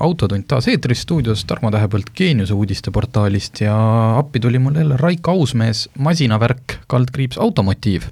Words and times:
autotund 0.00 0.46
taas 0.48 0.68
eetris 0.70 1.04
stuudios, 1.04 1.44
Tarmo 1.48 1.70
Tähepõld 1.74 2.10
Geeniuse 2.16 2.54
uudisteportaalist 2.56 3.62
ja 3.64 3.76
appi 4.18 4.40
tuli 4.42 4.58
mul 4.58 4.80
jälle 4.80 4.98
Raiko 5.00 5.36
Ausmees, 5.36 5.88
masinavärk, 5.98 6.80
kaldkriips 6.90 7.38
automotiiv. 7.38 8.10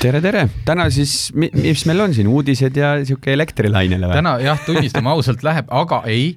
Tere, 0.00 0.20
tere, 0.22 0.46
täna 0.64 0.86
siis, 0.94 1.32
mis 1.34 1.84
meil 1.88 2.00
on 2.00 2.14
siin, 2.14 2.28
uudised 2.30 2.76
ja 2.78 2.94
sihuke 3.04 3.32
elektrilainele 3.34 4.08
või? 4.08 4.18
täna 4.20 4.36
jah, 4.40 4.60
tunnistame 4.64 5.10
ausalt 5.10 5.42
läheb, 5.46 5.66
aga 5.74 6.02
ei, 6.08 6.36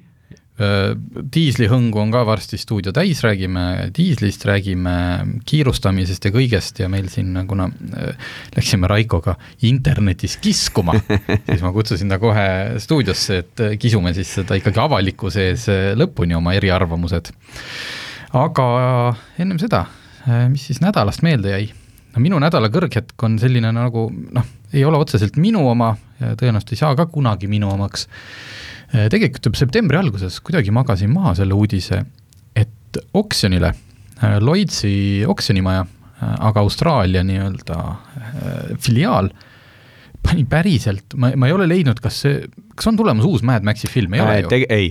diislihõngu 0.60 2.00
on 2.02 2.10
ka 2.12 2.20
varsti 2.28 2.58
stuudio 2.60 2.92
täis, 2.92 3.22
räägime 3.24 3.62
diislist, 3.96 4.44
räägime 4.48 4.92
kiirustamisest 5.48 6.28
ja 6.28 6.32
kõigest 6.34 6.82
ja 6.82 6.88
meil 6.92 7.08
siin, 7.12 7.32
kuna 7.48 7.68
läksime 8.56 8.90
Raikoga 8.90 9.36
internetis 9.68 10.36
kiskuma 10.42 10.98
siis 11.48 11.64
ma 11.64 11.72
kutsusin 11.72 12.12
ta 12.12 12.20
kohe 12.20 12.46
stuudiosse, 12.82 13.40
et 13.40 13.64
kisume 13.80 14.12
siis 14.16 14.34
seda 14.40 14.58
ikkagi 14.60 14.82
avalikkuse 14.84 15.48
ees 15.48 15.66
lõpuni, 15.96 16.36
oma 16.36 16.54
eriarvamused. 16.58 17.32
aga 18.36 18.68
ennem 19.40 19.58
seda, 19.62 19.86
mis 20.52 20.68
siis 20.68 20.84
nädalast 20.84 21.24
meelde 21.24 21.56
jäi? 21.56 21.70
no 22.10 22.20
minu 22.20 22.40
nädala 22.42 22.68
kõrghetk 22.68 23.22
on 23.24 23.38
selline 23.40 23.72
nagu 23.72 24.10
noh, 24.10 24.54
ei 24.74 24.84
ole 24.84 25.00
otseselt 25.00 25.40
minu 25.40 25.62
oma 25.70 25.94
tõenäoliselt 26.20 26.74
ei 26.74 26.84
saa 26.84 26.96
ka 26.98 27.06
kunagi 27.08 27.48
minu 27.48 27.70
omaks 27.72 28.10
Äh, 28.10 28.69
tegelikult 28.90 29.50
juba 29.50 29.60
septembri 29.60 30.00
alguses 30.00 30.40
kuidagi 30.44 30.72
magasin 30.74 31.12
maha 31.14 31.36
selle 31.38 31.56
uudise, 31.56 32.02
et 32.56 33.00
oksjonile, 33.14 33.72
äh, 34.18 34.38
Lloydsi 34.42 35.26
oksjonimaja, 35.30 35.84
äh, 35.86 36.34
aga 36.50 36.64
Austraalia 36.64 37.22
nii-öelda 37.26 37.78
filiaal, 38.80 39.30
pani 40.20 40.44
päriselt, 40.48 41.16
ma, 41.16 41.32
ma 41.36 41.48
ei 41.48 41.56
ole 41.56 41.68
leidnud, 41.70 42.00
kas 42.02 42.22
see, 42.24 42.42
kas 42.74 42.90
on 42.90 42.98
tulemas 42.98 43.28
uus 43.28 43.44
Mad 43.46 43.64
Maxi 43.66 43.88
film, 43.88 44.14
ei 44.14 44.24
ole 44.24 44.40
ju? 44.42 44.64
ei 44.68 44.90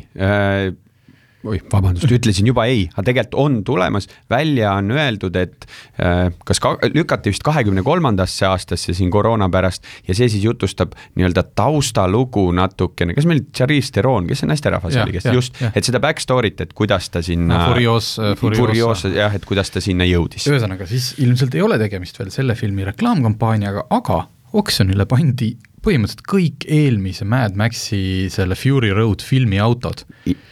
äh,, 1.43 1.49
oi, 1.49 1.59
vabandust, 1.71 2.11
ütlesin 2.11 2.47
juba 2.49 2.65
ei, 2.69 2.85
aga 2.93 3.05
tegelikult 3.09 3.37
on 3.39 3.57
tulemas, 3.67 4.09
välja 4.31 4.73
on 4.79 4.91
öeldud, 4.95 5.35
et 5.39 5.67
äh, 6.01 6.27
kas 6.47 6.61
ka, 6.63 6.75
lükati 6.93 7.33
vist 7.33 7.45
kahekümne 7.47 7.83
kolmandasse 7.85 8.47
aastasse 8.49 8.95
siin 8.97 9.11
koroona 9.13 9.49
pärast 9.53 9.87
ja 10.07 10.15
see 10.17 10.29
siis 10.31 10.43
jutustab 10.45 10.95
nii-öelda 11.19 11.45
taustalugu 11.59 12.49
natukene, 12.55 13.15
kas 13.17 13.27
meil 13.29 13.45
Charlize 13.55 13.93
Theron, 13.95 14.27
kes 14.29 14.43
see 14.43 14.51
naisterahvas 14.51 14.99
oli, 15.03 15.15
kes 15.17 15.29
ja, 15.29 15.35
just, 15.37 15.61
et 15.73 15.87
seda 15.87 16.01
back 16.03 16.23
story't, 16.23 16.63
et 16.65 16.75
kuidas 16.77 17.11
ta 17.13 17.23
sinna 17.25 17.63
no,. 17.63 17.69
Furios, 17.73 18.11
äh, 18.19 18.35
Furios. 18.39 19.05
jah, 19.15 19.35
et 19.35 19.47
kuidas 19.47 19.71
ta 19.73 19.83
sinna 19.83 20.07
jõudis. 20.09 20.47
ühesõnaga, 20.49 20.89
siis 20.89 21.13
ilmselt 21.23 21.55
ei 21.55 21.63
ole 21.65 21.79
tegemist 21.81 22.19
veel 22.19 22.33
selle 22.33 22.57
filmi 22.59 22.87
reklaamkampaaniaga, 22.89 23.87
aga 23.95 24.25
oksjonile 24.59 25.05
pandi 25.09 25.53
põhimõtteliselt 25.83 26.25
kõik 26.27 26.65
eelmise 26.67 27.25
Mad 27.29 27.55
Maxi 27.59 28.27
selle 28.31 28.57
Fury 28.59 28.91
Road 28.95 29.23
filmi 29.23 29.59
autod. 29.61 30.03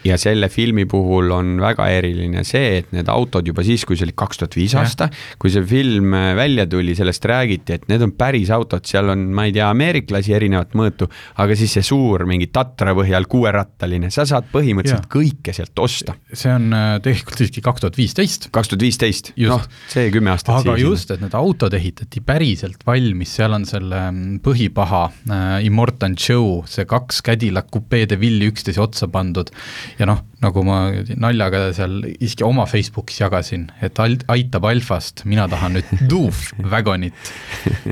ja 0.07 0.15
selle 0.17 0.47
filmi 0.49 0.85
puhul 0.87 1.31
on 1.35 1.57
väga 1.61 1.87
eriline 1.97 2.43
see, 2.47 2.77
et 2.79 2.93
need 2.95 3.09
autod 3.11 3.47
juba 3.47 3.63
siis, 3.67 3.83
kui 3.85 3.97
see 3.99 4.07
oli 4.07 4.15
kaks 4.17 4.41
tuhat 4.41 4.55
viis 4.55 4.75
aasta, 4.79 5.09
kui 5.39 5.51
see 5.51 5.65
film 5.67 6.15
äh, 6.15 6.31
välja 6.37 6.67
tuli, 6.69 6.95
sellest 6.95 7.25
räägiti, 7.27 7.75
et 7.75 7.87
need 7.91 8.05
on 8.05 8.13
päris 8.17 8.51
autod, 8.53 8.85
seal 8.87 9.11
on, 9.11 9.27
ma 9.35 9.47
ei 9.49 9.55
tea, 9.55 9.67
ameeriklasi 9.73 10.35
erinevat 10.37 10.77
mõõtu, 10.77 11.09
aga 11.43 11.57
siis 11.59 11.75
see 11.77 11.85
suur 11.85 12.23
mingi 12.29 12.49
Tatra 12.53 12.95
põhjal 12.97 13.27
kuuerattaline, 13.29 14.09
sa 14.13 14.25
saad 14.29 14.47
põhimõtteliselt 14.53 15.09
ja. 15.09 15.13
kõike 15.17 15.55
sealt 15.57 15.83
osta. 15.83 16.15
see 16.31 16.53
on 16.55 16.71
äh, 16.73 16.87
tegelikult 17.03 17.43
siiski 17.43 17.65
kaks 17.65 17.83
tuhat 17.83 17.99
viisteist. 17.99 18.49
kaks 18.55 18.71
tuhat 18.71 18.87
viisteist, 18.87 19.33
noh, 19.43 19.67
see 19.91 20.07
kümme 20.13 20.31
aastat 20.33 20.61
aga 20.61 20.77
siis. 20.79 20.87
just, 20.87 21.11
et 21.11 21.23
need 21.25 21.35
autod 21.37 21.75
ehitati 21.75 22.23
päriselt 22.23 22.87
valmis, 22.87 23.35
seal 23.41 23.59
on 23.59 23.67
selle 23.67 24.01
mm, 24.07 24.39
põhipaha 24.45 25.05
äh, 25.33 25.65
Immortan 25.67 26.15
Joe, 26.19 26.63
see 26.69 26.87
kaks 26.89 27.21
Cadillac 27.25 27.69
kupeede 27.73 28.19
villi 28.21 28.49
üksteise 28.51 28.81
otsa 28.83 29.09
pandud 29.11 29.51
ja 29.99 30.07
noh, 30.09 30.23
nagu 30.43 30.63
ma 30.67 30.79
naljaga 31.17 31.67
seal 31.77 31.99
isegi 32.13 32.45
oma 32.47 32.67
Facebookis 32.69 33.21
jagasin, 33.23 33.67
et 33.83 33.99
aitab 33.99 34.67
Alfast, 34.69 35.25
mina 35.25 35.47
tahan 35.51 35.77
nüüd 35.77 35.93
Doof 36.11 36.51
Wagonit. 36.71 37.33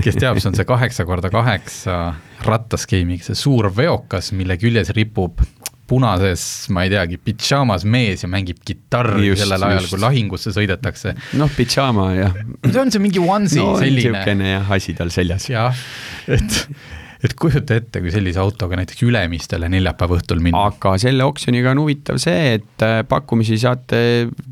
kes 0.02 0.20
teab, 0.20 0.40
see 0.40 0.52
on 0.52 0.58
see 0.58 0.68
kaheksa 0.68 1.08
korda 1.08 1.32
kaheksa 1.34 2.00
rattaskeemiga, 2.46 3.26
see 3.26 3.40
suur 3.40 3.72
veokas, 3.74 4.34
mille 4.36 4.60
küljes 4.62 4.94
ripub 4.96 5.42
punases, 5.88 6.44
ma 6.74 6.86
ei 6.86 6.92
teagi, 6.94 7.20
pidžaamas 7.22 7.86
mees 7.90 8.26
ja 8.26 8.30
mängib 8.32 8.62
kitarri 8.66 9.30
just, 9.30 9.44
sellel 9.44 9.68
ajal, 9.68 9.88
kui 9.92 10.02
lahingusse 10.02 10.54
sõidetakse. 10.56 11.14
noh, 11.38 11.52
pidžaama 11.54 12.08
jah. 12.18 12.38
see 12.66 12.82
on 12.82 12.94
see 12.94 13.04
mingi 13.04 13.22
onesie 13.22 13.62
no, 13.62 13.76
selline. 13.78 14.16
niisugune 14.16 14.54
jah, 14.56 14.76
asi 14.78 14.96
tal 14.98 15.14
seljas. 15.14 15.50
jah, 15.52 15.86
et 16.26 16.64
et 17.28 17.36
kujuta 17.40 17.78
ette, 17.80 18.02
kui 18.04 18.14
sellise 18.14 18.42
autoga 18.42 18.80
näiteks 18.80 19.04
Ülemistele 19.08 19.70
neljapäeva 19.72 20.20
õhtul 20.20 20.42
minna. 20.44 20.66
aga 20.70 20.96
selle 21.02 21.26
oksjoniga 21.28 21.74
on 21.74 21.84
huvitav 21.84 22.20
see, 22.22 22.56
et 22.60 22.86
äh, 22.86 23.02
pakkumisi 23.08 23.60
saate 23.62 24.00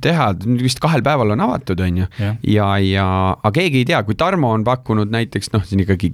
teha, 0.04 0.32
vist 0.62 0.82
kahel 0.84 1.06
päeval 1.06 1.36
on 1.36 1.46
avatud, 1.48 1.82
on 1.86 2.04
ju. 2.04 2.10
ja, 2.20 2.36
ja, 2.48 2.70
ja, 2.84 3.08
aga 3.40 3.56
keegi 3.60 3.84
ei 3.84 3.90
tea, 3.94 4.04
kui 4.08 4.18
Tarmo 4.20 4.54
on 4.56 4.66
pakkunud 4.68 5.12
näiteks 5.14 5.54
noh, 5.56 5.66
siin 5.68 5.84
ikkagi 5.86 6.14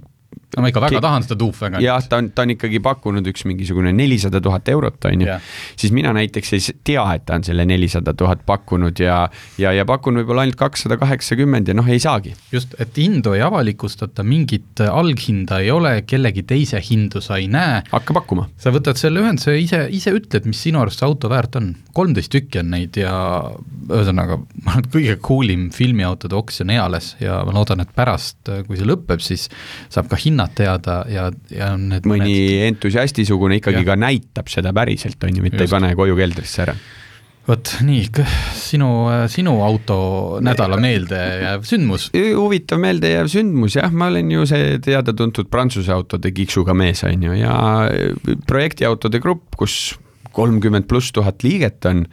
no 0.56 0.64
ma 0.64 0.70
ikka 0.72 0.82
väga 0.82 1.00
tahan 1.04 1.26
seda 1.26 1.38
Doofwagonit. 1.38 1.84
jah, 1.84 2.02
ta 2.10 2.18
on, 2.20 2.30
ta 2.34 2.44
on 2.46 2.54
ikkagi 2.56 2.80
pakkunud 2.82 3.26
üks 3.30 3.44
mingisugune 3.46 3.92
nelisada 3.94 4.40
tuhat 4.42 4.68
eurot, 4.72 4.98
on 5.10 5.24
ju. 5.24 5.36
siis 5.78 5.94
mina 5.94 6.12
näiteks 6.16 6.54
ei 6.56 6.64
tea, 6.86 7.04
et 7.14 7.26
ta 7.28 7.38
on 7.38 7.46
selle 7.46 7.66
nelisada 7.68 8.14
tuhat 8.18 8.42
pakkunud 8.48 8.98
ja, 9.02 9.20
ja, 9.60 9.74
ja 9.76 9.86
pakun 9.88 10.18
võib-olla 10.20 10.46
ainult 10.46 10.58
kakssada 10.60 10.98
kaheksakümmend 11.00 11.70
ja 11.70 11.76
noh, 11.78 11.86
ei 11.88 12.02
saagi. 12.02 12.34
just, 12.52 12.74
et 12.82 12.98
hindu 12.98 13.36
ei 13.38 13.44
avalikustata, 13.46 14.24
mingit 14.26 14.82
alghinda 14.86 15.60
ei 15.62 15.70
ole, 15.74 15.94
kellegi 16.08 16.44
teise 16.48 16.82
hindu 16.90 17.22
sa 17.24 17.38
ei 17.38 17.46
näe. 17.50 17.84
hakka 17.92 18.16
pakkuma. 18.16 18.48
sa 18.60 18.74
võtad 18.74 18.98
selle 19.00 19.22
ühenduse, 19.22 19.54
ise, 19.60 19.84
ise 19.94 20.14
ütled, 20.16 20.48
mis 20.50 20.64
sinu 20.66 20.82
arust 20.82 21.02
see 21.02 21.08
auto 21.08 21.30
väärt 21.30 21.60
on. 21.60 21.72
kolmteist 21.94 22.32
tükki 22.34 22.62
on 22.64 22.74
neid 22.74 22.98
ja 22.98 23.14
ühesõnaga, 23.90 24.40
ma 24.64 24.74
arvan, 24.74 24.84
et 24.84 24.92
kõige 24.98 25.16
cool 25.22 25.54
im 25.54 25.68
filmiautode 25.74 26.34
oksjon 26.38 26.74
eales 26.74 27.14
ja 27.22 27.40
ma 27.46 27.54
loodan, 27.54 27.84
et 27.84 27.94
pärast, 27.94 28.42
kui 28.66 28.78
see 28.78 28.88
lõpeb, 28.88 29.22
siis 29.22 29.46
saab 29.92 30.10
ka 30.10 30.18
hinna 30.18 30.39
hinnad 30.40 30.56
teada 30.56 31.02
ja, 31.10 31.28
ja 31.52 31.74
need 31.76 32.08
mõni 32.08 32.32
mõned... 32.32 32.64
entusiastisugune 32.70 33.60
ikkagi 33.60 33.82
ja. 33.82 33.90
ka 33.92 33.98
näitab 34.00 34.50
seda 34.52 34.72
päriselt, 34.76 35.20
on 35.24 35.36
ju, 35.36 35.44
mitte 35.44 35.62
Just. 35.62 35.68
ei 35.68 35.76
pane 35.76 35.94
koju 35.98 36.18
keldrisse 36.18 36.64
ära 36.66 36.76
vot 37.50 37.70
nii, 37.82 38.04
sinu, 38.54 38.88
sinu 39.32 39.54
auto 39.64 39.96
nädala 40.44 40.76
meeldejääv 40.80 41.64
sündmus? 41.66 42.10
huvitav 42.14 42.80
meeldejääv 42.82 43.30
sündmus 43.32 43.78
jah, 43.78 43.90
ma 43.92 44.10
olen 44.12 44.30
ju 44.30 44.44
see 44.48 44.76
teada-tuntud 44.84 45.50
Prantsuse 45.50 45.92
autode 45.94 46.30
kiksuga 46.36 46.76
mees, 46.76 47.02
on 47.08 47.26
ju, 47.26 47.34
ja 47.40 47.56
projektiautode 48.46 49.22
grupp, 49.24 49.56
kus 49.58 49.96
kolmkümmend 50.36 50.86
pluss 50.86 51.10
tuhat 51.12 51.42
liiget 51.42 51.84
on 51.90 52.04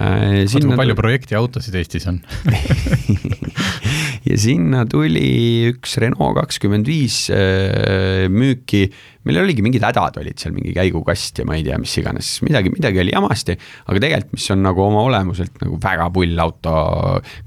äh,. 0.00 0.46
Sinna... 0.48 0.78
palju 0.78 0.96
projektiautosid 0.96 1.74
Eestis 1.82 2.06
on 2.08 2.22
ja 4.26 4.38
sinna 4.40 4.84
tuli 4.88 5.68
üks 5.72 5.98
Renault 6.02 6.38
kakskümmend 6.38 6.88
viis 6.88 7.26
äh, 7.34 8.26
müüki, 8.32 8.86
millel 9.28 9.44
oligi 9.44 9.62
mingid 9.64 9.84
hädad 9.84 10.16
olid 10.20 10.40
seal, 10.40 10.54
mingi 10.56 10.72
käigukast 10.76 11.40
ja 11.42 11.46
ma 11.48 11.58
ei 11.58 11.64
tea, 11.66 11.76
mis 11.80 11.92
iganes, 12.00 12.30
midagi, 12.46 12.72
midagi 12.72 13.02
oli 13.02 13.12
jamasti, 13.14 13.58
aga 13.86 14.02
tegelikult, 14.04 14.34
mis 14.38 14.48
on 14.54 14.64
nagu 14.64 14.84
oma 14.84 15.04
olemuselt 15.08 15.62
nagu 15.62 15.78
väga 15.82 16.08
pull 16.14 16.42
auto, 16.42 16.74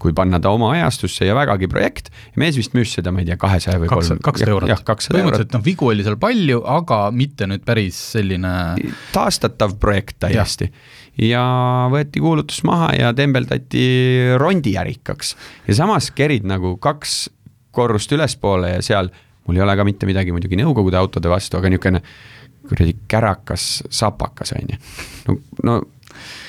kui 0.02 0.16
panna 0.18 0.42
ta 0.44 0.54
oma 0.54 0.74
ajastusse 0.76 1.28
ja 1.28 1.38
vägagi 1.38 1.70
projekt, 1.72 2.12
mees 2.42 2.60
vist 2.60 2.78
müüs 2.78 2.94
seda, 2.98 3.14
ma 3.14 3.24
ei 3.24 3.30
tea, 3.32 3.40
kahesaja 3.42 3.82
või 3.82 3.92
kolm. 3.92 4.22
kakssada 4.24 4.56
eurot. 4.56 4.72
jah, 4.72 4.84
kakssada 4.86 5.18
eurot. 5.18 5.32
põhimõtteliselt 5.32 5.58
noh, 5.58 5.66
vigu 5.66 5.92
oli 5.92 6.08
seal 6.08 6.20
palju, 6.22 6.64
aga 6.80 7.04
mitte 7.16 7.50
nüüd 7.50 7.66
päris 7.68 8.00
selline 8.16 8.56
taastatav 9.16 9.80
projekt 9.82 10.20
täiesti 10.22 10.70
ja 10.70 11.01
võeti 11.92 12.22
kuulutus 12.24 12.64
maha 12.68 12.92
ja 12.98 13.14
tembeldati 13.14 13.84
rondiärikaks. 14.42 15.36
ja 15.68 15.76
samas 15.76 16.12
kerid 16.12 16.48
nagu 16.50 16.78
kaks 16.82 17.30
korrust 17.72 18.12
ülespoole 18.12 18.76
ja 18.76 18.82
seal, 18.82 19.12
mul 19.48 19.60
ei 19.60 19.64
ole 19.64 19.76
ka 19.78 19.86
mitte 19.88 20.10
midagi 20.10 20.34
muidugi 20.34 20.60
Nõukogude 20.60 20.98
autode 21.00 21.30
vastu, 21.30 21.58
aga 21.58 21.70
niisugune 21.70 22.02
kuradi 22.68 22.96
kärakas 23.08 23.84
sapakas, 23.90 24.54
on 24.58 24.74
ju. 24.74 24.82
no, 25.28 25.38
no 25.64 25.82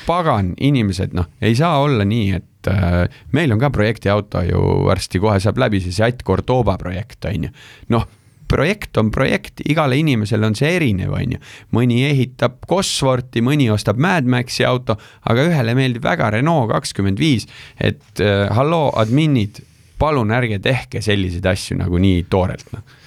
pagan, 0.07 0.55
inimesed, 0.61 1.15
noh, 1.15 1.29
ei 1.41 1.55
saa 1.57 1.79
olla 1.83 2.05
nii, 2.09 2.33
et 2.37 2.71
äh, 2.71 3.21
meil 3.33 3.53
on 3.55 3.61
ka 3.63 3.71
projektiauto 3.71 4.43
ju 4.49 4.65
varsti 4.89 5.21
kohe 5.23 5.39
saab 5.41 5.61
läbi, 5.63 5.81
see 5.81 5.95
Seat 5.95 6.25
Cordoba 6.27 6.77
projekt, 6.81 7.25
on 7.31 7.49
ju. 7.49 7.55
noh 7.95 8.09
projekt 8.53 9.01
on 9.01 9.11
projekt, 9.15 9.65
igale 9.73 9.99
inimesele 10.01 10.47
on 10.47 10.57
see 10.59 10.71
erinev, 10.77 11.15
on 11.17 11.37
ju. 11.37 11.43
mõni 11.77 12.03
ehitab 12.09 12.61
Cosworthi, 12.69 13.43
mõni 13.45 13.71
ostab 13.73 14.01
Mad 14.03 14.29
Maxi 14.29 14.67
auto, 14.69 14.99
aga 15.29 15.49
ühele 15.49 15.77
meeldib 15.79 16.05
väga 16.05 16.31
Renault 16.37 16.71
kakskümmend 16.75 17.21
viis, 17.23 17.49
et 17.81 18.23
äh, 18.23 18.49
halloo, 18.53 18.91
adminid, 19.01 19.63
palun 20.03 20.35
ärge 20.35 20.59
tehke 20.63 21.03
selliseid 21.05 21.47
asju 21.47 21.79
nagu 21.81 22.01
nii 22.03 22.27
toorelt, 22.31 22.69
noh 22.75 22.99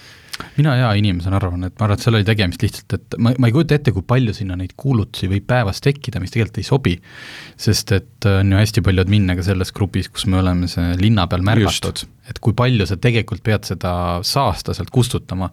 mina 0.57 0.73
hea 0.79 0.89
inimesena 0.99 1.37
arvan, 1.39 1.67
et 1.67 1.75
ma 1.79 1.87
arvan, 1.87 1.99
et 1.99 2.05
seal 2.05 2.17
oli 2.17 2.27
tegemist 2.27 2.63
lihtsalt, 2.63 2.95
et 2.97 3.17
ma, 3.21 3.31
ma 3.39 3.49
ei 3.49 3.53
kujuta 3.55 3.77
ette, 3.77 3.93
kui 3.95 4.03
palju 4.07 4.33
sinna 4.35 4.57
neid 4.59 4.73
kuulutusi 4.79 5.29
võib 5.31 5.45
päevas 5.47 5.81
tekkida, 5.83 6.19
mis 6.23 6.33
tegelikult 6.33 6.59
ei 6.59 6.67
sobi. 6.67 6.95
sest 7.61 7.91
et 7.95 8.27
äh, 8.27 8.39
on 8.41 8.51
ju 8.51 8.59
hästi 8.59 8.83
palju 8.85 9.05
admin'e 9.05 9.37
ka 9.37 9.45
selles 9.47 9.71
grupis, 9.75 10.09
kus 10.11 10.27
me 10.31 10.39
oleme 10.41 10.67
see 10.71 10.95
linna 10.99 11.27
peal 11.31 11.45
märgatud, 11.45 12.03
et 12.29 12.39
kui 12.43 12.55
palju 12.57 12.87
sa 12.89 12.97
tegelikult 12.99 13.43
pead 13.45 13.67
seda 13.67 13.93
saasta 14.23 14.75
sealt 14.75 14.91
kustutama. 14.91 15.49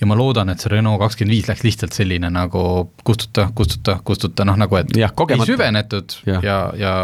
ja 0.00 0.06
ma 0.06 0.18
loodan, 0.18 0.52
et 0.52 0.62
see 0.62 0.72
Renault 0.72 1.02
kakskümmend 1.02 1.34
viis 1.34 1.48
läks 1.50 1.64
lihtsalt 1.66 1.96
selline 1.96 2.30
nagu 2.30 2.62
kustuta, 3.04 3.50
kustuta, 3.54 3.98
kustuta, 4.04 4.46
noh 4.46 4.58
nagu 4.60 4.78
et 4.78 4.94
ja, 4.96 5.10
ei 5.10 5.46
süvenetud 5.46 6.20
ja, 6.26 6.38
ja, 6.44 6.60
ja 6.78 6.94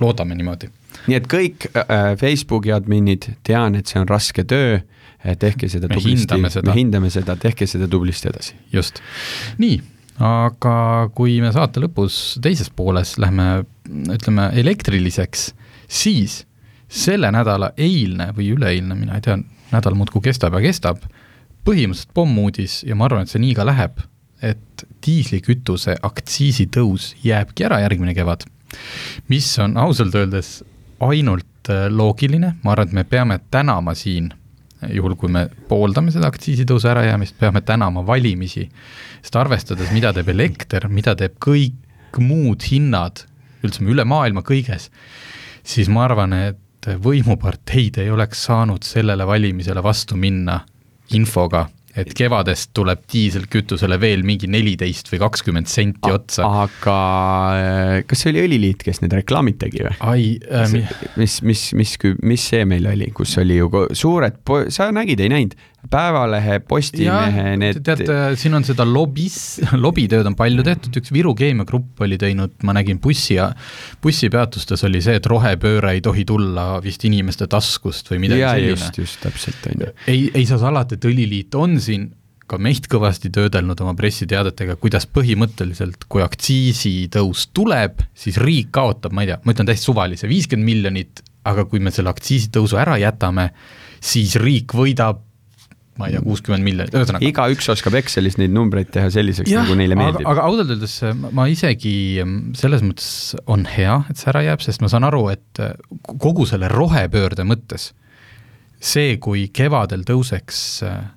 loodame 0.00 0.38
niimoodi. 0.38 0.70
nii 1.08 1.18
et 1.18 1.26
kõik 1.30 1.66
äh, 1.74 2.14
Facebooki 2.20 2.72
adminid, 2.74 3.32
tean, 3.46 3.74
et 3.74 3.90
see 3.90 4.00
on 4.00 4.08
raske 4.10 4.46
töö 4.46 4.80
tehke 5.40 5.68
seda 5.68 5.88
me 5.88 5.98
tublisti, 5.98 6.38
me 6.40 6.74
hindame 6.76 7.10
seda, 7.12 7.36
tehke 7.36 7.66
seda 7.68 7.88
tublisti 7.90 8.30
edasi. 8.30 8.54
just, 8.72 9.02
nii, 9.60 9.80
aga 10.24 10.74
kui 11.16 11.38
me 11.44 11.52
saate 11.54 11.82
lõpus 11.82 12.38
teises 12.44 12.70
pooles 12.76 13.16
lähme 13.20 13.64
ütleme 14.14 14.50
elektriliseks, 14.60 15.50
siis 15.88 16.44
selle 16.90 17.30
nädala 17.32 17.72
eilne 17.78 18.30
või 18.36 18.50
üleeilne, 18.56 18.96
mina 18.98 19.18
ei 19.18 19.24
tea, 19.24 19.38
nädal 19.70 19.96
muudkui 19.98 20.24
kestab 20.24 20.56
ja 20.58 20.62
kestab, 20.64 21.04
põhimõtteliselt 21.66 22.14
pommuudis 22.16 22.80
ja 22.88 22.96
ma 22.96 23.06
arvan, 23.06 23.26
et 23.26 23.32
see 23.32 23.42
nii 23.42 23.54
ka 23.58 23.66
läheb, 23.68 24.00
et 24.42 24.84
diislikütuse 25.04 25.98
aktsiisitõus 26.02 27.12
jääbki 27.24 27.68
ära 27.68 27.82
järgmine 27.84 28.16
kevad, 28.16 28.46
mis 29.28 29.52
on 29.62 29.76
ausalt 29.80 30.16
öeldes 30.16 30.60
ainult 31.04 31.70
loogiline, 31.92 32.54
ma 32.64 32.74
arvan, 32.74 32.88
et 32.88 32.96
me 32.96 33.04
peame 33.04 33.38
tänama 33.52 33.94
siin 33.94 34.32
juhul 34.88 35.16
kui 35.20 35.30
me 35.32 35.46
pooldame 35.68 36.12
seda 36.14 36.30
aktsiisitõusu 36.30 36.88
ärajäämist, 36.92 37.36
peame 37.38 37.60
tänama 37.66 38.04
valimisi, 38.06 38.66
sest 39.20 39.36
arvestades, 39.36 39.92
mida 39.92 40.12
teeb 40.16 40.30
elekter, 40.32 40.88
mida 40.88 41.14
teeb 41.18 41.36
kõik 41.42 42.20
muud 42.20 42.64
hinnad 42.70 43.24
üldse 43.64 43.84
üle 43.84 44.04
maailma 44.08 44.42
kõiges, 44.46 44.88
siis 45.66 45.90
ma 45.92 46.06
arvan, 46.08 46.32
et 46.32 46.88
võimuparteid 47.04 48.00
ei 48.00 48.10
oleks 48.10 48.46
saanud 48.48 48.86
sellele 48.86 49.26
valimisele 49.28 49.82
vastu 49.84 50.16
minna 50.16 50.62
infoga, 51.16 51.66
et 51.98 52.12
kevadest 52.16 52.70
tuleb 52.76 53.02
diiselkütusele 53.10 53.98
veel 54.00 54.22
mingi 54.26 54.50
neliteist 54.50 55.10
või 55.10 55.22
kakskümmend 55.24 55.70
senti 55.70 56.12
otsa. 56.12 56.46
aga 56.64 56.98
äh, 57.56 57.94
kas 58.08 58.24
see 58.24 58.34
oli 58.34 58.44
Õliliit, 58.46 58.84
kes 58.86 59.02
need 59.02 59.16
reklaamid 59.18 59.58
tegi 59.62 59.82
või? 59.86 59.96
ai 60.12 60.28
äh,, 60.46 60.76
mis, 61.20 61.40
mis, 61.46 61.66
mis, 61.78 61.96
mis 62.22 62.46
see 62.52 62.66
meil 62.68 62.86
oli, 62.90 63.10
kus 63.16 63.36
oli 63.42 63.58
ju 63.58 63.70
suured, 63.96 64.40
sa 64.74 64.90
nägid, 64.94 65.22
ei 65.24 65.32
näinud? 65.32 65.58
Päevalehe, 65.90 66.58
Postimehe, 66.68 67.54
need. 67.56 67.80
tead, 67.86 68.04
siin 68.38 68.54
on 68.58 68.66
seda 68.66 68.84
lobis, 68.84 69.38
lobitööd 69.84 70.28
on 70.28 70.36
palju 70.36 70.64
tehtud, 70.66 71.00
üks 71.00 71.12
Viru 71.14 71.32
Keemiagrupp 71.38 72.02
oli 72.04 72.18
teinud, 72.20 72.58
ma 72.68 72.74
nägin 72.76 73.00
bussi 73.00 73.38
ja 73.38 73.48
bussipeatustes 74.04 74.84
oli 74.88 75.00
see, 75.04 75.16
et 75.20 75.28
rohepööre 75.30 75.94
ei 75.96 76.04
tohi 76.04 76.26
tulla 76.28 76.74
vist 76.84 77.06
inimeste 77.08 77.48
taskust 77.50 78.12
või 78.12 78.26
midagi 78.26 78.44
ja, 78.44 78.54
selline. 78.58 78.76
just, 78.76 79.00
just 79.00 79.20
täpselt, 79.24 79.70
on 79.72 79.86
ju. 79.86 79.92
ei, 80.12 80.24
ei 80.34 80.48
saa 80.48 80.60
salata, 80.60 80.98
et 80.98 81.08
Õliliit 81.08 81.56
on 81.56 81.78
siin 81.80 82.10
ka 82.50 82.58
meist 82.58 82.88
kõvasti 82.90 83.30
töödelnud 83.32 83.78
oma 83.84 83.94
pressiteadetega, 83.98 84.76
kuidas 84.82 85.06
põhimõtteliselt, 85.08 86.08
kui 86.10 86.24
aktsiisitõus 86.24 87.46
tuleb, 87.54 88.02
siis 88.18 88.40
riik 88.42 88.72
kaotab, 88.74 89.14
ma 89.14 89.24
ei 89.24 89.30
tea, 89.30 89.40
ma 89.44 89.54
ütlen 89.54 89.70
täiesti 89.70 89.86
suvalise, 89.86 90.28
viiskümmend 90.30 90.66
miljonit, 90.66 91.24
aga 91.46 91.64
kui 91.70 91.80
me 91.80 91.94
selle 91.94 92.10
aktsiisitõusu 92.12 92.80
ära 92.82 92.98
jätame, 93.00 93.52
siis 94.02 94.34
riik 94.42 94.74
võidab 94.76 95.22
ma 96.00 96.08
ei 96.08 96.16
tea, 96.16 96.24
kuuskümmend 96.24 96.66
miljonit, 96.66 96.96
ühesõnaga. 96.96 97.28
igaüks 97.28 97.70
oskab 97.76 97.98
Excelis 98.00 98.40
neid 98.40 98.54
numbreid 98.56 98.90
teha 98.94 99.12
selliseks, 99.12 99.52
nagu 99.52 99.76
neile 99.78 99.98
meeldib. 99.98 100.26
aga 100.30 100.48
ausalt 100.48 100.74
öeldes 100.74 100.98
ma 101.36 101.46
isegi 101.52 101.94
selles 102.58 102.84
mõttes 102.86 103.10
on 103.50 103.68
hea, 103.68 104.00
et 104.10 104.20
see 104.20 104.32
ära 104.32 104.44
jääb, 104.48 104.64
sest 104.64 104.84
ma 104.84 104.90
saan 104.92 105.06
aru, 105.08 105.26
et 105.34 105.64
kogu 106.20 106.48
selle 106.48 106.72
rohepöörde 106.72 107.46
mõttes 107.48 107.90
see, 108.80 109.16
kui 109.20 109.46
kevadel 109.52 110.02
tõuseks 110.08 110.60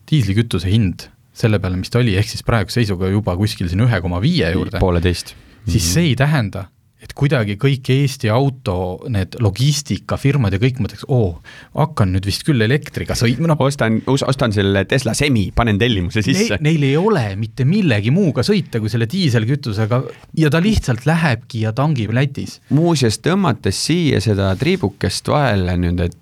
diislikütuse 0.10 0.70
hind 0.72 1.08
selle 1.34 1.58
peale, 1.62 1.80
mis 1.80 1.90
ta 1.90 2.02
oli, 2.02 2.14
ehk 2.20 2.30
siis 2.30 2.46
praeguse 2.46 2.82
seisuga 2.82 3.10
juba 3.10 3.36
kuskil 3.40 3.72
siin 3.72 3.82
ühe 3.88 4.00
koma 4.04 4.20
viie 4.22 4.52
juurde. 4.54 4.78
pooleteist. 4.84 5.34
siis 5.70 5.88
see 5.96 6.12
ei 6.12 6.16
tähenda, 6.20 6.68
et 7.04 7.14
kuidagi 7.18 7.58
kõik 7.62 7.90
Eesti 7.94 8.32
auto, 8.34 8.76
need 9.12 9.38
logistikafirmad 9.44 10.56
ja 10.56 10.62
kõik 10.62 10.80
mõtleks, 10.84 11.06
oo, 11.12 11.36
hakkan 11.76 12.14
nüüd 12.16 12.28
vist 12.28 12.46
küll 12.48 12.64
elektriga 12.64 13.18
sõitma, 13.20 13.50
noh. 13.52 13.60
ostan, 13.66 14.00
ostan 14.08 14.56
selle 14.56 14.86
Tesla 14.90 15.16
Semi, 15.18 15.50
panen 15.56 15.80
tellimuse 15.82 16.24
sisse 16.26 16.58
ne,. 16.58 16.72
Neil 16.72 16.88
ei 16.88 16.98
ole 17.00 17.26
mitte 17.40 17.68
millegi 17.68 18.14
muuga 18.14 18.46
sõita 18.46 18.82
kui 18.82 18.92
selle 18.92 19.10
diiselkütusega 19.12 20.02
ja 20.40 20.52
ta 20.54 20.64
lihtsalt 20.64 21.08
lähebki 21.10 21.66
ja 21.68 21.74
tangib 21.76 22.16
Lätis. 22.16 22.60
muuseas, 22.74 23.20
tõmmates 23.24 23.84
siia 23.88 24.22
seda 24.24 24.54
triibukest 24.60 25.28
vahele 25.32 25.78
nüüd, 25.82 26.04
et 26.08 26.18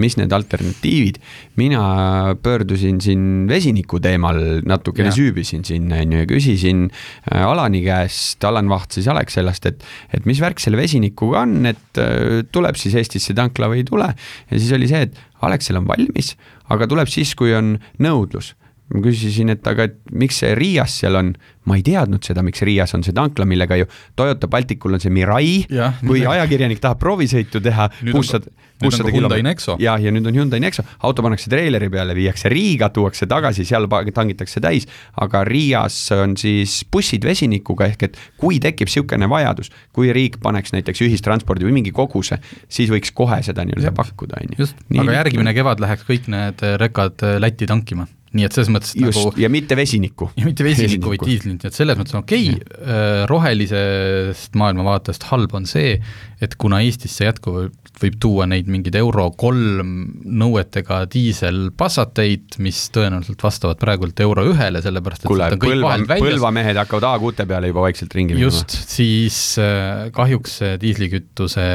mis 0.00 0.18
need 0.18 0.32
alternatiivid, 0.34 1.20
mina 1.60 2.34
pöördusin 2.42 2.98
siin 3.04 3.46
vesiniku 3.50 4.00
teemal 4.02 4.40
natukene 4.66 5.12
süübisin 5.14 5.62
siin, 5.66 5.92
on 5.94 6.16
ju, 6.16 6.24
ja 6.24 6.28
küsisin 6.30 6.88
äh, 6.90 7.44
Alani 7.46 7.84
käest, 7.86 8.42
Alan 8.44 8.68
Vaht 8.72 8.98
siis 8.98 9.08
Alexelast, 9.10 9.70
et, 9.70 9.86
et 10.12 10.24
et 10.24 10.30
mis 10.30 10.40
värk 10.40 10.60
selle 10.62 10.80
vesinikuga 10.80 11.44
on, 11.44 11.68
et 11.68 12.00
äh, 12.00 12.42
tuleb 12.52 12.78
siis 12.80 12.96
Eestisse 12.96 13.36
tankla 13.36 13.68
või 13.68 13.82
ei 13.82 13.88
tule. 13.88 14.08
ja 14.50 14.58
siis 14.58 14.72
oli 14.72 14.88
see, 14.88 15.04
et 15.08 15.18
Alexel 15.44 15.76
on 15.76 15.88
valmis, 15.88 16.32
aga 16.72 16.88
tuleb 16.88 17.10
siis, 17.12 17.34
kui 17.36 17.52
on 17.54 17.76
nõudlus 18.00 18.54
ma 18.92 19.00
küsisin, 19.00 19.48
et 19.54 19.64
aga 19.66 19.86
et 19.88 19.96
miks 20.12 20.42
see 20.42 20.52
Riias 20.58 20.98
seal 21.00 21.16
on, 21.16 21.30
ma 21.70 21.78
ei 21.78 21.84
teadnud 21.86 22.24
seda, 22.26 22.42
miks 22.44 22.60
Riias 22.66 22.92
on 22.96 23.04
see 23.06 23.14
tankla, 23.16 23.46
millega 23.48 23.78
ju 23.80 23.86
Toyota 24.16 24.48
Balticul 24.50 24.98
on 24.98 25.00
see 25.00 25.12
Mirai, 25.14 25.64
kui 26.04 26.24
ajakirjanik 26.28 26.82
tahab 26.82 27.00
proovisõitu 27.00 27.62
teha, 27.64 27.86
kuussada, 28.12 28.50
kuussada 28.82 29.12
kilomeetrit. 29.14 29.64
jah, 29.80 29.96
ja 30.02 30.12
nüüd 30.12 30.28
on 30.28 30.36
Hyundai 30.36 30.60
Nexo, 30.60 30.84
auto 31.00 31.24
pannakse 31.24 31.48
treileri 31.52 31.88
peale, 31.92 32.16
viiakse 32.16 32.52
Riiga, 32.52 32.90
tuuakse 32.92 33.28
tagasi, 33.30 33.64
seal 33.64 33.88
tangitakse 33.88 34.60
täis, 34.64 34.84
aga 35.24 35.46
Riias 35.48 35.96
on 36.18 36.36
siis 36.40 36.82
bussid 36.92 37.24
vesinikuga, 37.24 37.88
ehk 37.94 38.04
et 38.10 38.18
kui 38.40 38.60
tekib 38.60 38.90
niisugune 38.90 39.30
vajadus, 39.32 39.72
kui 39.96 40.12
riik 40.12 40.36
paneks 40.44 40.74
näiteks 40.76 41.00
ühistranspordi 41.06 41.64
või 41.64 41.78
mingi 41.80 41.94
koguse, 41.96 42.36
siis 42.68 42.92
võiks 42.92 43.14
kohe 43.16 43.40
seda 43.46 43.64
nii-öelda 43.64 43.94
pakkuda, 43.96 44.44
on 44.44 44.58
ju. 44.60 44.68
aga 45.00 45.16
järgmine 45.22 45.56
kevad 45.56 45.80
läheks 45.80 46.04
kõik 46.04 46.28
need 46.28 46.60
rekad 46.84 47.24
Lätti 47.40 47.66
tankima 47.70 48.04
nii 48.34 48.48
et 48.48 48.56
selles 48.56 48.70
mõttes 48.74 48.94
Just, 48.98 49.18
nagu 49.20 49.32
ja 49.40 49.50
mitte 49.52 49.76
vesinikku. 49.78 50.30
ja 50.38 50.48
mitte 50.48 50.66
vesinikku, 50.66 51.12
vaid 51.14 51.24
diislit, 51.26 51.62
nii 51.62 51.70
et 51.70 51.76
selles 51.76 51.98
mõttes 51.98 52.16
on 52.16 52.24
okei. 52.24 52.50
Okay,, 52.56 52.82
äh, 52.82 53.22
rohelisest 53.30 54.58
maailmavaatest 54.58 55.28
halb 55.30 55.54
on 55.54 55.68
see, 55.70 55.96
et 56.42 56.56
kuna 56.60 56.80
Eestisse 56.84 57.28
jätkuvalt 57.28 57.78
võib 58.02 58.16
tuua 58.20 58.46
neid 58.50 58.66
mingeid 58.70 58.96
euro 58.98 59.28
kolm 59.38 59.92
nõuetega 60.24 61.04
diiselpassateid, 61.12 62.58
mis 62.64 62.80
tõenäoliselt 62.94 63.44
vastavad 63.44 63.78
praegult 63.80 64.18
euro 64.24 64.46
ühele, 64.50 64.82
sellepärast 64.82 65.24
et 65.24 65.30
kuule, 65.30 65.50
Põlva, 65.64 65.94
Põlva 66.10 66.50
mehed 66.54 66.78
hakkavad 66.80 67.06
A-kuute 67.12 67.46
peale 67.48 67.70
juba 67.70 67.84
vaikselt 67.86 68.14
ringi 68.18 68.34
minema. 68.34 68.50
just, 68.50 68.74
siis 68.90 69.38
äh, 69.62 70.08
kahjuks 70.14 70.58
see 70.60 70.74
diislikütuse 70.82 71.66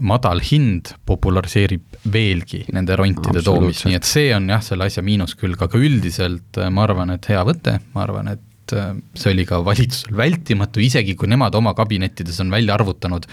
madal 0.00 0.40
hind 0.44 0.94
populariseerib 1.08 2.00
veelgi 2.12 2.64
nende 2.74 2.96
rontide 2.98 3.44
toomist, 3.44 3.86
nii 3.88 3.98
et 3.98 4.08
see 4.08 4.32
on 4.36 4.48
jah, 4.50 4.64
selle 4.64 4.88
asja 4.88 5.04
miinus 5.04 5.36
külg, 5.38 5.60
aga 5.68 5.80
üldiselt 5.98 6.60
äh, 6.60 6.70
ma 6.72 6.86
arvan, 6.86 7.14
et 7.16 7.28
hea 7.30 7.42
võte, 7.46 7.78
ma 7.94 8.04
arvan, 8.06 8.32
et 8.36 8.76
äh, 8.76 8.92
see 9.18 9.34
oli 9.34 9.46
ka 9.48 9.60
valitsusel 9.66 10.16
vältimatu, 10.18 10.82
isegi 10.84 11.16
kui 11.18 11.30
nemad 11.30 11.56
oma 11.58 11.74
kabinettides 11.78 12.40
on 12.44 12.54
välja 12.54 12.78
arvutanud, 12.78 13.28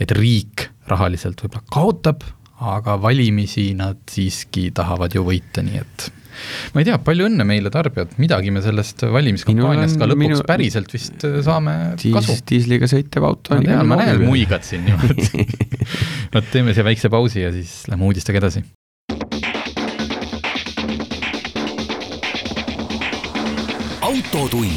et 0.00 0.14
riik 0.18 0.68
rahaliselt 0.90 1.42
võib-olla 1.44 1.64
kaotab, 1.72 2.26
aga 2.58 2.96
valimisi 3.00 3.70
nad 3.78 4.00
siiski 4.10 4.70
tahavad 4.74 5.14
ju 5.14 5.22
võita, 5.26 5.62
nii 5.62 5.82
et 5.82 6.08
ma 6.72 6.82
ei 6.82 6.86
tea, 6.88 6.98
palju 7.02 7.26
õnne 7.28 7.46
meile, 7.48 7.70
tarbijad, 7.74 8.14
midagi 8.22 8.52
me 8.54 8.62
sellest 8.64 9.04
valimiskampaaniast 9.12 9.98
ka 10.00 10.08
lõpuks 10.08 10.22
minu... 10.22 10.40
päriselt 10.48 10.92
vist 10.94 11.24
äh, 11.26 11.38
saame 11.46 11.76
Diis, 12.00 12.14
kasu. 12.14 12.38
diisliga 12.48 12.88
sõitev 12.90 13.26
auto 13.28 13.56
on 13.56 13.64
igal 13.66 13.88
ma 13.88 14.00
näen 14.02 14.24
muigad 14.26 14.66
siin 14.66 14.86
niimoodi 14.86 15.46
vot 16.34 16.52
teeme 16.52 16.74
siia 16.76 16.86
väikse 16.86 17.10
pausi 17.12 17.42
ja 17.44 17.52
siis 17.54 17.80
lähme 17.90 18.08
uudistega 18.08 18.42
edasi. 18.42 18.64
Autotund. 24.08 24.72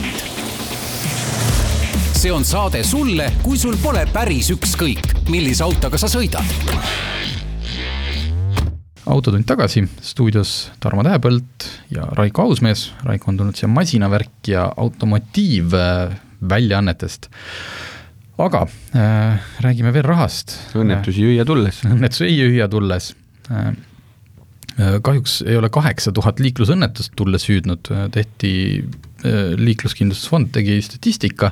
see 2.14 2.32
on 2.32 2.46
saade 2.46 2.84
sulle, 2.84 3.34
kui 3.42 3.58
sul 3.58 3.76
pole 3.82 4.06
päris 4.14 4.50
ükskõik, 4.52 5.30
millise 5.32 5.64
autoga 5.64 5.98
sa 5.98 6.08
sõidad 6.12 6.44
autotund 9.08 9.46
tagasi, 9.48 9.88
stuudios 10.04 10.72
Tarmo 10.84 11.04
Tähepõld 11.08 11.46
ja 11.96 12.04
Raiko 12.18 12.42
Ausmees, 12.44 12.92
Raiko 13.08 13.32
on 13.32 13.38
tulnud 13.40 13.56
siia 13.58 13.70
masinavärk 13.72 14.48
ja 14.52 14.74
automotiivväljaannetest. 14.78 17.30
aga 18.38 18.68
äh, 18.96 19.40
räägime 19.64 19.94
veel 19.94 20.04
rahast. 20.04 20.76
õnnetusi 20.76 21.22
hüüa 21.24 21.46
tulles. 21.48 21.86
õnnetusi 21.88 22.24
ei 22.28 22.52
hüüa 22.52 22.68
tulles 22.68 23.16
äh, 23.48 23.58
äh,. 23.58 23.74
Kahjuks 24.78 25.42
ei 25.46 25.58
ole 25.60 25.70
kaheksa 25.74 26.14
tuhat 26.16 26.40
liiklusõnnetust 26.40 27.14
tulles 27.20 27.48
hüüdnud, 27.50 27.92
tehti 28.16 28.54
äh,, 28.80 29.54
liikluskindlustusfond 29.60 30.54
tegi 30.56 30.80
statistika 30.86 31.52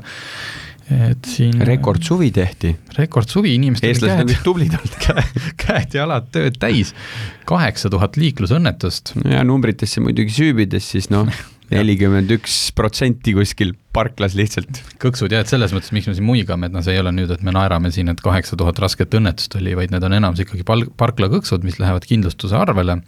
et 0.90 1.28
siin 1.30 1.62
rekordsuvi 1.66 2.32
tehti. 2.34 2.72
rekordsuvi, 2.98 3.54
inimestel 3.60 3.92
eestlased 3.92 4.24
on 4.24 4.32
vist 4.32 4.46
tublid 4.46 4.74
olnud 4.74 4.96
käed 5.62 5.94
ja 5.94 6.04
jalad 6.04 6.30
tööd 6.34 6.58
täis, 6.62 6.96
kaheksa 7.50 7.92
tuhat 7.94 8.18
liiklusõnnetust. 8.18 9.14
ja 9.30 9.44
numbritesse 9.46 10.02
muidugi 10.02 10.34
süübides 10.34 10.90
siis 10.96 11.12
noh, 11.14 11.30
nelikümmend 11.74 12.34
üks 12.40 12.58
protsenti 12.78 13.36
kuskil 13.38 13.76
parklas 14.00 14.36
lihtsalt. 14.39 14.82
kõksud 15.01 15.34
jah, 15.34 15.44
et 15.44 15.51
selles 15.51 15.74
mõttes, 15.75 15.91
miks 15.96 16.08
me 16.10 16.15
siin 16.18 16.27
muigame, 16.27 16.70
et 16.70 16.75
noh, 16.75 16.84
see 16.86 16.96
ei 16.96 17.01
ole 17.03 17.13
nüüd, 17.15 17.32
et 17.36 17.44
me 17.46 17.53
naerame 17.56 17.91
siin, 17.96 18.12
et 18.12 18.22
kaheksa 18.24 18.58
tuhat 18.60 18.79
rasket 18.82 19.18
õnnetust 19.20 19.58
oli, 19.60 19.75
vaid 19.77 19.94
need 19.94 20.06
on 20.08 20.15
enamus 20.20 20.44
ikkagi 20.46 20.65
pal-, 20.68 20.88
parklakõksud, 21.00 21.65
mis 21.68 21.79
lähevad 21.82 22.08
kindlustuse 22.10 22.58
arvele. 22.60 23.00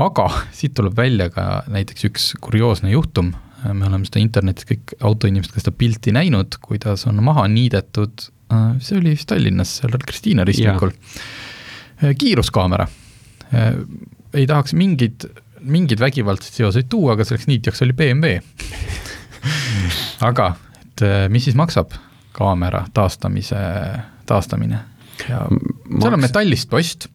aga 0.00 0.26
siit 0.56 0.74
tuleb 0.78 0.96
välja 0.96 1.28
ka 1.34 1.46
näiteks 1.70 2.08
üks 2.08 2.32
kurioosne 2.40 2.92
juhtum 2.94 3.34
me 3.60 3.84
oleme 3.86 4.06
seda 4.08 4.22
internetis 4.22 4.64
kõik 4.68 4.94
autoinimesed 5.04 5.52
ka 5.52 5.60
seda 5.60 5.74
pilti 5.76 6.14
näinud, 6.16 6.56
kuidas 6.64 7.04
on 7.10 7.20
maha 7.24 7.44
niidetud, 7.52 8.24
äh, 8.54 8.70
see 8.80 8.96
oli 8.96 9.12
vist 9.12 9.28
Tallinnas, 9.28 9.74
seal 9.80 9.98
Kristiina 10.00 10.46
ristmikul, 10.48 10.94
kiiruskaamera. 12.22 12.88
Äh, 13.52 13.68
ei 14.40 14.48
tahaks 14.48 14.72
mingeid, 14.78 15.28
mingeid 15.60 16.00
vägivaldseid 16.00 16.62
seoseid 16.62 16.88
tuua, 16.88 17.18
aga 17.18 17.26
selleks 17.28 17.50
niitjaks 17.50 17.84
oli 17.84 17.96
BMW 17.98 18.40
aga, 20.30 20.52
et 20.82 21.06
mis 21.32 21.48
siis 21.48 21.58
maksab 21.58 21.94
kaamera 22.36 22.84
taastamise, 22.94 23.60
taastamine? 24.26 24.84
ja 25.28 25.44
seal 25.50 26.14
on 26.16 26.22
metallist 26.22 26.70
post 26.72 27.10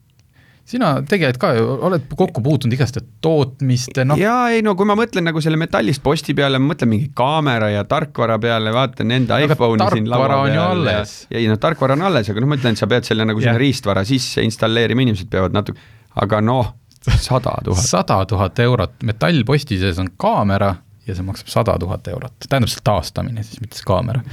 sina 0.65 0.95
tegelikult 1.05 1.41
ka 1.41 1.51
ju 1.53 1.65
oled 1.87 2.05
kokku 2.17 2.41
puutunud 2.45 2.73
igast 2.73 2.97
tootmist, 3.23 3.99
noh. 4.07 4.17
jaa, 4.17 4.49
ei 4.55 4.63
no 4.65 4.73
kui 4.77 4.87
ma 4.89 4.95
mõtlen 4.97 5.27
nagu 5.29 5.41
selle 5.43 5.59
metallist 5.61 6.01
posti 6.05 6.33
peale, 6.37 6.57
ma 6.61 6.71
mõtlen 6.73 6.89
mingi 6.89 7.11
kaamera 7.17 7.69
ja 7.69 7.83
tarkvara 7.89 8.39
peale, 8.41 8.73
vaatan 8.73 9.13
enda 9.19 9.37
iPhone'i 9.45 9.89
siin 9.93 10.09
laua 10.09 10.29
peal 10.47 10.89
ja, 10.89 11.03
ja 11.29 11.41
ei 11.41 11.45
noh, 11.51 11.59
tarkvara 11.61 11.97
on 11.97 12.07
alles, 12.09 12.31
aga 12.33 12.41
noh, 12.41 12.49
ma 12.49 12.57
ütlen, 12.57 12.73
et 12.73 12.81
sa 12.81 12.89
pead 12.89 13.05
selle 13.05 13.27
nagu 13.29 13.43
sinna 13.43 13.59
riistvara 13.61 14.05
sisse 14.09 14.45
installeerima, 14.45 15.05
inimesed 15.05 15.29
peavad 15.29 15.53
natuke, 15.53 15.85
aga 16.25 16.41
noh, 16.41 16.73
sada 17.27 17.53
tuhat. 17.67 17.85
sada 17.85 18.19
tuhat 18.25 18.65
eurot, 18.65 18.97
metallposti 19.05 19.77
sees 19.81 20.01
on 20.01 20.09
kaamera 20.17 20.73
ja 21.05 21.15
see 21.15 21.25
maksab 21.25 21.51
sada 21.51 21.75
tuhat 21.81 22.07
eurot, 22.09 22.47
tähendab 22.47 22.71
see 22.71 22.83
taastamine 22.85 23.43
siis, 23.45 23.61
mitte 23.61 23.79
see 23.79 23.87
kaamera. 23.87 24.23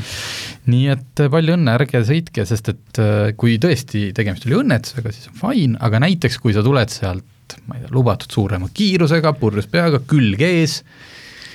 nii 0.73 0.89
et 0.95 1.23
äh, 1.25 1.31
palju 1.33 1.57
õnne, 1.59 1.77
ärge 1.77 2.03
sõitke, 2.09 2.47
sest 2.49 2.73
et 2.73 3.03
äh, 3.03 3.33
kui 3.39 3.59
tõesti 3.63 4.09
tegemist 4.17 4.49
oli 4.49 4.61
õnnetusega, 4.63 5.15
siis 5.15 5.31
on 5.33 5.39
fine, 5.41 5.81
aga 5.85 6.03
näiteks 6.07 6.41
kui 6.43 6.57
sa 6.57 6.65
tuled 6.65 6.93
sealt, 6.93 7.59
ma 7.69 7.77
ei 7.77 7.85
tea, 7.85 7.93
lubatud 7.93 8.33
suurema 8.33 8.71
kiirusega, 8.73 9.35
purjus 9.41 9.69
peaga, 9.73 10.01
külg 10.09 10.41
ees, 10.47 10.81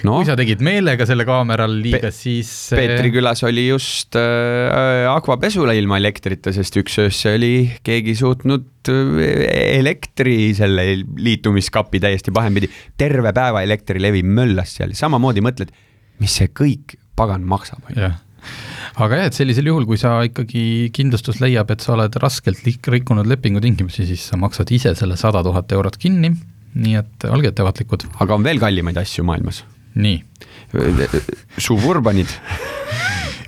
no. 0.05 0.19
kui 0.19 0.27
sa 0.27 0.35
tegid 0.39 0.61
meelega 0.65 1.07
selle 1.09 1.25
kaameral 1.27 1.77
liiga 1.81 2.07
Pe, 2.07 2.13
siis 2.15 2.51
Peetri 2.75 3.11
külas 3.13 3.43
oli 3.47 3.67
just 3.69 4.17
äh, 4.19 5.07
akvapesula 5.09 5.75
ilma 5.77 5.99
elektrita, 6.01 6.53
sest 6.55 6.77
üks 6.81 6.99
öösse 7.03 7.33
oli 7.37 7.53
keegi 7.85 8.17
suutnud 8.19 8.91
äh, 8.93 9.25
elektri 9.79 10.53
selle 10.57 10.89
liitumiskapi 10.99 12.01
täiesti 12.03 12.33
pahempidi, 12.35 12.69
terve 12.99 13.33
päeva 13.35 13.63
Elektrilevi 13.65 14.23
möllas 14.25 14.77
seal, 14.77 14.95
samamoodi 14.97 15.43
mõtled, 15.45 15.73
mis 16.21 16.39
see 16.39 16.51
kõik 16.53 16.97
pagan 17.17 17.45
maksab. 17.47 17.83
jah 17.95 18.19
aga 18.97 19.21
jah, 19.21 19.29
et 19.29 19.37
sellisel 19.37 19.69
juhul, 19.69 19.85
kui 19.89 19.99
sa 20.01 20.17
ikkagi 20.25 20.89
kindlustus 20.95 21.41
leiab, 21.43 21.71
et 21.73 21.83
sa 21.83 21.93
oled 21.95 22.13
raskelt 22.21 22.63
rikkunud 22.65 23.27
lepingutingimusi, 23.29 24.07
siis 24.09 24.27
sa 24.31 24.39
maksad 24.39 24.71
ise 24.73 24.93
selle 24.97 25.17
sada 25.19 25.43
tuhat 25.45 25.73
eurot 25.75 25.99
kinni, 26.01 26.33
nii 26.77 26.99
et 26.99 27.27
olge 27.29 27.51
ettevaatlikud. 27.51 28.07
aga 28.23 28.37
on 28.37 28.45
veel 28.45 28.61
kallimaid 28.61 28.97
asju 29.01 29.25
maailmas 29.27 29.63
nii. 29.97 30.23
Suburbanid 31.57 32.31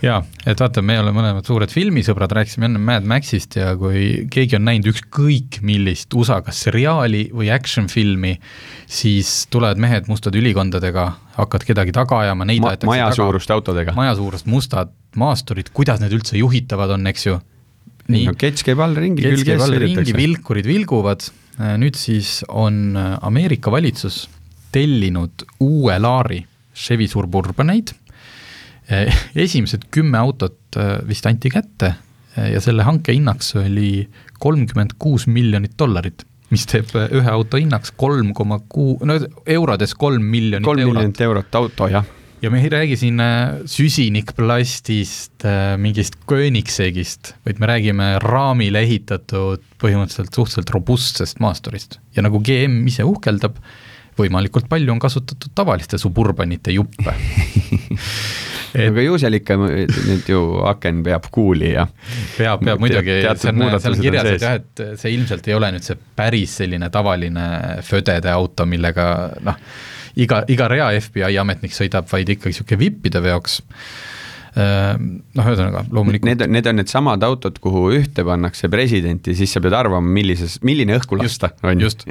jaa, 0.04 0.20
et 0.48 0.62
vaata, 0.62 0.82
me 0.86 0.96
oleme 1.00 1.18
mõlemad 1.18 1.48
suured 1.48 1.72
filmisõbrad, 1.74 2.32
rääkisime 2.36 2.70
enne 2.70 2.82
Mad 2.82 3.08
Maxist 3.10 3.58
ja 3.60 3.74
kui 3.80 4.26
keegi 4.32 4.58
on 4.58 4.66
näinud 4.68 4.92
ükskõik 4.94 5.60
millist 5.66 6.14
USA 6.18 6.40
kas 6.46 6.62
seriaali 6.68 7.26
või 7.36 7.52
action 7.54 7.90
filmi, 7.92 8.36
siis 8.88 9.50
tulevad 9.52 9.82
mehed 9.82 10.10
mustade 10.12 10.40
ülikondadega, 10.40 11.06
hakkavad 11.36 11.68
kedagi 11.68 11.96
taga 11.96 12.24
ajama, 12.24 12.48
neid 12.48 12.64
Ma, 12.64 12.76
majasuuruste 12.94 13.56
autodega. 13.56 13.96
majasuurust 13.98 14.50
mustad 14.50 14.94
maasturid, 15.20 15.74
kuidas 15.76 16.02
need 16.04 16.16
üldse 16.16 16.40
juhitavad 16.40 16.96
on, 16.96 17.08
eks 17.12 17.28
ju. 17.28 17.38
nii 18.10 18.30
no,, 18.30 18.38
kets 18.40 18.66
käib 18.66 18.80
all 18.84 18.96
ringi, 18.98 19.26
külg 19.26 19.54
ees 19.56 19.64
sõidetakse. 19.66 20.16
vilkurid 20.18 20.70
vilguvad, 20.70 21.28
nüüd 21.82 22.00
siis 22.00 22.40
on 22.48 22.96
Ameerika 22.96 23.72
valitsus 23.74 24.28
tellinud 24.72 25.46
uue 25.66 25.98
laari 26.00 26.44
Chevy 26.80 27.08
Suburbaneid. 27.08 27.94
Eh, 28.90 29.10
esimesed 29.46 29.90
kümme 29.94 30.18
autot 30.18 30.78
eh, 30.80 30.96
vist 31.08 31.28
anti 31.30 31.52
kätte 31.54 31.92
eh, 31.92 32.54
ja 32.56 32.62
selle 32.64 32.86
hanke 32.88 33.14
hinnaks 33.14 33.54
oli 33.62 34.08
kolmkümmend 34.42 34.96
kuus 35.02 35.28
miljonit 35.30 35.76
dollarit, 35.78 36.24
mis 36.50 36.66
teeb 36.70 36.96
ühe 36.96 37.30
auto 37.30 37.60
hinnaks 37.62 37.94
kolm 38.00 38.32
koma 38.34 38.58
kuu, 38.66 38.96
no 39.06 39.20
eurodes 39.46 39.94
kolm 39.94 40.26
miljonit 40.32 40.66
kolm 40.66 40.90
miljonit 40.90 41.22
eurot 41.28 41.60
auto, 41.60 41.90
jah 41.92 42.08
ja 42.40 42.50
me 42.50 42.62
ei 42.64 42.70
räägi 42.72 42.96
siin 42.96 43.20
süsinikplastist, 43.68 45.44
mingist 45.78 46.16
Koenigsegist, 46.26 47.34
vaid 47.44 47.60
me 47.60 47.68
räägime 47.68 48.08
raamile 48.24 48.80
ehitatud 48.88 49.66
põhimõtteliselt 49.84 50.32
suhteliselt 50.32 50.72
robustsest 50.72 51.44
maasturist. 51.44 52.00
ja 52.16 52.24
nagu 52.24 52.40
GM 52.40 52.80
ise 52.88 53.04
uhkeldab, 53.04 53.60
võimalikult 54.20 54.70
palju 54.70 54.94
on 54.94 55.02
kasutatud 55.02 55.54
tavaliste 55.56 56.00
suburbanite 56.02 56.74
juppe. 56.76 57.16
Et... 58.74 58.86
aga 58.90 59.06
ju 59.06 59.20
seal 59.22 59.40
ikka 59.40 59.58
nüüd 59.60 60.28
ju 60.30 60.42
aken 60.70 61.04
peab 61.06 61.30
kuuli 61.34 61.74
ja 61.74 61.88
peab, 62.38 62.62
peab 62.66 62.82
muidugi, 62.84 63.22
see 63.26 63.54
on, 63.54 63.64
seal 63.82 63.96
on 63.96 64.04
kirjas, 64.04 64.32
et 64.36 64.46
jah, 64.46 64.60
et 64.60 64.84
see 65.02 65.14
ilmselt 65.16 65.50
ei 65.50 65.58
ole 65.58 65.72
nüüd 65.76 65.88
see 65.88 65.98
päris 66.20 66.60
selline 66.62 66.92
tavaline 66.94 67.48
födede 67.86 68.30
auto, 68.34 68.68
millega 68.70 69.08
noh, 69.46 69.58
iga, 70.22 70.44
iga 70.52 70.70
rea 70.72 70.92
FBI 71.00 71.40
ametnik 71.42 71.74
sõidab, 71.76 72.08
vaid 72.12 72.30
ikkagi 72.36 72.54
niisugune 72.54 72.84
vippide 72.84 73.24
veoks 73.26 73.60
noh, 74.56 75.46
ühesõnaga 75.46 75.84
loomulikult. 75.94 76.28
Need 76.30 76.44
on, 76.46 76.54
need 76.56 76.70
on 76.70 76.80
needsamad 76.80 77.26
autod, 77.26 77.60
kuhu 77.62 77.86
ühte 78.00 78.26
pannakse 78.26 78.70
presidenti, 78.72 79.36
siis 79.38 79.52
sa 79.54 79.62
pead 79.64 79.76
arvama, 79.78 80.14
millises, 80.16 80.60
milline 80.66 80.98
õhku 80.98 81.20
lasta, 81.20 81.52
on 81.64 81.76
ju. 81.76 81.90
just, 81.90 82.08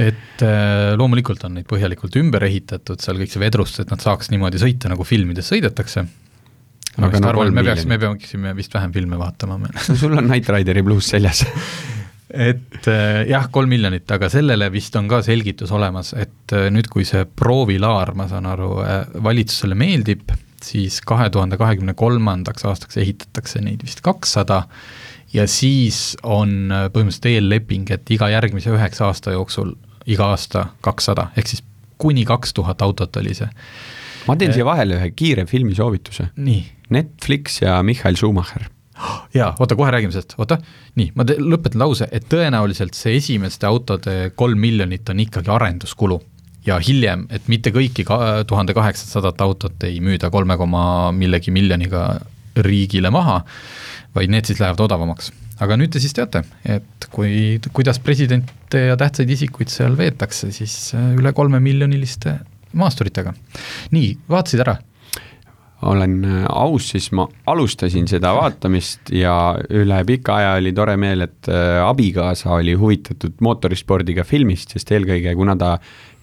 et 0.00 0.44
äh, 0.44 0.94
loomulikult 0.98 1.44
on 1.48 1.58
neid 1.58 1.68
põhjalikult 1.68 2.16
ümber 2.20 2.46
ehitatud, 2.48 3.02
seal 3.02 3.20
kõik 3.20 3.34
see 3.34 3.42
vedrustus, 3.42 3.84
et 3.84 3.92
nad 3.92 4.02
saaks 4.02 4.32
niimoodi 4.32 4.62
sõita, 4.62 4.92
nagu 4.92 5.04
filmides 5.08 5.52
sõidetakse. 5.52 6.06
aga 6.96 7.20
no 7.20 7.28
arvan, 7.34 7.52
me 7.52 7.66
peaks, 7.66 7.84
me 7.88 8.00
peaksime 8.00 8.54
vist 8.56 8.72
vähem 8.72 8.94
filme 8.94 9.18
vaatama 9.20 9.58
no 9.60 9.68
sul 9.84 10.16
on 10.16 10.30
Knight 10.30 10.48
Rideri 10.48 10.80
bluus 10.80 11.10
seljas 11.12 11.42
et 12.48 12.88
äh, 12.88 13.26
jah, 13.28 13.50
kolm 13.52 13.68
miljonit, 13.68 14.08
aga 14.16 14.30
sellele 14.32 14.70
vist 14.72 14.96
on 14.96 15.10
ka 15.10 15.20
selgitus 15.26 15.74
olemas, 15.76 16.14
et 16.16 16.56
äh, 16.56 16.70
nüüd, 16.72 16.88
kui 16.88 17.04
see 17.04 17.26
proovilaar, 17.28 18.14
ma 18.16 18.30
saan 18.32 18.48
aru, 18.48 18.72
valitsusele 19.28 19.76
meeldib 19.76 20.32
siis 20.64 21.00
kahe 21.06 21.28
tuhande 21.30 21.58
kahekümne 21.60 21.94
kolmandaks 21.94 22.64
aastaks 22.64 22.96
ehitatakse 23.02 23.60
neid 23.64 23.84
vist 23.84 24.00
kakssada 24.04 24.62
ja 25.34 25.46
siis 25.50 26.16
on 26.22 26.72
äh, 26.72 26.86
põhimõtteliselt 26.92 27.30
eelleping, 27.32 27.90
et 27.90 28.10
iga 28.14 28.30
järgmise 28.32 28.72
üheksa 28.74 29.10
aasta 29.10 29.34
jooksul 29.36 29.74
iga 30.06 30.30
aasta 30.34 30.68
kakssada, 30.80 31.30
ehk 31.36 31.50
siis 31.50 31.64
kuni 31.98 32.24
kaks 32.28 32.54
tuhat 32.54 32.82
autot 32.82 33.16
oli 33.16 33.34
see. 33.34 33.48
ma 34.26 34.36
teen 34.36 34.54
siia 34.54 34.64
äh, 34.64 34.70
vahele 34.70 35.00
ühe 35.00 35.10
kiire 35.16 35.46
filmisoovituse. 35.46 36.30
Netflix 36.90 37.60
ja 37.62 37.82
Michael 37.82 38.16
Schumacher 38.16 38.70
jaa, 39.34 39.50
oota, 39.60 39.76
kohe 39.76 39.90
räägime 39.92 40.14
sellest, 40.14 40.34
oota, 40.38 40.56
nii, 40.96 41.10
ma 41.14 41.26
lõpetan 41.26 41.82
lause, 41.82 42.08
et 42.12 42.24
tõenäoliselt 42.32 42.96
see 42.96 43.18
esimeste 43.18 43.68
autode 43.68 44.30
kolm 44.34 44.62
miljonit 44.62 45.08
on 45.12 45.20
ikkagi 45.20 45.52
arenduskulu 45.52 46.20
ja 46.66 46.78
hiljem, 46.82 47.26
et 47.30 47.48
mitte 47.52 47.70
kõiki 47.74 48.04
tuhande 48.46 48.74
kaheksasadat 48.76 49.40
autot 49.44 49.86
ei 49.86 50.00
müüda 50.04 50.30
kolme 50.34 50.56
koma 50.58 51.12
millegi 51.14 51.54
miljoniga 51.54 52.08
riigile 52.66 53.12
maha, 53.12 53.40
vaid 54.16 54.32
need 54.32 54.48
siis 54.48 54.60
lähevad 54.62 54.80
odavamaks. 54.86 55.32
aga 55.60 55.76
nüüd 55.80 55.92
te 55.92 56.00
siis 56.02 56.12
teate, 56.16 56.42
et 56.68 57.06
kui, 57.12 57.56
kuidas 57.72 58.00
presidente 58.02 58.82
ja 58.90 58.96
tähtsaid 58.96 59.30
isikuid 59.30 59.72
seal 59.72 59.96
veetakse, 59.96 60.50
siis 60.52 60.92
äh, 60.96 61.14
üle 61.16 61.32
kolmemiljoniliste 61.32 62.38
maasturitega. 62.76 63.32
nii, 63.96 64.12
vaatasid 64.28 64.64
ära? 64.66 64.76
olen 65.86 66.24
äh, 66.24 66.44
aus, 66.48 66.90
siis 66.94 67.10
ma 67.12 67.26
alustasin 67.46 68.08
seda 68.08 68.32
vaatamist 68.36 69.12
ja 69.12 69.56
üle 69.70 70.02
pika 70.08 70.40
aja 70.40 70.54
oli 70.60 70.72
tore 70.76 70.96
meel, 71.00 71.26
et 71.28 71.50
äh, 71.52 71.80
abikaasa 71.84 72.56
oli 72.56 72.74
huvitatud 72.74 73.40
mootorispordiga 73.44 74.24
filmist, 74.24 74.72
sest 74.76 74.92
eelkõige 74.96 75.34
kuna 75.36 75.56
ta 75.60 75.76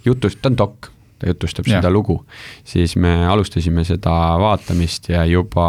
jutust, 0.05 0.41
ta 0.41 0.51
on 0.51 0.60
dok, 0.60 0.91
ta 1.19 1.31
jutustab 1.31 1.67
Jah. 1.67 1.79
seda 1.79 1.91
lugu, 1.93 2.19
siis 2.67 2.95
me 3.00 3.24
alustasime 3.29 3.86
seda 3.88 4.13
vaatamist 4.41 5.10
ja 5.13 5.25
juba 5.29 5.67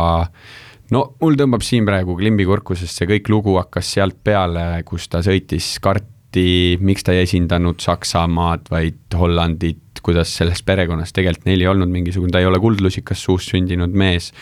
no 0.92 1.04
mul 1.22 1.38
tõmbab 1.38 1.64
siin 1.64 1.86
praegu 1.88 2.16
klimbi 2.18 2.46
kurku, 2.48 2.76
sest 2.78 2.98
see 2.98 3.08
kõik 3.14 3.30
lugu 3.32 3.56
hakkas 3.60 3.94
sealt 3.96 4.18
peale, 4.26 4.82
kus 4.88 5.08
ta 5.12 5.22
sõitis 5.24 5.76
karti, 5.84 6.76
miks 6.82 7.06
ta 7.06 7.14
ei 7.14 7.24
esindanud 7.24 7.80
Saksamaad, 7.82 8.68
vaid 8.72 9.16
Hollandit, 9.18 10.02
kuidas 10.04 10.34
selles 10.36 10.60
perekonnas 10.66 11.14
tegelikult 11.16 11.46
neil 11.48 11.62
ei 11.64 11.70
olnud 11.70 11.88
mingisugune, 11.92 12.32
ta 12.34 12.42
ei 12.42 12.48
ole 12.48 12.60
kuldlusikas 12.60 13.22
suust 13.24 13.54
sündinud 13.54 13.94
mees 13.96 14.32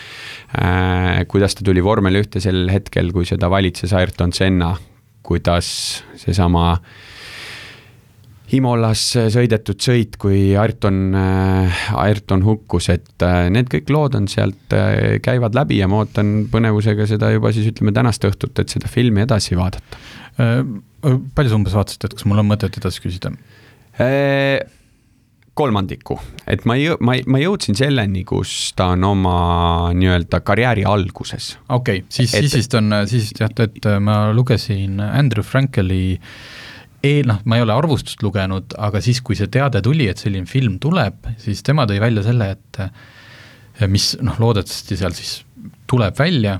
äh,. 0.59 1.23
kuidas 1.31 1.55
ta 1.55 1.67
tuli 1.67 1.85
vormel 1.85 2.19
ühte 2.23 2.43
sel 2.43 2.65
hetkel, 2.73 3.13
kui 3.15 3.29
seda 3.29 3.51
valitses 3.53 3.95
Ayrton 3.95 4.35
Senna, 4.35 4.73
kuidas 5.23 5.69
seesama 6.19 6.81
Imolas 8.57 9.03
sõidetud 9.33 9.81
sõit, 9.81 10.19
kui 10.21 10.53
Ayrton, 10.59 11.15
Ayrton 12.03 12.45
hukkus, 12.45 12.91
et 12.93 13.25
äh, 13.25 13.47
need 13.53 13.71
kõik 13.73 13.89
lood 13.93 14.19
on 14.19 14.29
sealt, 14.29 14.75
äh, 14.77 15.17
käivad 15.25 15.57
läbi 15.57 15.81
ja 15.81 15.89
ma 15.89 16.03
ootan 16.03 16.35
põnevusega 16.53 17.07
seda 17.09 17.33
juba 17.33 17.53
siis 17.55 17.71
ütleme 17.73 17.95
tänast 17.97 18.25
õhtut, 18.29 18.53
et 18.61 18.75
seda 18.75 18.91
filmi 18.93 19.25
edasi 19.25 19.57
vaadata. 19.59 20.03
Äh, 20.43 20.61
palju 21.33 21.53
sa 21.53 21.59
umbes 21.59 21.77
vaatasid, 21.79 22.05
et 22.05 22.19
kas 22.19 22.29
mul 22.29 22.45
on 22.45 22.53
mõtet 22.53 22.79
edasi 22.81 23.05
küsida? 23.05 23.35
kolmandiku, 25.53 26.17
et 26.49 26.63
ma 26.65 26.79
jõu-, 26.81 26.97
ma, 27.05 27.13
ma 27.29 27.41
jõudsin 27.43 27.77
selleni, 27.77 28.23
kus 28.25 28.73
ta 28.77 28.89
on 28.95 29.05
oma 29.05 29.35
nii-öelda 29.93 30.41
karjääri 30.41 30.87
alguses. 30.89 31.59
okei 31.69 32.01
okay,, 32.01 32.09
siis 32.09 32.33
siis 32.33 32.57
vist 32.57 32.77
on, 32.79 32.89
siis 33.05 33.29
vist 33.29 33.43
jah, 33.43 33.53
et 33.61 33.89
ma 34.01 34.17
lugesin 34.33 34.97
Andrew 35.05 35.45
Frankeli 35.45 36.17
e-, 37.03 37.23
noh, 37.27 37.41
ma 37.45 37.59
ei 37.59 37.65
ole 37.65 37.75
arvustust 37.75 38.23
lugenud, 38.25 38.77
aga 38.79 39.03
siis, 39.05 39.21
kui 39.25 39.37
see 39.39 39.51
teade 39.53 39.83
tuli, 39.85 40.09
et 40.11 40.23
selline 40.23 40.49
film 40.51 40.79
tuleb, 40.83 41.33
siis 41.43 41.63
tema 41.67 41.87
tõi 41.91 42.01
välja 42.03 42.25
selle, 42.27 42.53
et 42.57 42.83
eh, 42.83 43.87
mis 43.91 44.13
noh, 44.23 44.39
loodetavasti 44.43 44.99
seal 45.01 45.17
siis 45.17 45.41
tuleb 45.91 46.17
välja, 46.19 46.59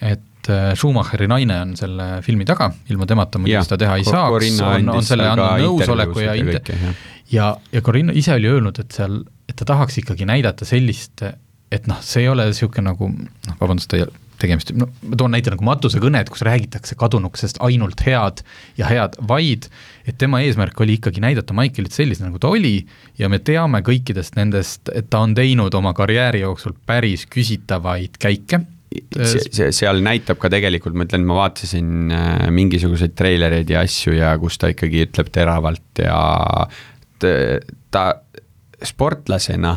et 0.00 0.50
eh, 0.52 0.72
Schumacheri 0.78 1.28
naine 1.30 1.60
on 1.62 1.76
selle 1.78 2.08
filmi 2.26 2.46
taga, 2.48 2.70
ilma 2.92 3.08
temata 3.10 3.40
muidu 3.42 3.62
seda 3.66 3.80
teha 3.86 4.00
ei 4.00 4.08
saaks, 4.08 4.60
on, 4.66 4.92
on 4.98 5.06
selle 5.06 5.30
andnud 5.30 5.64
nõusoleku 5.68 6.26
ja 6.26 6.36
int-, 6.40 6.74
ja, 7.32 7.54
ja 7.72 7.84
Corinna 7.84 8.16
ise 8.16 8.34
oli 8.36 8.50
öelnud, 8.50 8.82
et 8.82 8.98
seal, 8.98 9.22
et 9.48 9.56
ta 9.60 9.68
tahaks 9.74 10.02
ikkagi 10.02 10.26
näidata 10.28 10.66
sellist, 10.68 11.24
et 11.74 11.88
noh, 11.90 12.02
see 12.04 12.26
ei 12.26 12.32
ole 12.32 12.48
niisugune 12.50 12.90
nagu 12.90 13.10
noh, 13.14 13.56
vabandust, 13.60 13.94
tegemist, 14.44 14.70
no 14.76 14.88
ma 15.02 15.18
toon 15.18 15.34
näite 15.34 15.52
nagu 15.52 15.66
matusekõned, 15.66 16.30
kus 16.32 16.44
räägitakse 16.46 16.98
kadunukesest 17.00 17.60
ainult 17.64 18.04
head 18.06 18.44
ja 18.78 18.90
head, 18.90 19.18
vaid 19.28 19.68
et 20.04 20.18
tema 20.20 20.42
eesmärk 20.44 20.78
oli 20.84 20.98
ikkagi 20.98 21.22
näidata 21.24 21.56
Michaelit 21.56 21.96
sellisena, 21.96 22.30
nagu 22.30 22.42
ta 22.42 22.52
oli 22.52 22.76
ja 23.18 23.30
me 23.32 23.40
teame 23.42 23.80
kõikidest 23.86 24.38
nendest, 24.38 24.92
et 24.94 25.08
ta 25.12 25.24
on 25.24 25.34
teinud 25.36 25.74
oma 25.74 25.94
karjääri 25.96 26.44
jooksul 26.44 26.76
päris 26.86 27.26
küsitavaid 27.30 28.20
käike. 28.22 28.62
See, 28.94 29.48
see, 29.50 29.72
seal 29.74 29.98
näitab 30.06 30.38
ka 30.38 30.46
tegelikult, 30.52 30.94
ma 30.94 31.06
ütlen, 31.08 31.24
ma 31.26 31.40
vaatasin 31.40 32.12
äh, 32.14 32.44
mingisuguseid 32.54 33.16
treilereid 33.18 33.72
ja 33.72 33.82
asju 33.82 34.14
ja 34.14 34.36
kus 34.38 34.60
ta 34.62 34.70
ikkagi 34.70 35.08
ütleb 35.08 35.32
teravalt 35.34 36.04
ja 36.04 36.20
ta 37.90 38.04
sportlasena 38.84 39.74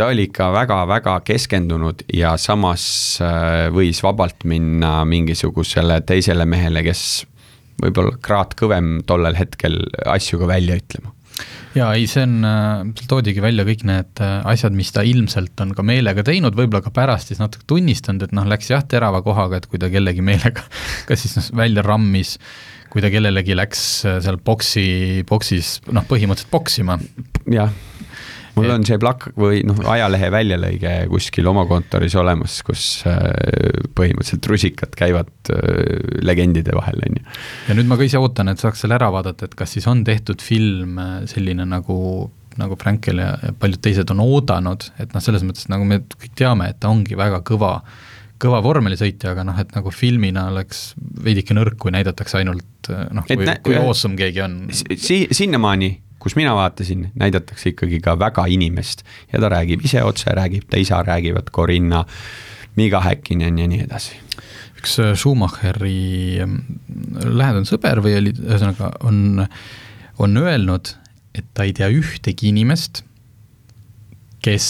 ta 0.00 0.08
oli 0.08 0.24
ikka 0.30 0.48
väga-väga 0.54 1.18
keskendunud 1.28 2.06
ja 2.16 2.32
samas 2.40 2.84
äh, 3.20 3.68
võis 3.74 4.00
vabalt 4.04 4.46
minna 4.48 5.02
mingisugusele 5.04 6.00
teisele 6.08 6.46
mehele, 6.48 6.80
kes 6.86 7.26
võib-olla 7.80 8.16
kraad 8.24 8.56
kõvem 8.56 9.00
tollel 9.08 9.36
hetkel 9.36 9.76
asju 10.08 10.40
ka 10.40 10.48
välja 10.48 10.78
ütlema 10.80 11.12
jaa, 11.76 11.92
ei 11.98 12.06
see 12.10 12.24
on, 12.24 12.40
seal 12.96 13.10
toodigi 13.10 13.44
välja 13.44 13.66
kõik 13.68 13.84
need 13.88 14.22
äh, 14.24 14.38
asjad, 14.48 14.74
mis 14.76 14.90
ta 14.94 15.04
ilmselt 15.06 15.60
on 15.62 15.74
ka 15.76 15.84
meelega 15.86 16.24
teinud, 16.26 16.56
võib-olla 16.56 16.82
ka 16.86 16.94
pärast 16.94 17.30
siis 17.30 17.42
natuke 17.42 17.68
tunnistanud, 17.70 18.24
et 18.26 18.34
noh, 18.36 18.48
läks 18.48 18.72
jah 18.72 18.84
terava 18.88 19.20
kohaga, 19.26 19.60
et 19.60 19.68
kui 19.70 19.80
ta 19.82 19.92
kellegi 19.92 20.24
meelega 20.24 20.64
kas 21.08 21.26
siis 21.26 21.36
noh, 21.38 21.52
välja 21.60 21.84
rammis, 21.86 22.38
kui 22.90 23.04
ta 23.04 23.12
kellelegi 23.12 23.58
läks 23.58 23.84
äh, 24.08 24.18
seal 24.24 24.40
boksi, 24.44 24.88
boksis 25.28 25.76
noh, 25.92 26.08
põhimõtteliselt 26.08 26.52
poksima. 26.52 26.98
jah, 27.52 27.76
mul 28.60 28.74
on 28.76 28.86
see 28.88 28.98
plak- 29.00 29.30
või 29.40 29.62
noh, 29.66 29.78
ajalehe 29.94 30.30
väljalõige 30.32 30.94
kuskil 31.12 31.48
oma 31.50 31.66
kontoris 31.70 32.16
olemas, 32.20 32.60
kus 32.66 32.86
äh, 33.08 33.22
põhimõtteliselt 33.96 34.50
rusikad 34.50 34.96
käivad 34.98 35.32
äh, 35.52 35.62
legendide 36.24 36.76
vahel, 36.76 37.00
on 37.06 37.20
ju. 37.20 37.24
ja 37.68 37.78
nüüd 37.78 37.90
ma 37.90 37.98
ka 38.00 38.06
ise 38.08 38.20
ootan, 38.20 38.52
et 38.52 38.62
saaks 38.62 38.84
selle 38.84 38.98
ära 38.98 39.10
vaadata, 39.14 39.48
et 39.48 39.56
kas 39.58 39.76
siis 39.76 39.88
on 39.90 40.04
tehtud 40.06 40.44
film 40.44 41.00
äh, 41.00 41.16
selline 41.30 41.66
nagu 41.68 42.30
nagu 42.60 42.76
Frankel 42.80 43.20
ja, 43.22 43.34
paljud 43.60 43.80
teised 43.84 44.10
on 44.12 44.22
oodanud, 44.24 44.88
et 45.00 45.12
noh, 45.14 45.22
selles 45.24 45.44
mõttes 45.46 45.68
nagu 45.70 45.86
me 45.86 46.00
kõik 46.02 46.34
teame, 46.38 46.70
et 46.72 46.80
ta 46.82 46.90
ongi 46.92 47.16
väga 47.16 47.40
kõva, 47.46 47.76
kõva 48.42 48.58
vormelisõitja, 48.64 49.34
aga 49.34 49.44
noh, 49.46 49.58
et 49.62 49.70
nagu 49.76 49.92
filmina 49.94 50.48
oleks 50.50 50.90
veidike 51.24 51.56
nõrk, 51.56 51.78
kui 51.80 51.94
näidatakse 51.94 52.40
ainult 52.40 52.90
noh, 52.90 53.26
Et 53.28 53.38
kui, 53.38 53.48
kui 53.68 53.78
awesome 53.78 54.18
keegi 54.18 54.42
on. 54.44 54.56
Si-, 54.72 55.28
sinnamaani, 55.36 55.92
kus 56.20 56.36
mina 56.36 56.52
vaatasin, 56.54 57.08
näidatakse 57.18 57.72
ikkagi 57.72 58.00
ka 58.04 58.18
väga 58.18 58.44
inimest 58.52 59.04
ja 59.32 59.40
ta 59.40 59.48
räägib 59.52 59.84
ise 59.84 60.02
otse, 60.04 60.30
räägib 60.36 60.68
ta 60.70 60.78
isa, 60.80 61.02
räägivad 61.02 61.50
Corinna, 61.52 62.04
Miga 62.76 63.00
Häkkinen 63.00 63.58
ja 63.58 63.68
nii 63.68 63.84
edasi. 63.88 64.16
üks 64.80 64.96
äh, 65.00 65.12
Schumacheri 65.16 66.40
mm, 66.44 66.60
lähedane 67.36 67.68
sõber 67.68 68.00
või 68.04 68.14
oli, 68.16 68.32
ühesõnaga 68.32 68.94
on, 69.04 69.42
on 70.18 70.40
öelnud, 70.40 70.94
et 71.36 71.48
ta 71.54 71.66
ei 71.68 71.74
tea 71.76 71.90
ühtegi 71.92 72.48
inimest, 72.48 73.02
kes, 74.44 74.68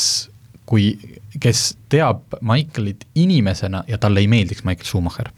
kui, 0.66 0.96
kes 1.38 1.76
teab 1.92 2.38
Michaelit 2.42 3.06
inimesena 3.14 3.84
ja 3.88 3.98
talle 4.02 4.24
ei 4.24 4.30
meeldiks 4.30 4.64
Michael 4.66 4.88
Schumacher. 4.88 5.30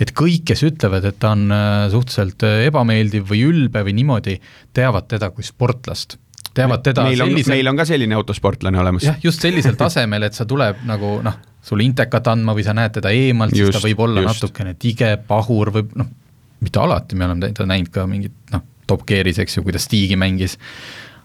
Et 0.00 0.12
kõik, 0.16 0.44
kes 0.50 0.62
ütlevad, 0.66 1.06
et 1.08 1.18
ta 1.22 1.32
on 1.36 1.48
äh, 1.54 1.86
suhteliselt 1.92 2.44
äh, 2.46 2.66
ebameeldiv 2.68 3.26
või 3.30 3.42
ülbe 3.48 3.82
või 3.86 3.96
niimoodi, 4.00 4.36
teavad 4.76 5.08
teda 5.10 5.30
kui 5.34 5.46
sportlast. 5.46 6.18
teavad 6.56 6.84
teda 6.84 7.04
meil 7.04 7.22
on, 7.22 7.30
sellisel 7.30 7.54
meil 7.54 7.68
on 7.68 7.80
ka 7.80 7.84
selline 7.88 8.16
autosportlane 8.16 8.80
olemas. 8.80 9.08
jah, 9.08 9.18
just 9.22 9.44
sellisel 9.44 9.76
tasemel, 9.76 10.28
et 10.28 10.36
sa 10.36 10.46
tuleb 10.48 10.84
nagu 10.88 11.18
noh, 11.24 11.40
sulle 11.64 11.84
intekat 11.84 12.28
andma 12.32 12.54
või 12.56 12.64
sa 12.64 12.76
näed 12.76 12.94
teda 12.98 13.12
eemalt, 13.12 13.56
siis 13.56 13.74
ta 13.74 13.82
võib 13.82 14.04
olla 14.06 14.24
just. 14.24 14.42
natukene 14.42 14.76
tige, 14.78 15.16
pahur 15.28 15.72
või 15.74 15.88
noh, 15.94 16.12
mitte 16.60 16.80
alati, 16.80 17.16
me 17.16 17.28
oleme 17.28 17.50
teda 17.50 17.68
näinud 17.72 17.92
ka 17.92 18.06
mingit 18.10 18.54
noh, 18.54 18.64
Top 18.86 19.02
Gearis, 19.06 19.40
eks 19.42 19.56
ju, 19.56 19.64
kuidas 19.66 19.88
Stigi 19.88 20.14
mängis, 20.14 20.60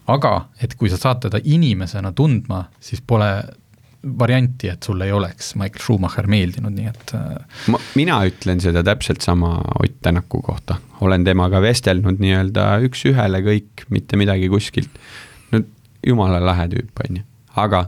aga 0.10 0.47
et 0.63 0.73
kui 0.79 0.89
sa 0.89 0.97
saad 0.97 1.21
teda 1.27 1.41
inimesena 1.43 2.10
tundma, 2.17 2.63
siis 2.81 3.03
pole 3.05 3.29
varianti, 4.02 4.70
et 4.72 4.84
sulle 4.84 5.06
ei 5.06 5.14
oleks 5.14 5.54
Michael 5.56 5.84
Schumacher 5.84 6.28
meeldinud, 6.32 6.74
nii 6.74 6.90
et 6.90 7.14
äh, 7.18 7.60
ma, 7.74 7.80
mina 7.96 8.18
ütlen 8.26 8.62
seda 8.64 8.84
täpselt 8.86 9.22
sama 9.22 9.60
Ott 9.78 10.00
Tänaku 10.02 10.42
kohta, 10.46 10.80
olen 11.06 11.26
temaga 11.28 11.62
vestelnud 11.62 12.22
nii-öelda 12.24 12.68
üks-ühele 12.88 13.44
kõik, 13.46 13.86
mitte 13.94 14.18
midagi 14.18 14.50
kuskilt. 14.50 15.02
no 15.54 15.62
jumala 16.08 16.42
lahe 16.42 16.68
tüüp, 16.72 17.04
on 17.06 17.22
ju, 17.22 17.28
aga 17.62 17.86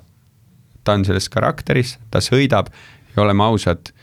ta 0.84 0.98
on 0.98 1.06
selles 1.08 1.30
karakteris, 1.34 1.98
ta 2.12 2.22
sõidab 2.22 2.70
ja 3.16 3.24
oleme 3.26 3.46
ausad, 3.48 3.94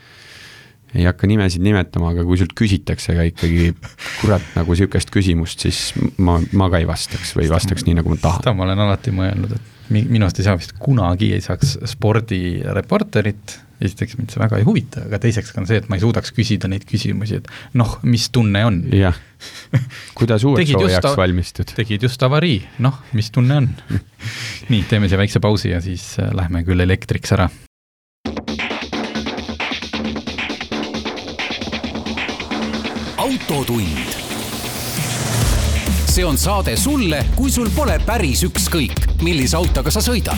ei 0.95 1.05
hakka 1.07 1.29
nimesid 1.29 1.63
nimetama, 1.63 2.11
aga 2.11 2.25
kui 2.27 2.39
sult 2.39 2.55
küsitakse 2.57 3.15
ka 3.15 3.25
ikkagi 3.29 3.71
kurat 4.19 4.47
nagu 4.57 4.75
sihukest 4.75 5.13
küsimust, 5.13 5.63
siis 5.63 5.91
ma, 6.19 6.39
ma 6.57 6.69
ka 6.71 6.81
ei 6.81 6.89
vastaks 6.89 7.35
või 7.37 7.47
vastaks 7.51 7.87
nii, 7.87 7.99
nagu 8.01 8.11
ma 8.11 8.19
tahan. 8.19 8.43
seda 8.43 8.55
ma 8.57 8.67
olen 8.67 8.85
alati 8.87 9.13
mõelnud, 9.15 9.55
et 9.55 9.77
mi-, 9.91 10.05
minust 10.09 10.39
ei 10.39 10.47
saa 10.47 10.57
vist 10.59 10.75
kunagi 10.81 11.31
ei 11.35 11.43
saaks 11.43 11.77
spordireporterit, 11.93 13.55
esiteks 13.81 14.17
mind 14.19 14.33
see 14.33 14.41
väga 14.41 14.59
ei 14.61 14.67
huvita, 14.67 15.05
aga 15.07 15.19
teiseks 15.21 15.55
on 15.59 15.67
see, 15.69 15.79
et 15.81 15.89
ma 15.89 15.97
ei 15.97 16.03
suudaks 16.03 16.33
küsida 16.35 16.69
neid 16.71 16.85
küsimusi, 16.89 17.41
et 17.41 17.49
noh, 17.79 17.97
mis 18.07 18.27
tunne 18.33 18.63
on. 18.67 18.83
jah, 18.95 19.17
kuidas 20.17 20.45
uueks 20.47 20.75
ta- 21.01 21.15
valmistud? 21.17 21.73
tegid 21.77 22.07
just 22.07 22.23
avarii, 22.27 22.61
noh, 22.83 23.01
mis 23.17 23.31
tunne 23.33 23.61
on? 23.63 23.71
nii, 24.71 24.85
teeme 24.89 25.11
siia 25.11 25.19
väikse 25.21 25.43
pausi 25.43 25.73
ja 25.73 25.81
siis 25.83 26.13
äh, 26.21 26.33
lähme 26.37 26.65
küll 26.67 26.83
elektriks 26.83 27.37
ära. 27.37 27.49
Autotund. 33.31 33.97
see 36.11 36.25
on 36.25 36.37
saade 36.37 36.73
sulle, 36.75 37.21
kui 37.35 37.51
sul 37.51 37.69
pole 37.71 37.95
päris 38.05 38.41
ükskõik, 38.43 39.05
millise 39.23 39.55
autoga 39.55 39.91
sa 39.93 40.01
sõidad. 40.03 40.35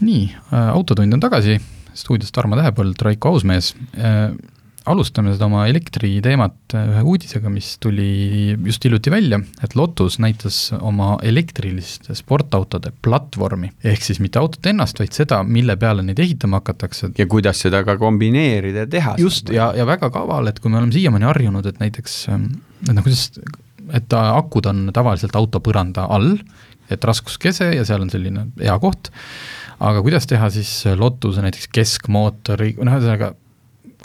nii 0.00 0.28
äh,, 0.30 0.68
Autotund 0.70 1.12
on 1.12 1.20
tagasi, 1.20 1.58
stuudios 1.90 2.30
Tarmo 2.32 2.56
Tähepõld, 2.56 3.02
Raiko 3.02 3.34
Ausmees 3.34 3.74
äh,. 3.98 4.30
Alustame 4.88 5.34
seda 5.34 5.46
oma 5.48 5.66
elektriteemat 5.70 6.76
äh, 6.76 6.88
ühe 6.94 7.04
uudisega, 7.12 7.52
mis 7.52 7.74
tuli 7.82 8.08
just 8.66 8.84
hiljuti 8.84 9.12
välja, 9.12 9.40
et 9.64 9.76
Lotus 9.78 10.18
näitas 10.22 10.60
oma 10.78 11.14
elektriliste 11.22 12.16
sportautode 12.18 12.92
platvormi. 13.04 13.72
ehk 13.84 14.04
siis 14.04 14.20
mitte 14.24 14.40
autot 14.40 14.66
ennast, 14.66 14.98
vaid 14.98 15.16
seda, 15.16 15.42
mille 15.44 15.76
peale 15.76 16.04
neid 16.06 16.18
ehitama 16.18 16.62
hakatakse. 16.62 17.12
ja 17.18 17.26
kuidas 17.26 17.62
seda 17.66 17.84
ka 17.84 17.98
kombineerida 18.00 18.86
ja 18.86 18.90
teha. 18.90 19.14
just, 19.18 19.50
ja, 19.54 19.72
ja 19.76 19.86
väga 19.86 20.10
kaval, 20.14 20.50
et 20.50 20.60
kui 20.60 20.70
me 20.72 20.80
oleme 20.80 20.92
siiamaani 20.92 21.28
harjunud, 21.28 21.66
et 21.66 21.80
näiteks 21.82 22.20
ähm, 22.34 22.50
et 22.86 22.94
noh, 22.94 23.04
kuidas 23.06 23.30
et 23.96 24.08
ta, 24.10 24.22
akud 24.36 24.66
on 24.68 24.88
tavaliselt 24.94 25.36
auto 25.38 25.60
põranda 25.64 26.06
all, 26.12 26.36
et 26.92 27.04
raskuskese 27.04 27.70
ja 27.74 27.84
seal 27.88 28.04
on 28.04 28.12
selline 28.12 28.48
hea 28.60 28.76
koht, 28.82 29.10
aga 29.84 30.02
kuidas 30.04 30.28
teha 30.28 30.48
siis 30.52 30.72
Lotuse 30.98 31.44
näiteks 31.44 31.70
keskmootori, 31.74 32.74
noh 32.80 32.98
ühesõnaga, 32.98 33.32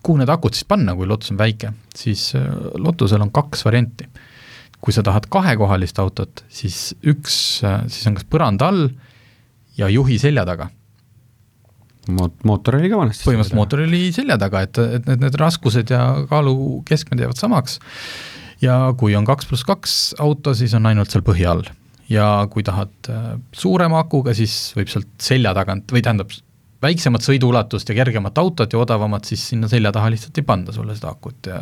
kuhu 0.04 0.20
need 0.20 0.32
akud 0.32 0.56
siis 0.56 0.68
panna, 0.68 0.96
kui 0.98 1.08
Lotus 1.10 1.32
on 1.34 1.40
väike, 1.40 1.74
siis 1.96 2.32
äh, 2.38 2.48
Lotusel 2.80 3.24
on 3.24 3.32
kaks 3.34 3.66
varianti. 3.66 4.10
kui 4.84 4.92
sa 4.92 5.00
tahad 5.00 5.30
kahekohalist 5.32 6.00
autot, 6.04 6.44
siis 6.52 6.92
üks, 7.08 7.64
äh, 7.64 7.86
siis 7.88 8.08
on 8.10 8.18
kas 8.18 8.28
põranda 8.28 8.68
all 8.68 8.90
ja 9.78 9.88
juhi 9.90 10.20
selja 10.20 10.44
taga 10.46 10.70
Moot-, 12.12 12.42
mootor 12.44 12.76
oli 12.76 12.90
ka 12.92 13.00
vanasti. 13.00 13.24
põhimõtteliselt 13.24 13.56
mootor 13.56 13.86
oli 13.86 14.10
selja 14.12 14.36
taga, 14.42 14.66
et, 14.66 14.78
et 14.98 15.06
need, 15.08 15.22
need 15.24 15.38
raskused 15.40 15.94
ja 15.94 16.02
kaalukeskmed 16.28 17.24
jäävad 17.24 17.40
samaks 17.40 17.78
ja 18.64 18.76
kui 19.00 19.16
on 19.16 19.28
kaks 19.28 19.48
pluss 19.48 19.68
kaks 19.68 19.94
auto, 20.24 20.52
siis 20.58 20.76
on 20.76 20.90
ainult 20.90 21.14
seal 21.14 21.24
põhja 21.26 21.54
all. 21.56 21.70
ja 22.12 22.28
kui 22.52 22.66
tahad 22.68 23.12
äh, 23.12 23.30
suurema 23.56 24.02
akuga, 24.04 24.36
siis 24.36 24.74
võib 24.76 24.92
sealt 24.92 25.08
selja 25.24 25.54
tagant 25.56 25.96
või 25.96 26.04
tähendab, 26.04 26.36
väiksemat 26.84 27.26
sõiduulatust 27.26 27.90
ja 27.90 27.96
kergemat 27.98 28.38
autot 28.38 28.74
ja 28.74 28.80
odavamat, 28.82 29.26
siis 29.30 29.46
sinna 29.54 29.70
selja 29.72 29.92
taha 29.96 30.12
lihtsalt 30.14 30.38
ei 30.40 30.48
panda 30.48 30.76
sulle 30.76 30.96
seda 30.98 31.14
akut 31.14 31.50
ja 31.50 31.62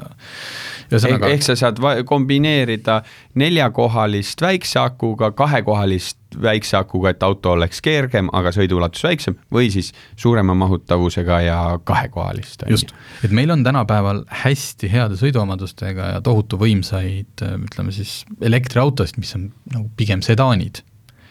ühesõnaga 0.91 1.29
ehk 1.31 1.45
sa 1.45 1.57
saad 1.59 1.81
kombineerida 2.09 3.01
neljakohalist 3.39 4.41
väikse 4.41 4.81
akuga, 4.81 5.31
kahekohalist 5.37 6.17
väikse 6.41 6.77
akuga, 6.79 7.11
et 7.11 7.23
auto 7.23 7.55
oleks 7.55 7.81
kergem, 7.83 8.29
aga 8.35 8.53
sõiduulatus 8.55 9.03
väiksem 9.03 9.37
või 9.53 9.71
siis 9.73 9.91
suurema 10.19 10.55
mahutavusega 10.57 11.39
ja 11.43 11.57
kahekohalist. 11.83 12.63
just, 12.69 12.93
et 13.23 13.31
meil 13.35 13.51
on 13.51 13.63
tänapäeval 13.63 14.23
hästi 14.43 14.91
heade 14.91 15.19
sõiduomadustega 15.19 16.13
ja 16.15 16.21
tohutu 16.21 16.59
võimsaid, 16.61 17.43
ütleme 17.67 17.91
siis 17.95 18.21
elektriautosid, 18.41 19.19
mis 19.21 19.35
on 19.39 19.51
nagu 19.73 19.89
pigem 19.97 20.23
sedaanid 20.25 20.83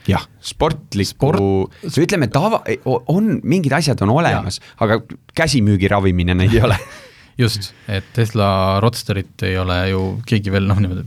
jah, 0.09 0.25
sportlikku 0.41 1.33
Sport..., 1.35 2.01
ütleme 2.01 2.31
tava, 2.33 2.63
on 2.87 3.39
mingid 3.45 3.75
asjad 3.77 4.01
on 4.07 4.15
olemas, 4.17 4.61
aga 4.81 5.01
käsimüügi 5.37 5.91
ravimine 5.91 6.35
neid 6.39 6.55
ei 6.57 6.65
ole 6.65 6.79
just, 7.41 7.71
et 7.91 8.07
Tesla 8.15 8.79
Roadsterit 8.83 9.45
ei 9.49 9.57
ole 9.59 9.77
ju 9.91 10.01
keegi 10.29 10.53
veel 10.53 10.67
noh, 10.69 10.79
niimoodi, 10.83 11.05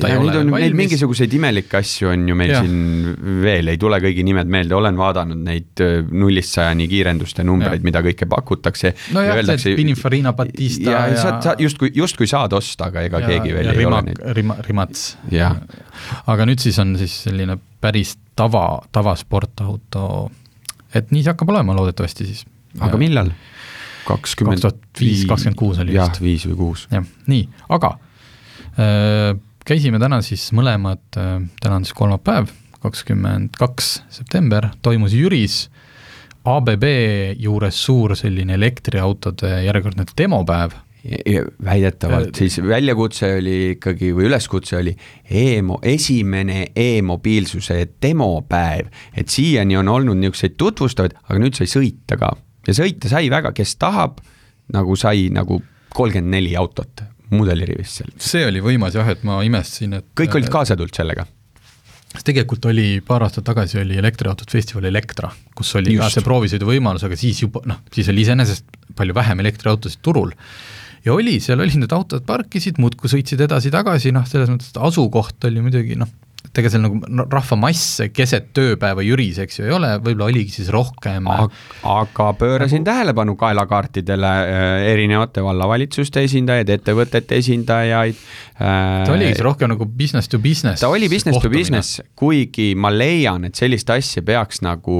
ta 0.00 0.08
ei 0.08 0.14
ja 0.14 0.20
ole 0.22 0.34
on, 0.40 0.50
valmis. 0.54 0.76
mingisuguseid 0.80 1.36
imelikke 1.36 1.80
asju 1.80 2.10
on 2.12 2.26
ju 2.30 2.36
meil 2.38 2.52
ja. 2.54 2.62
siin 2.64 3.14
veel, 3.44 3.70
ei 3.72 3.80
tule 3.80 4.00
kõigi 4.02 4.24
nimed 4.26 4.50
meelde, 4.52 4.76
olen 4.78 4.98
vaadanud 4.98 5.42
neid 5.46 5.84
äh, 5.84 5.98
nullist 6.10 6.56
sajani 6.56 6.88
kiirenduste 6.90 7.44
numbreid, 7.46 7.84
mida 7.86 8.02
kõike 8.06 8.28
pakutakse. 8.30 8.94
nojah, 9.16 9.42
see 9.60 9.76
Pininfarina 9.78 10.32
Batista 10.36 10.90
ja, 10.90 11.02
ja... 11.12 11.22
sa, 11.22 11.34
sa 11.44 11.56
justkui, 11.60 11.92
justkui 11.96 12.30
saad 12.30 12.56
osta, 12.56 12.90
aga 12.90 13.06
ega 13.08 13.22
ja, 13.24 13.32
keegi 13.34 13.56
veel 13.56 13.72
ei 13.72 13.80
rima, 13.82 13.92
ole 13.92 14.04
neid. 14.10 14.22
Rima, 14.40 14.58
Rimats. 14.66 15.08
aga 16.26 16.48
nüüd 16.48 16.62
siis 16.62 16.78
on 16.82 16.96
siis 17.00 17.20
selline 17.26 17.58
päris 17.82 18.16
tava, 18.38 18.66
tavasportauto, 18.92 20.06
et 20.94 21.12
nii 21.12 21.22
see 21.24 21.34
hakkab 21.34 21.52
olema 21.54 21.76
loodetavasti 21.76 22.28
siis. 22.28 22.46
aga 22.80 22.98
millal? 23.00 23.32
Kakskümmend 24.06 24.62
kaks 24.62 24.66
tuhat 24.66 25.02
viis, 25.02 25.24
kakskümmend 25.28 25.58
kuus 25.60 25.80
oli 25.82 25.96
jah, 25.96 26.12
viis 26.22 26.46
või 26.50 26.58
kuus. 26.60 26.86
jah, 26.92 27.06
nii, 27.30 27.48
aga 27.76 27.96
äh, 28.78 29.32
käisime 29.66 30.00
täna 30.02 30.22
siis 30.24 30.48
mõlemad 30.56 31.20
äh,, 31.20 31.40
täna 31.62 31.80
on 31.80 31.88
siis 31.88 31.96
kolmapäev, 31.98 32.50
kakskümmend 32.82 33.58
kaks 33.58 34.00
september, 34.20 34.70
toimus 34.82 35.16
Jüris 35.16 35.66
ABB 36.46 36.84
juures 37.42 37.78
suur 37.86 38.14
selline 38.18 38.54
elektriautode 38.54 39.50
järjekordne 39.66 40.06
demopäev. 40.18 40.82
Väidetavalt 41.64 42.32
äh, 42.32 42.38
siis 42.38 42.58
väljakutse 42.66 43.28
oli 43.38 43.56
ikkagi 43.76 44.08
või 44.14 44.26
üleskutse 44.26 44.80
oli 44.80 44.90
e-mo-, 45.30 45.78
esimene 45.86 46.72
e-mobiilsuse 46.74 47.76
demopäev, 48.02 48.88
et 49.14 49.30
siiani 49.30 49.78
on 49.78 49.92
olnud 49.92 50.18
niisuguseid 50.18 50.56
tutvustavaid, 50.58 51.14
aga 51.28 51.38
nüüd 51.42 51.58
sai 51.58 51.70
sõita 51.70 52.18
ka 52.18 52.32
ja 52.66 52.76
sõita 52.76 53.10
sai 53.10 53.30
väga, 53.32 53.52
kes 53.56 53.76
tahab, 53.80 54.20
nagu 54.74 54.96
sai 54.98 55.28
nagu 55.34 55.60
kolmkümmend 55.96 56.34
neli 56.36 56.56
autot 56.58 57.04
mudelirivist 57.32 58.02
seal. 58.02 58.12
see 58.22 58.44
oli 58.46 58.62
võimas 58.62 58.94
jah, 58.98 59.08
et 59.10 59.24
ma 59.26 59.40
imestasin, 59.46 59.98
et 60.00 60.06
kõik 60.18 60.38
olid 60.38 60.52
kaasa 60.52 60.76
tulnud 60.78 60.94
sellega? 60.94 61.26
tegelikult 62.26 62.64
oli 62.70 63.02
paar 63.04 63.26
aastat 63.26 63.44
tagasi 63.44 63.80
oli 63.82 63.98
elektriautode 64.00 64.48
festival 64.54 64.86
Elektra, 64.88 65.28
kus 65.54 65.74
oli 65.76 65.92
Just. 65.92 66.00
ka 66.00 66.08
see 66.14 66.24
proovisõidu 66.24 66.68
võimalus, 66.68 67.04
aga 67.04 67.18
siis 67.18 67.42
juba 67.42 67.60
noh, 67.68 67.82
siis 67.92 68.08
oli 68.12 68.24
iseenesest 68.24 68.78
palju 68.96 69.16
vähem 69.16 69.42
elektriautosid 69.44 70.00
turul 70.06 70.32
ja 71.04 71.14
oli, 71.14 71.36
seal 71.42 71.60
olid 71.60 71.82
need 71.82 71.92
autod 71.92 72.24
parkisid, 72.26 72.80
muudkui 72.82 73.10
sõitsid 73.12 73.42
edasi-tagasi, 73.46 74.14
noh, 74.16 74.24
selles 74.28 74.50
mõttes, 74.52 74.72
asukoht 74.88 75.44
oli 75.50 75.62
muidugi 75.64 75.98
noh, 75.98 76.10
ega 76.60 76.70
seal 76.72 76.84
nagu 76.84 77.26
rahvamass 77.32 78.02
keset 78.14 78.50
tööpäeva 78.56 79.04
Jüris, 79.04 79.40
eks 79.42 79.60
ju, 79.60 79.66
ei 79.68 79.74
ole, 79.76 79.92
võib-olla 80.02 80.30
oligi 80.30 80.56
siis 80.58 80.70
rohkem 80.74 81.28
aga 81.30 82.28
pöörasin 82.38 82.82
nagu... 82.82 82.90
tähelepanu 82.90 83.36
kaelakaartidele 83.40 84.32
äh, 84.32 84.88
erinevate 84.92 85.44
vallavalitsuste 85.44 86.24
esindajaid, 86.26 86.72
ettevõtete 86.78 87.40
esindajaid 87.42 88.16
äh,. 88.16 89.04
ta 89.06 89.14
oligi 89.14 89.34
siis 89.34 89.44
rohkem 89.46 89.72
nagu 89.74 89.86
business 89.86 90.30
to 90.32 90.40
business. 90.42 90.82
ta 90.82 90.90
oli 90.92 91.10
business 91.12 91.36
kohtumine. 91.36 91.52
to 91.52 91.58
business, 91.58 92.00
kuigi 92.18 92.72
ma 92.78 92.92
leian, 92.94 93.48
et 93.48 93.58
sellist 93.58 93.90
asja 93.94 94.24
peaks 94.26 94.62
nagu 94.66 94.98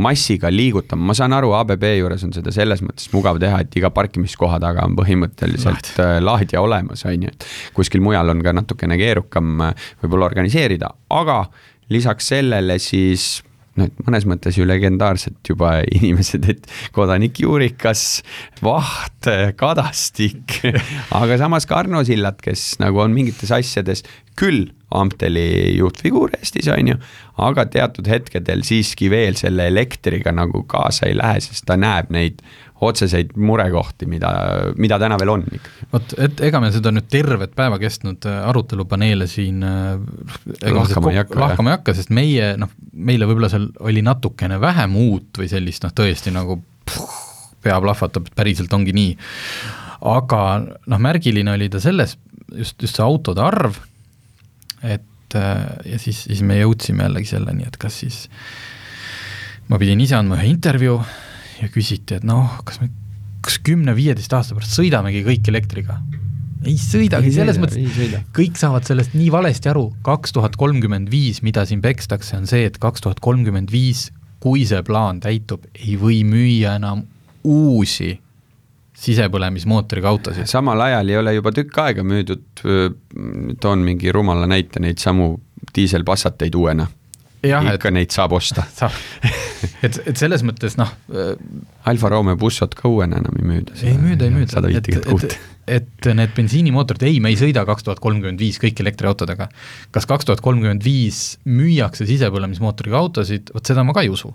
massiga 0.00 0.52
liigutama, 0.52 1.10
ma 1.10 1.16
saan 1.16 1.34
aru, 1.36 1.52
ABB 1.60 1.86
juures 1.98 2.24
on 2.26 2.34
seda 2.36 2.52
selles 2.54 2.84
mõttes 2.84 3.10
mugav 3.14 3.40
teha, 3.42 3.62
et 3.64 3.80
iga 3.80 3.92
parkimiskoha 3.94 4.60
taga 4.62 4.86
on 4.86 4.96
põhimõtteliselt 4.98 5.80
Laad. 5.80 5.92
Äh, 5.98 6.18
laadija 6.24 6.60
olemas, 6.60 7.04
on 7.08 7.26
ju, 7.26 7.32
et 7.32 7.46
kuskil 7.76 8.02
mujal 8.04 8.32
on 8.32 8.42
ka 8.44 8.54
natukene 8.56 8.98
keerukam 9.00 9.60
äh, 9.64 9.88
võib-olla 10.02 10.28
organiseerida, 10.30 10.89
aga 11.10 11.44
lisaks 11.90 12.30
sellele 12.32 12.78
siis 12.82 13.40
noh, 13.78 13.90
mõnes 14.06 14.26
mõttes 14.28 14.58
ju 14.58 14.66
legendaarsed 14.68 15.38
juba 15.46 15.78
inimesed, 15.98 16.48
et 16.52 16.68
kodanik 16.96 17.40
Juurikas, 17.42 18.22
Vaht, 18.64 19.30
Kadastik. 19.60 20.60
Aga 21.20 21.40
samas 21.40 21.68
ka 21.68 21.80
Arno 21.82 22.02
Sillat, 22.06 22.40
kes 22.44 22.74
nagu 22.82 23.02
on 23.04 23.14
mingites 23.16 23.52
asjades 23.54 24.04
küll 24.38 24.68
Amteli 24.90 25.76
juhtfiguur 25.76 26.34
Eestis, 26.38 26.68
on 26.72 26.92
ju, 26.92 26.96
aga 27.38 27.66
teatud 27.70 28.08
hetkedel 28.10 28.64
siiski 28.66 29.10
veel 29.12 29.38
selle 29.38 29.68
elektriga 29.70 30.32
nagu 30.34 30.64
kaasa 30.70 31.06
ei 31.06 31.16
lähe, 31.18 31.40
sest 31.44 31.66
ta 31.68 31.78
näeb 31.80 32.10
neid 32.14 32.42
otseseid 32.80 33.34
murekohti, 33.36 34.06
mida, 34.08 34.30
mida 34.80 34.96
täna 35.00 35.18
veel 35.20 35.32
on 35.34 35.42
vot, 35.92 36.14
et 36.22 36.40
ega 36.48 36.62
me 36.62 36.70
seda 36.72 36.92
nüüd 36.94 37.10
tervet 37.12 37.52
päeva 37.56 37.76
kestnud 37.80 38.24
äh, 38.28 38.38
arutelupaneele 38.48 39.28
siin 39.28 39.60
äh, 39.66 40.00
lahkama 40.64 41.12
ei 41.12 41.20
hakka, 41.20 41.40
lahkama 41.42 41.72
ei 41.72 41.76
hakka, 41.76 41.94
sest 41.98 42.12
meie 42.16 42.54
noh, 42.60 42.72
meile 42.92 43.28
võib-olla 43.28 43.50
seal 43.52 43.68
oli 43.84 44.04
natukene 44.06 44.60
vähem 44.62 44.96
uut 44.96 45.42
või 45.42 45.50
sellist 45.52 45.84
noh, 45.84 45.92
tõesti 45.96 46.32
nagu 46.32 46.56
puh, 46.88 47.20
pea 47.62 47.76
plahvatab, 47.84 48.32
päriselt 48.36 48.72
ongi 48.72 48.96
nii. 48.96 49.12
aga 50.08 50.42
noh, 50.64 51.04
märgiline 51.04 51.52
oli 51.52 51.68
ta 51.68 51.82
selles, 51.84 52.16
just, 52.56 52.80
just 52.80 52.96
see 52.96 53.04
autode 53.04 53.44
arv, 53.44 53.76
et 54.82 55.36
äh, 55.38 55.64
ja 55.92 55.98
siis, 56.02 56.24
siis 56.28 56.42
me 56.46 56.60
jõudsime 56.60 57.06
jällegi 57.06 57.32
selleni, 57.32 57.66
et 57.68 57.76
kas 57.80 58.00
siis 58.02 58.22
ma 59.70 59.78
pidin 59.80 60.00
ise 60.02 60.16
andma 60.18 60.40
ühe 60.40 60.48
intervjuu 60.50 60.98
ja 61.60 61.68
küsiti, 61.72 62.18
et 62.18 62.26
noh, 62.26 62.60
kas 62.66 62.80
me, 62.82 62.90
kas 63.44 63.60
kümne-viieteist 63.66 64.32
aasta 64.36 64.56
pärast 64.56 64.78
sõidamegi 64.78 65.22
kõik 65.26 65.52
elektriga? 65.52 66.00
ei 66.60 66.76
sõidagi, 66.76 67.30
selles 67.32 67.56
mõttes, 67.56 68.16
kõik 68.36 68.58
saavad 68.60 68.84
sellest 68.84 69.14
nii 69.16 69.30
valesti 69.32 69.70
aru, 69.72 69.86
kaks 70.04 70.34
tuhat 70.36 70.58
kolmkümmend 70.60 71.08
viis, 71.12 71.40
mida 71.46 71.64
siin 71.68 71.80
pekstakse, 71.84 72.36
on 72.36 72.48
see, 72.50 72.66
et 72.68 72.76
kaks 72.82 73.00
tuhat 73.06 73.22
kolmkümmend 73.24 73.72
viis, 73.72 74.10
kui 74.44 74.66
see 74.68 74.82
plaan 74.84 75.22
täitub, 75.24 75.64
ei 75.78 75.96
või 76.00 76.20
müüa 76.28 76.76
enam 76.76 77.06
uusi 77.48 78.18
sisepõlemismootoriga 79.00 80.08
autosid. 80.10 80.48
samal 80.50 80.80
ajal 80.86 81.08
ei 81.08 81.20
ole 81.20 81.34
juba 81.38 81.52
tükk 81.56 81.78
aega 81.84 82.04
müüdud, 82.06 82.64
toon 83.60 83.84
mingi 83.86 84.12
rumala 84.12 84.48
näite, 84.50 84.82
neid 84.82 85.00
samu 85.02 85.32
diiselpassateid 85.76 86.56
uuena 86.58 86.88
ikka 87.40 87.88
et, 87.88 87.94
neid 87.94 88.12
saab 88.12 88.34
osta 88.36 88.64
saab, 88.80 88.96
et, 89.86 89.96
et 90.10 90.20
selles 90.20 90.44
mõttes 90.46 90.76
noh. 90.80 90.90
Alfa 91.88 92.10
Romeo 92.12 92.36
bussot 92.40 92.74
ka 92.76 92.88
uuena 92.90 93.20
enam 93.20 93.38
ei 93.40 93.46
müüda. 93.48 93.78
ei 93.80 93.96
müüda, 94.00 94.28
ei 94.28 94.34
müüda, 94.34 94.62
et, 94.68 94.90
et, 95.14 95.38
et 95.78 96.10
need 96.16 96.36
bensiinimootorid, 96.36 97.06
ei, 97.08 97.22
me 97.24 97.32
ei 97.32 97.40
sõida 97.40 97.64
kaks 97.68 97.86
tuhat 97.86 98.02
kolmkümmend 98.04 98.40
viis 98.40 98.60
kõik 98.60 98.84
elektriautodega. 98.84 99.48
kas 99.94 100.08
kaks 100.10 100.28
tuhat 100.28 100.44
kolmkümmend 100.44 100.84
viis 100.84 101.38
müüakse 101.48 102.08
sisepõlemismootoriga 102.10 103.00
autosid, 103.00 103.54
vot 103.56 103.72
seda 103.72 103.86
ma 103.86 103.96
ka 103.96 104.04
ei 104.04 104.12
usu 104.12 104.34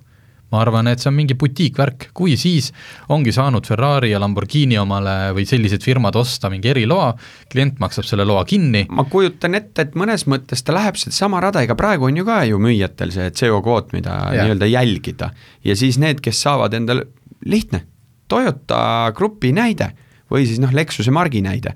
ma 0.54 0.62
arvan, 0.62 0.88
et 0.92 1.02
see 1.02 1.10
on 1.10 1.16
mingi 1.18 1.36
butiikvärk, 1.40 2.10
kui 2.16 2.36
siis 2.40 2.70
ongi 3.14 3.34
saanud 3.36 3.66
Ferrari 3.68 4.12
ja 4.12 4.20
Lamborghini 4.22 4.78
omale 4.80 5.34
või 5.36 5.48
sellised 5.50 5.84
firmad 5.86 6.16
osta 6.20 6.52
mingi 6.54 6.70
eriloa, 6.72 7.10
klient 7.52 7.82
maksab 7.82 8.08
selle 8.08 8.28
loa 8.28 8.46
kinni. 8.48 8.86
ma 8.90 9.08
kujutan 9.10 9.58
ette, 9.58 9.88
et 9.88 9.98
mõnes 9.98 10.28
mõttes 10.32 10.64
ta 10.66 10.76
läheb 10.76 11.00
sedasama 11.02 11.42
rada, 11.44 11.64
ega 11.66 11.78
praegu 11.80 12.10
on 12.10 12.22
ju 12.22 12.28
ka 12.28 12.44
ju 12.50 12.62
müüjatel 12.62 13.14
see 13.16 13.32
CO 13.42 13.62
kvoot, 13.66 13.92
mida 13.98 14.20
nii-öelda 14.36 14.70
jälgida. 14.70 15.32
Ja 15.66 15.76
siis 15.76 16.00
need, 16.02 16.22
kes 16.24 16.42
saavad 16.46 16.78
endale, 16.78 17.10
lihtne, 17.46 17.86
Toyota 18.32 19.12
Grupi 19.16 19.52
näide 19.54 19.92
või 20.32 20.48
siis 20.50 20.62
noh, 20.62 20.74
Lexuse 20.74 21.14
margi 21.14 21.44
näide, 21.46 21.76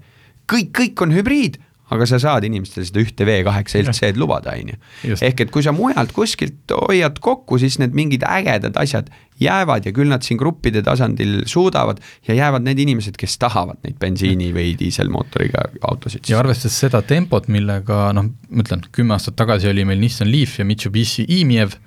kõik, 0.49 0.71
kõik 0.77 1.03
on 1.05 1.13
hübriid 1.13 1.60
aga 1.93 2.08
sa 2.10 2.19
saad 2.21 2.45
inimestele 2.47 2.88
seda 2.88 3.02
ühte 3.04 3.25
V8 3.28 3.82
LC-d 3.82 4.19
lubada, 4.21 4.54
on 4.58 4.73
ju. 4.73 5.17
ehk 5.25 5.45
et 5.45 5.54
kui 5.54 5.65
sa 5.65 5.73
mujalt 5.75 6.13
kuskilt 6.15 6.73
hoiad 6.88 7.19
kokku, 7.23 7.60
siis 7.62 7.80
need 7.82 7.97
mingid 7.97 8.25
ägedad 8.28 8.78
asjad 8.80 9.10
jäävad 9.39 9.88
ja 9.88 9.93
küll 9.95 10.12
nad 10.12 10.25
siin 10.25 10.39
gruppide 10.39 10.84
tasandil 10.86 11.43
suudavad 11.49 12.02
ja 12.28 12.36
jäävad 12.38 12.65
need 12.67 12.82
inimesed, 12.84 13.17
kes 13.19 13.38
tahavad 13.41 13.80
neid 13.86 13.99
bensiini 14.02 14.52
või 14.56 14.73
diiselmootoriga 14.80 15.69
autosid. 15.89 16.28
ja 16.30 16.39
arvestades 16.43 16.80
seda 16.86 17.02
tempot, 17.02 17.47
millega 17.47 18.10
noh, 18.15 18.32
ma 18.49 18.65
ütlen, 18.65 18.84
kümme 18.95 19.15
aastat 19.15 19.39
tagasi 19.39 19.71
oli 19.71 19.88
meil 19.88 20.02
Nissan 20.02 20.32
Leaf 20.32 20.60
ja 20.60 20.67
Mitsubishi 20.67 21.25
e-Miev 21.39 21.78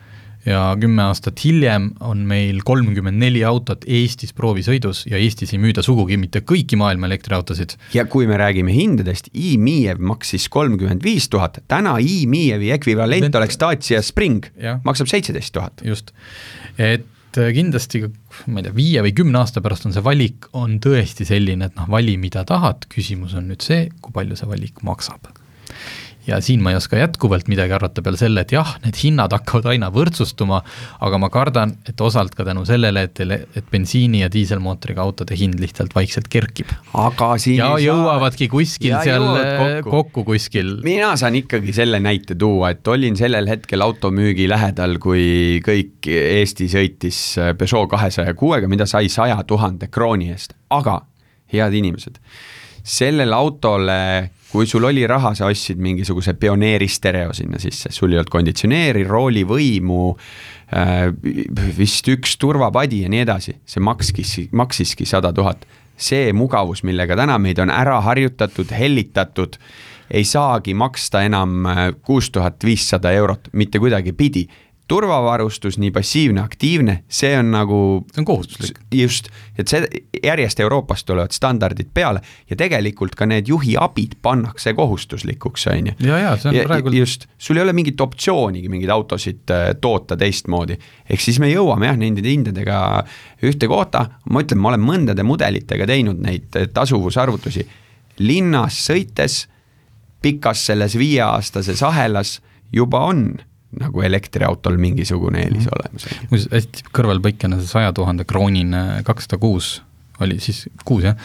ja 0.47 0.63
kümme 0.81 1.05
aastat 1.07 1.41
hiljem 1.45 1.91
on 2.03 2.25
meil 2.29 2.63
kolmkümmend 2.67 3.21
neli 3.23 3.45
autot 3.47 3.85
Eestis 3.87 4.35
proovisõidus 4.37 5.05
ja 5.11 5.21
Eestis 5.21 5.55
ei 5.55 5.61
müüda 5.63 5.85
sugugi 5.87 6.19
mitte 6.19 6.43
kõiki 6.47 6.79
maailma 6.81 7.07
elektriautosid. 7.11 7.77
ja 7.95 8.05
kui 8.05 8.27
me 8.27 8.39
räägime 8.41 8.75
hindadest, 8.75 9.31
e-Miev 9.35 10.03
maksis 10.03 10.49
kolmkümmend 10.53 11.05
viis 11.05 11.29
tuhat, 11.31 11.63
täna 11.71 11.99
e-Mievi 12.01 12.73
ekvivalent 12.75 13.29
Lent... 13.29 13.39
oleks 13.39 13.61
Dacia 13.61 14.03
Spring, 14.03 14.47
maksab 14.85 15.11
seitseteist 15.11 15.55
tuhat. 15.55 15.85
just, 15.87 16.11
et 16.79 17.07
kindlasti 17.33 18.03
ma 18.47 18.61
ei 18.61 18.67
tea, 18.67 18.75
viie 18.77 19.05
või 19.07 19.15
kümne 19.17 19.41
aasta 19.41 19.63
pärast 19.65 19.87
on 19.89 19.95
see 19.95 20.05
valik, 20.05 20.51
on 20.59 20.81
tõesti 20.83 21.25
selline, 21.29 21.71
et 21.71 21.79
noh, 21.79 21.89
vali, 21.91 22.19
mida 22.21 22.45
tahad, 22.49 22.89
küsimus 22.93 23.37
on 23.39 23.49
nüüd 23.53 23.65
see, 23.65 23.87
kui 24.03 24.13
palju 24.17 24.37
see 24.37 24.51
valik 24.51 24.83
maksab 24.85 25.31
ja 26.27 26.39
siin 26.41 26.63
ma 26.63 26.71
ei 26.73 26.79
oska 26.79 26.99
jätkuvalt 27.01 27.49
midagi 27.51 27.75
arvata 27.75 28.03
peale 28.03 28.19
selle, 28.21 28.45
et 28.45 28.53
jah, 28.55 28.77
need 28.85 28.99
hinnad 29.03 29.33
hakkavad 29.35 29.73
aina 29.73 29.89
võrdsustuma, 29.95 30.61
aga 31.03 31.19
ma 31.19 31.31
kardan, 31.33 31.75
et 31.89 32.01
osalt 32.01 32.37
ka 32.39 32.47
tänu 32.47 32.65
sellele, 32.69 33.07
et, 33.09 33.21
et 33.59 33.71
bensiini- 33.73 34.23
ja 34.23 34.31
diiselmootoriga 34.33 35.03
autode 35.03 35.37
hind 35.39 35.59
lihtsalt 35.63 35.95
vaikselt 35.95 36.29
kerkib. 36.33 36.71
aga 36.95 37.33
siin 37.43 37.59
ja 37.59 37.73
jõuavadki 37.83 38.49
kuskil 38.53 38.97
seal 39.03 39.27
kokku. 39.27 39.91
kokku 39.91 40.25
kuskil. 40.33 40.77
mina 40.85 41.15
saan 41.17 41.39
ikkagi 41.41 41.75
selle 41.75 42.01
näite 42.01 42.37
tuua, 42.39 42.73
et 42.77 42.89
olin 42.89 43.17
sellel 43.19 43.49
hetkel 43.51 43.83
automüügi 43.83 44.49
lähedal, 44.51 44.99
kui 45.03 45.61
kõik 45.65 46.07
Eesti 46.13 46.69
sõitis 46.71 47.23
Peugeot 47.59 47.89
kahesaja 47.91 48.35
kuuega, 48.39 48.69
mida 48.71 48.87
sai 48.87 49.09
saja 49.13 49.41
tuhande 49.47 49.89
krooni 49.91 50.31
eest, 50.35 50.55
aga 50.71 51.01
head 51.53 51.75
inimesed, 51.77 52.21
sellele 52.83 53.35
autole 53.37 53.99
kui 54.53 54.67
sul 54.69 54.85
oli 54.85 55.07
raha, 55.09 55.33
sa 55.35 55.49
ostsid 55.49 55.81
mingisuguse 55.81 56.35
pioneeri 56.37 56.89
stereo 56.89 57.33
sinna 57.37 57.61
sisse, 57.63 57.93
sul 57.93 58.13
ei 58.13 58.21
olnud 58.21 58.33
konditsioneeri, 58.33 59.05
roolivõimu 59.09 60.01
äh,, 60.13 61.07
vist 61.79 62.09
üks 62.13 62.37
turvapadi 62.41 63.03
ja 63.07 63.13
nii 63.13 63.23
edasi, 63.25 63.57
see 63.65 63.85
makskis, 63.85 64.35
maksiski 64.53 65.09
sada 65.09 65.33
tuhat. 65.33 65.65
see 66.03 66.33
mugavus, 66.35 66.81
millega 66.83 67.15
täna 67.15 67.37
meid 67.39 67.61
on 67.63 67.71
ära 67.71 68.01
harjutatud, 68.03 68.73
hellitatud, 68.75 69.59
ei 70.11 70.25
saagi 70.27 70.75
maksta 70.75 71.23
enam 71.23 71.67
äh, 71.67 71.83
kuus 72.03 72.31
tuhat 72.31 72.65
viissada 72.65 73.13
eurot. 73.15 73.49
Mitte 73.53 73.79
kuidagipidi 73.79 74.49
turvavarustus, 74.93 75.79
nii 75.81 75.91
passiivne, 75.91 76.43
aktiivne, 76.43 76.99
see 77.09 77.33
on 77.39 77.51
nagu. 77.55 77.77
see 78.13 78.21
on 78.21 78.27
kohustuslik. 78.29 78.79
just, 78.95 79.29
et 79.59 79.69
see 79.69 79.87
järjest 80.25 80.61
Euroopast 80.61 81.07
tulevad 81.09 81.33
standardid 81.33 81.89
peale 81.95 82.21
ja 82.51 82.57
tegelikult 82.61 83.15
ka 83.17 83.25
need 83.27 83.49
juhiabid 83.49 84.19
pannakse 84.23 84.75
kohustuslikuks, 84.77 85.67
on 85.73 85.89
ju. 85.93 85.95
ja, 86.09 86.19
ja 86.19 86.33
see 86.37 86.51
on 86.51 86.59
ja, 86.59 86.65
praegu. 86.69 86.93
just, 86.93 87.25
sul 87.39 87.57
ei 87.57 87.65
ole 87.65 87.73
mingit 87.77 88.01
optsioonigi 88.05 88.69
mingeid 88.73 88.93
autosid 88.93 89.55
äh, 89.55 89.71
toota 89.81 90.19
teistmoodi. 90.21 90.77
ehk 91.09 91.25
siis 91.25 91.41
me 91.41 91.49
jõuame 91.49 91.89
jah, 91.89 91.97
nende 91.97 92.25
hindadega 92.27 92.81
ühte 93.49 93.71
kohta, 93.73 94.05
ma 94.29 94.43
ütlen, 94.45 94.61
ma 94.61 94.75
olen 94.75 94.85
mõndade 94.85 95.25
mudelitega 95.25 95.87
teinud 95.89 96.21
neid 96.21 96.61
äh, 96.61 96.69
tasuvusarvutusi. 96.75 97.65
linnas 98.19 98.77
sõites, 98.91 99.47
pikas 100.23 100.67
selles 100.69 100.99
viieaastases 101.01 101.81
ahelas 101.83 102.43
juba 102.73 103.07
on 103.09 103.25
nagu 103.81 104.03
elektriautol 104.05 104.77
mingisugune 104.81 105.47
eelis 105.47 105.69
mm. 105.69 105.73
olemas. 105.79 106.09
muuseas, 106.31 106.53
hästi 106.53 106.91
kõrvalpõikena 106.93 107.61
see 107.61 107.71
saja 107.71 107.95
tuhande 107.97 108.27
kroonine 108.29 109.03
kakssada 109.07 109.41
kuus 109.43 109.79
oli 110.23 110.39
siis 110.43 110.67
kuus 110.85 111.07
jah, 111.07 111.17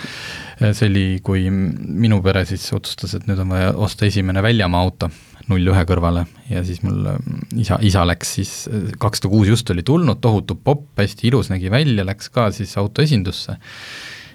see 0.71 0.87
oli, 0.89 1.05
kui 1.25 1.47
minu 1.51 2.21
pere 2.25 2.45
siis 2.49 2.65
otsustas, 2.73 3.13
et 3.17 3.27
nüüd 3.29 3.41
on 3.43 3.51
vaja 3.53 3.73
osta 3.75 4.07
esimene 4.07 4.41
väljamaa 4.43 4.83
auto 4.87 5.09
null 5.51 5.71
ühe 5.71 5.83
kõrvale 5.87 6.25
ja 6.49 6.63
siis 6.67 6.81
mul 6.83 7.05
isa, 7.59 7.77
isa 7.85 8.03
läks 8.07 8.33
siis, 8.39 8.53
kakssada 8.99 9.31
kuus 9.31 9.51
just 9.51 9.69
oli 9.71 9.83
tulnud, 9.87 10.19
tohutu 10.23 10.57
popp, 10.59 10.89
hästi 10.99 11.29
ilus 11.29 11.51
nägi 11.53 11.71
välja, 11.71 12.05
läks 12.07 12.31
ka 12.33 12.49
siis 12.55 12.73
autoesindusse 12.79 13.57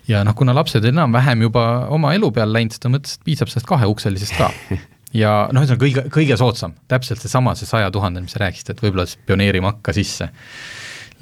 ja 0.09 0.23
noh, 0.27 0.37
kuna 0.39 0.55
lapsed 0.57 0.85
enam-vähem 0.89 1.47
juba 1.49 1.67
oma 1.93 2.15
elu 2.17 2.33
peale 2.35 2.59
läinud, 2.59 2.75
siis 2.75 2.83
ta 2.83 2.93
mõtles, 2.93 3.19
et 3.19 3.29
piisab 3.29 3.53
sellest 3.53 3.69
kaheukselisest 3.69 4.39
ka 4.39 4.51
ja 5.17 5.33
noh, 5.53 5.65
ühesõnaga 5.65 5.83
kõige, 5.83 6.05
kõige 6.13 6.39
soodsam, 6.41 6.77
täpselt 6.91 7.23
seesama, 7.23 7.57
see 7.59 7.69
saja 7.69 7.91
tuhande, 7.95 8.23
mis 8.25 8.35
sa 8.35 8.45
rääkisid, 8.45 8.73
et 8.73 8.83
võib-olla 8.83 9.07
siis 9.09 9.21
pioneerimakka 9.29 9.95
sisse. 9.97 10.31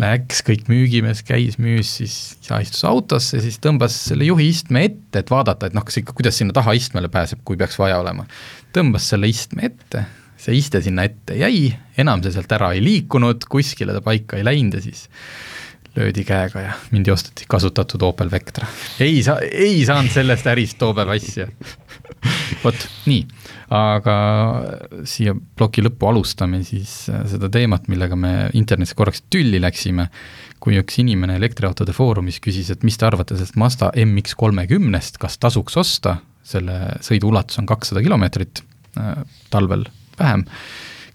Läks, 0.01 0.41
kõik 0.47 0.71
müügimees 0.71 1.21
käis, 1.27 1.59
müüs, 1.61 1.91
siis 1.99 2.15
isa 2.41 2.61
istus 2.65 2.87
autosse, 2.89 3.43
siis 3.45 3.59
tõmbas 3.61 3.97
selle 4.07 4.25
juhi 4.31 4.47
istme 4.49 4.87
ette, 4.89 5.21
et 5.21 5.33
vaadata, 5.33 5.69
et 5.69 5.77
noh, 5.77 5.85
kas 5.85 6.01
ikka, 6.01 6.15
kuidas 6.17 6.39
sinna 6.41 6.57
taha 6.57 6.73
istmele 6.79 7.11
pääseb, 7.13 7.43
kui 7.45 7.59
peaks 7.61 7.77
vaja 7.81 7.99
olema. 8.01 8.25
tõmbas 8.73 9.11
selle 9.13 9.29
istme 9.29 9.67
ette, 9.69 10.07
see 10.41 10.57
iste 10.57 10.81
sinna 10.81 11.05
ette 11.05 11.37
jäi, 11.37 11.69
enam 12.01 12.23
see 12.25 12.33
sealt 12.33 12.53
ära 12.57 12.73
ei 12.73 12.81
liikunud, 12.85 13.45
kuskile 13.51 13.93
ta 13.97 14.01
paika 14.05 14.39
ei 14.39 14.47
läinud 14.47 14.79
ja 14.79 14.85
siis 14.87 15.09
löödi 15.97 16.25
käega 16.25 16.61
ja 16.65 16.73
mindi 16.95 17.11
osteti 17.11 17.45
kasutatud 17.51 18.03
Opel 18.07 18.31
Vectra. 18.31 18.67
ei 19.01 19.23
saa, 19.27 19.41
ei 19.43 19.85
saanud 19.85 20.13
sellest 20.15 20.47
ärist 20.47 20.79
toobeb 20.79 21.11
asja. 21.13 21.49
Vot 22.65 22.87
nii, 23.09 23.25
aga 23.75 24.17
siia 25.09 25.35
ploki 25.57 25.85
lõppu 25.85 26.11
alustame 26.11 26.63
siis 26.67 26.93
äh, 27.13 27.23
seda 27.31 27.51
teemat, 27.53 27.89
millega 27.93 28.19
me 28.19 28.33
internetis 28.59 28.97
korraks 28.99 29.25
tülli 29.33 29.61
läksime, 29.63 30.09
kui 30.61 30.77
üks 30.81 30.99
inimene 31.03 31.39
elektriautode 31.41 31.95
foorumis 31.97 32.41
küsis, 32.45 32.71
et 32.73 32.85
mis 32.87 32.99
te 33.01 33.09
arvate 33.09 33.37
sellest 33.37 33.59
Mazda 33.61 33.93
MX 33.97 34.37
kolmekümnest, 34.41 35.21
kas 35.23 35.39
tasuks 35.41 35.79
osta, 35.81 36.19
selle 36.47 36.97
sõidu 37.05 37.31
ulatus 37.31 37.61
on 37.63 37.69
kakssada 37.71 38.03
kilomeetrit 38.05 38.63
äh,, 38.99 39.25
talvel 39.53 39.87
vähem, 40.19 40.45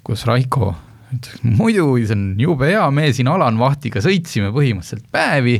kus 0.06 0.26
Raiko 0.30 0.74
ütles, 1.14 1.42
muidugi, 1.46 2.08
see 2.10 2.18
on 2.18 2.26
jube 2.42 2.70
hea, 2.72 2.86
me 2.94 3.10
siin 3.14 3.30
Alan 3.32 3.60
Vahtiga 3.62 4.02
sõitsime 4.04 4.52
põhimõtteliselt 4.56 5.08
päevi, 5.14 5.60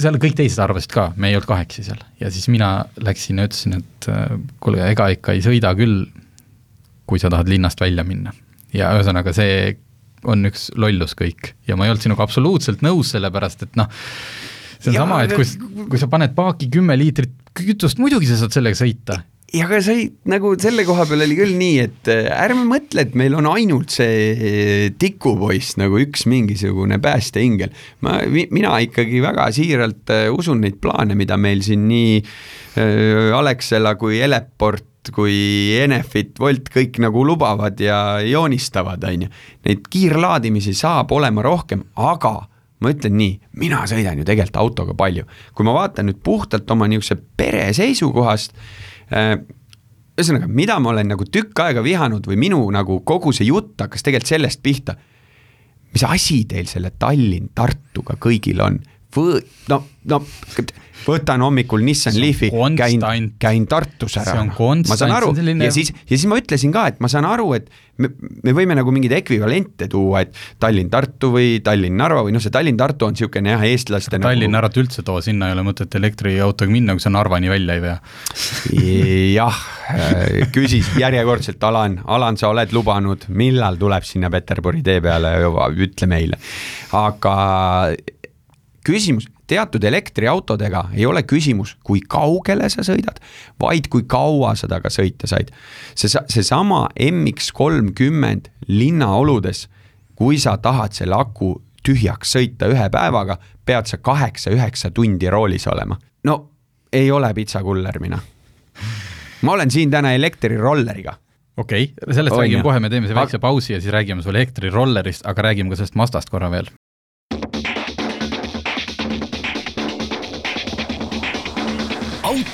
seal 0.00 0.18
kõik 0.22 0.36
teised 0.38 0.60
arvasid 0.62 0.92
ka, 0.94 1.08
me 1.16 1.30
ei 1.30 1.38
olnud 1.38 1.48
kahekesi 1.48 1.86
seal. 1.88 2.00
Ja 2.20 2.30
siis 2.34 2.48
mina 2.52 2.70
läksin 3.02 3.40
ja 3.40 3.48
ütlesin, 3.48 3.78
et 3.80 4.08
äh, 4.10 4.36
kuule, 4.62 4.82
ega 4.90 5.08
ikka 5.14 5.36
ei 5.36 5.44
sõida 5.44 5.74
küll, 5.78 6.04
kui 7.08 7.20
sa 7.20 7.30
tahad 7.32 7.50
linnast 7.50 7.80
välja 7.82 8.04
minna. 8.06 8.32
ja 8.74 8.90
ühesõnaga, 8.96 9.30
see 9.36 9.76
on 10.26 10.48
üks 10.48 10.70
lollus 10.80 11.14
kõik. 11.18 11.52
Ja 11.68 11.76
ma 11.76 11.86
ei 11.86 11.92
olnud 11.92 12.02
sinuga 12.02 12.24
absoluutselt 12.26 12.82
nõus, 12.82 13.12
sellepärast 13.14 13.68
et 13.68 13.76
noh, 13.78 13.90
see 14.80 14.90
on 14.90 14.96
ja, 14.96 15.04
sama, 15.04 15.20
et 15.22 15.34
kui, 15.36 15.46
kui 15.92 16.00
sa 16.00 16.08
paned 16.10 16.34
paaki 16.34 16.70
kümme 16.72 16.96
liitrit 16.98 17.36
kütust, 17.54 18.00
muidugi 18.02 18.26
sa 18.26 18.40
saad 18.40 18.56
sellega 18.56 18.80
sõita 18.80 19.20
ja 19.54 19.66
aga 19.68 19.78
sai 19.84 20.06
nagu 20.30 20.52
selle 20.60 20.84
koha 20.86 21.04
peal 21.08 21.24
oli 21.24 21.36
küll 21.38 21.54
nii, 21.58 21.74
et 21.84 22.10
äh, 22.12 22.26
ärme 22.44 22.64
mõtle, 22.68 23.04
et 23.04 23.14
meil 23.18 23.36
on 23.38 23.46
ainult 23.52 23.92
see 23.94 24.16
äh, 24.32 24.86
tikupoiss 24.98 25.76
nagu 25.80 26.00
üks 26.02 26.26
mingisugune 26.30 26.98
päästeingel. 27.02 27.74
ma, 28.04 28.18
mina 28.28 28.74
ikkagi 28.84 29.22
väga 29.22 29.48
siiralt 29.54 30.10
äh, 30.14 30.26
usun 30.34 30.62
neid 30.64 30.80
plaane, 30.82 31.16
mida 31.18 31.38
meil 31.40 31.62
siin 31.66 31.86
nii 31.90 32.18
Alexela 32.74 33.92
kui 33.94 34.16
Eleport 34.24 35.12
kui 35.14 35.34
Enefit, 35.78 36.32
Wolt 36.42 36.72
kõik 36.74 36.96
nagu 37.04 37.22
lubavad 37.28 37.78
ja 37.78 38.16
joonistavad, 38.24 39.04
on 39.06 39.26
ju. 39.26 39.28
Neid 39.68 39.84
kiirlaadimisi 39.92 40.72
saab 40.74 41.12
olema 41.14 41.44
rohkem, 41.44 41.84
aga 41.94 42.32
ma 42.82 42.90
ütlen 42.90 43.14
nii, 43.20 43.36
mina 43.60 43.84
sõidan 43.86 44.18
ju 44.18 44.26
tegelikult 44.26 44.58
autoga 44.64 44.96
palju. 44.98 45.28
kui 45.54 45.68
ma 45.68 45.76
vaatan 45.76 46.08
nüüd 46.10 46.18
puhtalt 46.24 46.74
oma 46.74 46.88
niisuguse 46.90 47.20
pere 47.36 47.68
seisukohast 47.76 48.58
Äh, 48.58 48.92
ühesõnaga, 49.10 50.46
mida 50.48 50.78
ma 50.80 50.92
olen 50.94 51.10
nagu 51.14 51.26
tükk 51.26 51.60
aega 51.64 51.82
vihanud 51.84 52.26
või 52.30 52.38
minu 52.46 52.60
nagu 52.74 53.00
kogu 53.06 53.32
see 53.34 53.48
jutt 53.48 53.80
hakkas 53.80 54.06
tegelikult 54.06 54.30
sellest 54.30 54.62
pihta. 54.62 54.96
mis 55.94 56.02
asi 56.04 56.44
teil 56.50 56.66
selle 56.66 56.90
Tallinn-Tartuga 56.90 58.16
kõigil 58.18 58.60
on? 58.60 58.80
Võ-, 59.14 59.40
no, 59.70 59.84
no 60.10 60.22
võtan 61.04 61.42
hommikul 61.44 61.84
Nissan 61.84 62.16
Leafi, 62.18 62.50
käin, 62.78 63.30
käin 63.40 63.66
Tartus 63.70 64.16
ära. 64.20 64.44
ma 64.44 64.98
saan 64.98 65.14
aru 65.14 65.32
selline... 65.36 65.68
ja 65.68 65.74
siis, 65.74 65.92
ja 65.92 66.16
siis 66.16 66.28
ma 66.30 66.38
ütlesin 66.40 66.72
ka, 66.74 66.86
et 66.92 67.02
ma 67.04 67.10
saan 67.12 67.26
aru, 67.28 67.50
et 67.58 67.68
me, 68.00 68.10
me 68.44 68.54
võime 68.56 68.76
nagu 68.78 68.92
mingeid 68.94 69.14
ekvivalente 69.18 69.88
tuua, 69.90 70.24
et 70.24 70.32
Tallinn-Tartu 70.62 71.30
või 71.34 71.58
Tallinn-Narva 71.64 72.24
või 72.26 72.34
noh, 72.36 72.42
see 72.42 72.54
Tallinn-Tartu 72.54 73.08
on 73.08 73.16
niisugune 73.16 73.54
jah, 73.54 73.66
eestlaste 73.68 74.18
nagu 74.18 74.30
Tallinn-Narvat 74.30 74.80
üldse 74.82 75.04
too, 75.06 75.20
sinna 75.24 75.50
ei 75.50 75.58
ole 75.58 75.66
mõtet 75.66 75.94
elektriautoga 76.00 76.72
minna, 76.72 76.96
kui 76.96 77.04
sa 77.04 77.12
Narvani 77.14 77.52
välja 77.52 77.78
ei 77.78 77.84
vea. 77.84 77.98
jah, 79.34 79.62
küsis 80.54 80.94
järjekordselt 81.00 81.62
Alan, 81.68 82.00
Alan, 82.16 82.40
sa 82.40 82.50
oled 82.54 82.72
lubanud, 82.74 83.28
millal 83.28 83.78
tuleb 83.80 84.08
sinna 84.08 84.32
Peterburi 84.32 84.82
tee 84.86 85.04
peale, 85.04 85.36
ütle 85.84 86.10
meile. 86.10 86.40
aga 86.94 87.38
küsimus, 88.84 89.26
teatud 89.46 89.84
elektriautodega 89.84 90.88
ei 90.94 91.06
ole 91.06 91.22
küsimus, 91.22 91.74
kui 91.84 92.02
kaugele 92.08 92.68
sa 92.72 92.84
sõidad, 92.86 93.20
vaid 93.60 93.88
kui 93.92 94.06
kaua 94.08 94.54
sa 94.58 94.68
temaga 94.70 94.92
sõita 94.92 95.28
said. 95.30 95.52
see, 95.94 96.08
seesama 96.08 96.86
MX 97.00 97.52
kolmkümmend 97.56 98.50
linnaoludes, 98.68 99.68
kui 100.14 100.38
sa 100.38 100.56
tahad 100.56 100.92
selle 100.96 101.16
aku 101.18 101.56
tühjaks 101.84 102.36
sõita 102.36 102.68
ühe 102.72 102.88
päevaga, 102.90 103.38
pead 103.64 103.90
sa 103.90 103.98
kaheksa-üheksa 103.98 104.90
tundi 104.94 105.30
roolis 105.30 105.66
olema. 105.66 105.98
no 106.24 106.38
ei 106.92 107.10
ole 107.10 107.34
pitsakuller 107.34 108.00
mina. 108.00 108.18
ma 109.42 109.52
olen 109.52 109.70
siin 109.70 109.90
täna 109.90 110.12
elektrirolleriga 110.12 111.18
okei 111.56 111.84
okay,, 111.84 112.14
sellest 112.14 112.34
on 112.34 112.42
räägime 112.42 112.62
kohe, 112.62 112.80
me 112.80 112.90
teeme 112.90 113.10
see 113.10 113.16
väikse 113.16 113.38
pausi 113.38 113.72
ja 113.72 113.80
siis 113.80 113.92
räägime 113.92 114.22
sulle 114.22 114.40
elektrirollerist, 114.42 115.26
aga 115.26 115.50
räägime 115.50 115.70
ka 115.70 115.78
sellest 115.80 115.94
Mazdast 115.98 116.32
korra 116.32 116.50
veel. 116.50 116.70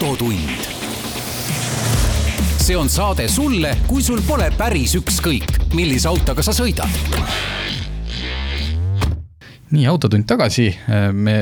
Autotund. 0.00 0.48
see 2.56 2.76
on 2.76 2.88
saade 2.88 3.28
sulle, 3.28 3.76
kui 3.88 4.02
sul 4.02 4.20
pole 4.26 4.46
päris 4.56 4.94
ükskõik, 4.96 5.58
millise 5.76 6.08
autoga 6.08 6.44
sa 6.44 6.54
sõidad. 6.56 6.88
nii, 9.70 9.84
Autotund 9.86 10.24
tagasi, 10.24 10.70
me 11.12 11.34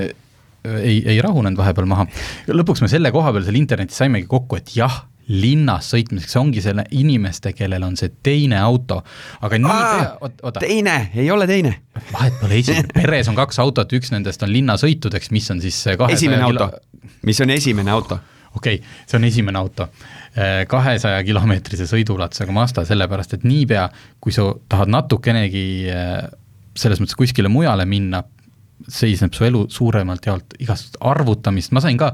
ei, 0.64 1.03
ei 1.07 1.21
rahunenud 1.23 1.59
vahepeal 1.59 1.87
maha. 1.87 2.09
lõpuks 2.51 2.83
me 2.83 2.90
selle 2.90 3.12
koha 3.14 3.33
peal 3.37 3.47
seal 3.47 3.61
internetis 3.61 4.01
saimegi 4.03 4.27
kokku, 4.27 4.59
et 4.59 4.75
jah 4.75 5.05
linnas 5.29 5.92
sõitmiseks, 5.92 6.35
ongi 6.40 6.62
selle 6.64 6.87
inimeste, 6.97 7.53
kellel 7.53 7.85
on 7.85 7.99
see 8.01 8.11
teine 8.25 8.59
auto, 8.64 9.03
aga 9.44 9.59
niipea, 9.61 10.12
oota. 10.25 10.61
teine, 10.64 11.11
ei 11.14 11.31
ole 11.31 11.47
teine. 11.47 11.75
vahet 12.11 12.40
pole, 12.40 12.59
esimene, 12.59 12.90
peres 13.05 13.29
on 13.29 13.38
kaks 13.38 13.61
autot, 13.62 13.92
üks 13.92 14.11
nendest 14.16 14.42
on 14.42 14.51
linnasõitudeks, 14.57 15.31
mis 15.37 15.51
on 15.53 15.61
siis 15.62 15.85
esimene 16.09 16.42
auto 16.49 16.73
mis 17.23 17.40
on 17.40 17.51
esimene 17.51 17.90
auto? 17.90 18.18
Okei 18.59 18.81
okay,, 18.81 18.97
see 19.07 19.18
on 19.18 19.29
esimene 19.29 19.61
auto. 19.61 19.88
kahesaja 20.68 21.23
kilomeetrise 21.27 21.88
sõiduulatusega 21.90 22.53
Mazda, 22.55 22.85
sellepärast 22.87 23.33
et 23.35 23.47
niipea, 23.49 23.88
kui 24.23 24.35
sa 24.35 24.44
tahad 24.71 24.92
natukenegi 24.92 25.64
selles 26.79 27.01
mõttes 27.03 27.18
kuskile 27.18 27.51
mujale 27.51 27.87
minna, 27.88 28.23
seisneb 28.87 29.35
su 29.35 29.49
elu 29.49 29.64
suuremalt 29.73 30.29
jaolt 30.29 30.55
igast 30.62 31.01
arvutamist, 31.03 31.73
ma 31.75 31.83
sain 31.83 31.99
ka 31.99 32.12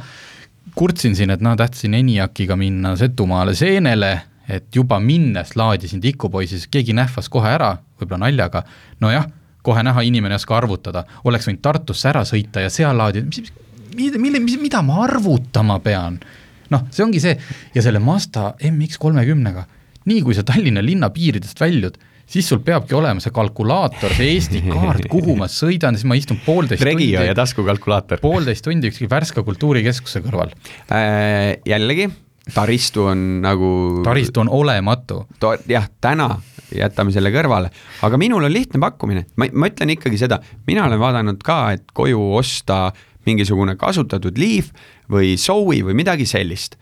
kurtsin 0.79 1.17
siin, 1.17 1.35
et 1.35 1.43
noh, 1.45 1.57
tahtsin 1.59 1.95
ENIAC-iga 1.99 2.57
minna 2.57 2.95
Setumaale 2.97 3.55
seenele, 3.59 4.15
et 4.49 4.69
juba 4.77 4.99
minnes 5.01 5.55
laadisin 5.57 6.03
tikupoisi, 6.05 6.59
siis 6.59 6.71
keegi 6.73 6.97
nähvas 6.97 7.29
kohe 7.33 7.53
ära, 7.53 7.75
võib-olla 8.01 8.27
naljaga, 8.27 8.65
nojah, 9.05 9.29
kohe 9.65 9.85
näha, 9.85 10.05
inimene 10.05 10.37
ei 10.37 10.41
oska 10.41 10.57
arvutada, 10.59 11.05
oleks 11.25 11.49
võinud 11.49 11.63
Tartusse 11.65 12.09
ära 12.11 12.25
sõita 12.29 12.65
ja 12.65 12.73
seal 12.73 12.97
laadida, 13.01 13.29
mis, 13.29 13.45
mis, 13.45 13.64
mida 13.95 14.83
ma 14.83 15.05
arvutama 15.05 15.79
pean? 15.85 16.19
noh, 16.73 16.89
see 16.91 17.05
ongi 17.05 17.21
see 17.23 17.37
ja 17.75 17.85
selle 17.85 18.01
Mazda 18.03 18.55
MX 18.71 18.99
kolmekümnega, 19.03 19.67
nii 20.11 20.25
kui 20.25 20.35
sa 20.37 20.45
Tallinna 20.47 20.83
linna 20.85 21.11
piiridest 21.15 21.61
väljud 21.61 21.99
siis 22.31 22.49
sul 22.49 22.63
peabki 22.65 22.97
olema 22.97 23.23
see 23.23 23.33
kalkulaator, 23.35 24.15
see 24.17 24.33
Eesti 24.35 24.63
kaart, 24.73 25.09
kuhu 25.13 25.37
ma 25.39 25.49
sõidan, 25.51 25.99
siis 25.99 26.09
ma 26.09 26.17
istun 26.19 26.41
poolteist 26.45 26.85
Regio 26.87 27.19
tundi. 27.19 27.29
ja 27.31 27.37
taskukalkulaator. 27.39 28.23
poolteist 28.23 28.65
tundi 28.67 28.91
ükskõik 28.93 29.13
Värska 29.13 29.45
kultuurikeskuse 29.47 30.25
kõrval 30.25 30.55
äh,. 30.89 31.61
jällegi, 31.69 32.09
taristu 32.55 33.09
on 33.13 33.25
nagu. 33.45 33.71
taristu 34.07 34.45
on 34.45 34.53
olematu. 34.53 35.25
jah, 35.69 35.89
täna 36.01 36.33
jätame 36.75 37.13
selle 37.15 37.31
kõrvale, 37.35 37.71
aga 38.03 38.19
minul 38.19 38.47
on 38.47 38.53
lihtne 38.53 38.81
pakkumine, 38.83 39.27
ma, 39.39 39.49
ma 39.53 39.71
ütlen 39.71 39.95
ikkagi 39.95 40.19
seda, 40.19 40.41
mina 40.67 40.89
olen 40.89 41.01
vaadanud 41.01 41.43
ka, 41.45 41.59
et 41.77 41.93
koju 41.95 42.23
osta 42.41 42.89
mingisugune 43.27 43.77
kasutatud 43.81 44.39
Leaf 44.41 44.73
või 45.11 45.35
Zoe 45.41 45.83
või 45.87 45.97
midagi 45.97 46.27
sellist. 46.29 46.79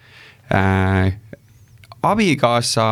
Äh, 0.52 1.18
abikaasa 2.02 2.84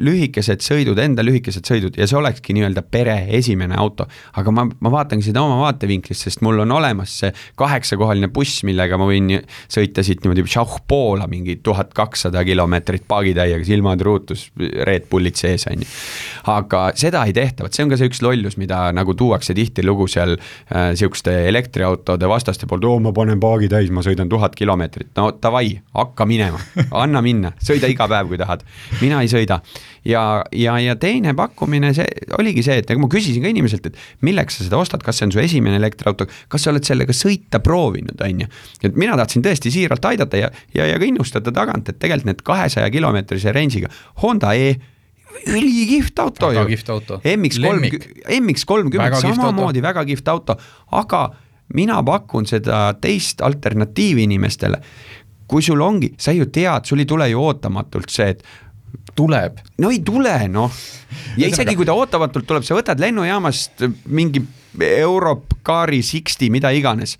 lühikesed 0.00 0.62
sõidud, 0.64 0.98
enda 1.00 1.24
lühikesed 1.24 1.66
sõidud 1.68 1.98
ja 2.00 2.06
see 2.08 2.16
olekski 2.16 2.54
nii-öelda 2.56 2.80
pere 2.88 3.16
esimene 3.36 3.76
auto. 3.76 4.06
aga 4.40 4.54
ma, 4.54 4.64
ma 4.64 4.92
vaatangi 4.92 5.26
seda 5.26 5.42
oma 5.44 5.58
vaatevinklist, 5.60 6.24
sest 6.24 6.40
mul 6.44 6.62
on 6.64 6.72
olemas 6.72 7.18
see 7.20 7.32
kaheksakohaline 7.60 8.30
buss, 8.32 8.62
millega 8.64 8.96
ma 9.00 9.08
võin 9.10 9.28
sõita 9.68 10.04
siit 10.04 10.24
niimoodi 10.24 10.46
Poola 10.88 11.26
mingi 11.28 11.58
tuhat 11.62 11.92
kakssada 11.94 12.44
kilomeetrit 12.44 13.04
paagitäiega, 13.08 13.64
silmad 13.64 14.00
ruutus, 14.04 14.46
Red 14.56 15.08
Bullid 15.10 15.36
sees, 15.36 15.66
on 15.70 15.84
ju. 15.84 15.88
aga 16.52 16.86
seda 16.96 17.24
ei 17.28 17.32
tehta, 17.36 17.64
vot 17.64 17.76
see 17.76 17.84
on 17.84 17.92
ka 17.92 17.98
see 18.00 18.08
üks 18.08 18.22
lollus, 18.24 18.56
mida 18.60 18.86
nagu 18.96 19.14
tuuakse 19.18 19.54
tihtilugu 19.56 20.08
seal 20.10 20.36
äh, 20.36 20.92
sihukeste 20.96 21.36
elektriautode 21.48 22.28
vastaste 22.28 22.68
poolt, 22.70 22.88
oo 22.88 22.98
ma 23.04 23.12
panen 23.16 23.40
paagi 23.40 23.68
täis, 23.72 23.92
ma 23.92 24.04
sõidan 24.04 24.32
tuhat 24.32 24.56
kilomeetrit, 24.56 25.12
no 25.18 25.30
davai, 25.36 25.76
hakka 25.96 26.28
minema, 26.28 26.60
anna 27.04 27.24
minna, 27.24 27.52
sõida 27.64 27.90
iga 27.90 28.08
päev 28.08 28.13
päev, 28.14 28.30
kui 28.30 28.40
tahad. 28.40 28.64
mina 29.00 29.20
ei 29.24 29.30
sõida. 29.30 29.60
ja, 30.04 30.22
ja, 30.52 30.78
ja 30.82 30.96
teine 31.00 31.34
pakkumine, 31.36 31.92
see 31.96 32.06
oligi 32.38 32.64
see, 32.66 32.78
et 32.82 32.90
nagu 32.92 33.04
ma 33.04 33.10
küsisin 33.12 33.44
ka 33.44 33.52
inimeselt, 33.52 33.90
et 33.90 34.00
milleks 34.26 34.60
sa 34.60 34.68
seda 34.68 34.80
ostad, 34.80 35.04
kas 35.04 35.20
see 35.20 35.28
on 35.28 35.34
su 35.36 35.42
esimene 35.42 35.78
elektriauto, 35.82 36.28
kas 36.48 36.66
sa 36.66 36.72
oled 36.72 36.86
sellega 36.86 37.16
sõita 37.16 37.60
proovinud, 37.64 38.16
on 38.24 38.46
ju. 38.46 38.50
et 38.84 38.98
mina 39.00 39.18
tahtsin 39.20 39.44
tõesti 39.44 39.72
siiralt 39.74 40.10
aidata 40.12 40.40
ja, 40.40 40.50
ja, 40.76 40.88
ja 40.92 40.98
ka 41.00 41.08
innustada 41.08 41.52
tagant, 41.54 41.88
et 41.88 42.00
tegelikult 42.00 42.30
need 42.30 42.42
kahesaja 42.46 42.90
kilomeetrise 42.94 43.52
range'iga 43.52 43.90
Honda 44.22 44.54
E 44.54 44.74
ülikihvt 45.50 46.18
auto 46.22 46.50
väga 46.54 46.70
ju. 46.70 46.78
auto. 46.92 47.20
MX 47.24 47.58
kolm, 47.58 47.82
MX 48.40 48.64
kolmkümmend 48.64 49.16
samamoodi 49.20 49.82
väga 49.82 50.04
kihvt 50.04 50.28
auto, 50.28 50.56
aga 50.92 51.24
mina 51.74 52.02
pakun 52.04 52.46
seda 52.46 52.94
teist 53.00 53.42
alternatiivi 53.42 54.22
inimestele 54.28 54.80
kui 55.46 55.62
sul 55.62 55.80
ongi, 55.84 56.14
sa 56.18 56.32
ju 56.32 56.48
tead, 56.52 56.86
sul 56.88 57.02
ei 57.02 57.08
tule 57.08 57.28
ju 57.30 57.40
ootamatult 57.42 58.12
see, 58.12 58.34
et 58.34 58.44
tuleb. 59.14 59.58
no 59.78 59.90
ei 59.90 60.00
tule 60.04 60.34
noh, 60.48 60.82
ja 61.38 61.48
isegi 61.48 61.76
kui 61.78 61.86
ta 61.86 61.96
ootamatult 61.96 62.46
tuleb, 62.48 62.66
sa 62.66 62.76
võtad 62.78 63.00
lennujaamast 63.02 63.88
mingi 64.06 64.42
Europcari 64.74 66.02
Sixty, 66.02 66.50
mida 66.50 66.72
iganes. 66.74 67.18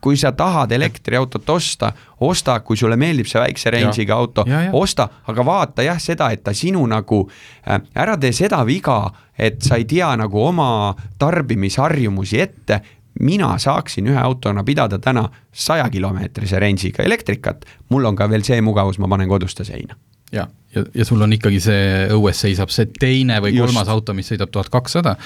kui 0.00 0.18
sa 0.20 0.32
tahad 0.36 0.72
elektriautot 0.74 1.48
osta, 1.48 1.92
osta, 2.20 2.58
kui 2.60 2.76
sulle 2.76 2.96
meeldib 3.00 3.28
see 3.30 3.40
väikse 3.40 3.70
range'iga 3.72 4.18
auto, 4.18 4.44
osta, 4.76 5.06
aga 5.30 5.44
vaata 5.46 5.86
jah 5.86 6.00
seda, 6.02 6.28
et 6.34 6.42
ta 6.44 6.52
sinu 6.52 6.82
nagu 6.90 7.22
äh,, 7.64 7.78
ära 7.94 8.18
tee 8.20 8.34
seda 8.36 8.58
viga, 8.68 9.06
et 9.38 9.62
sa 9.64 9.78
ei 9.80 9.86
tea 9.88 10.10
nagu 10.18 10.42
oma 10.44 10.92
tarbimisharjumusi 11.18 12.42
ette 12.42 12.82
mina 13.20 13.58
saaksin 13.58 14.06
ühe 14.06 14.18
autona 14.18 14.64
pidada 14.64 14.98
täna 14.98 15.28
sajakilomeetrise 15.52 16.60
range'iga 16.60 17.02
elektrikat, 17.02 17.64
mul 17.88 18.04
on 18.04 18.16
ka 18.16 18.28
veel 18.30 18.44
see 18.46 18.60
mugavus, 18.60 18.98
ma 18.98 19.08
panen 19.08 19.28
kodus 19.28 19.54
ta 19.54 19.64
seina. 19.64 19.96
ja, 20.32 20.46
ja, 20.74 20.84
ja 21.02 21.08
sul 21.08 21.22
on 21.22 21.36
ikkagi 21.36 21.60
see, 21.62 21.84
õues 22.16 22.44
seisab 22.46 22.72
see 22.74 22.88
teine 22.98 23.40
või 23.44 23.54
Just. 23.54 23.66
kolmas 23.66 23.92
auto, 23.92 24.16
mis 24.16 24.32
sõidab 24.32 24.52
tuhat 24.54 24.72
kakssada 24.72 25.16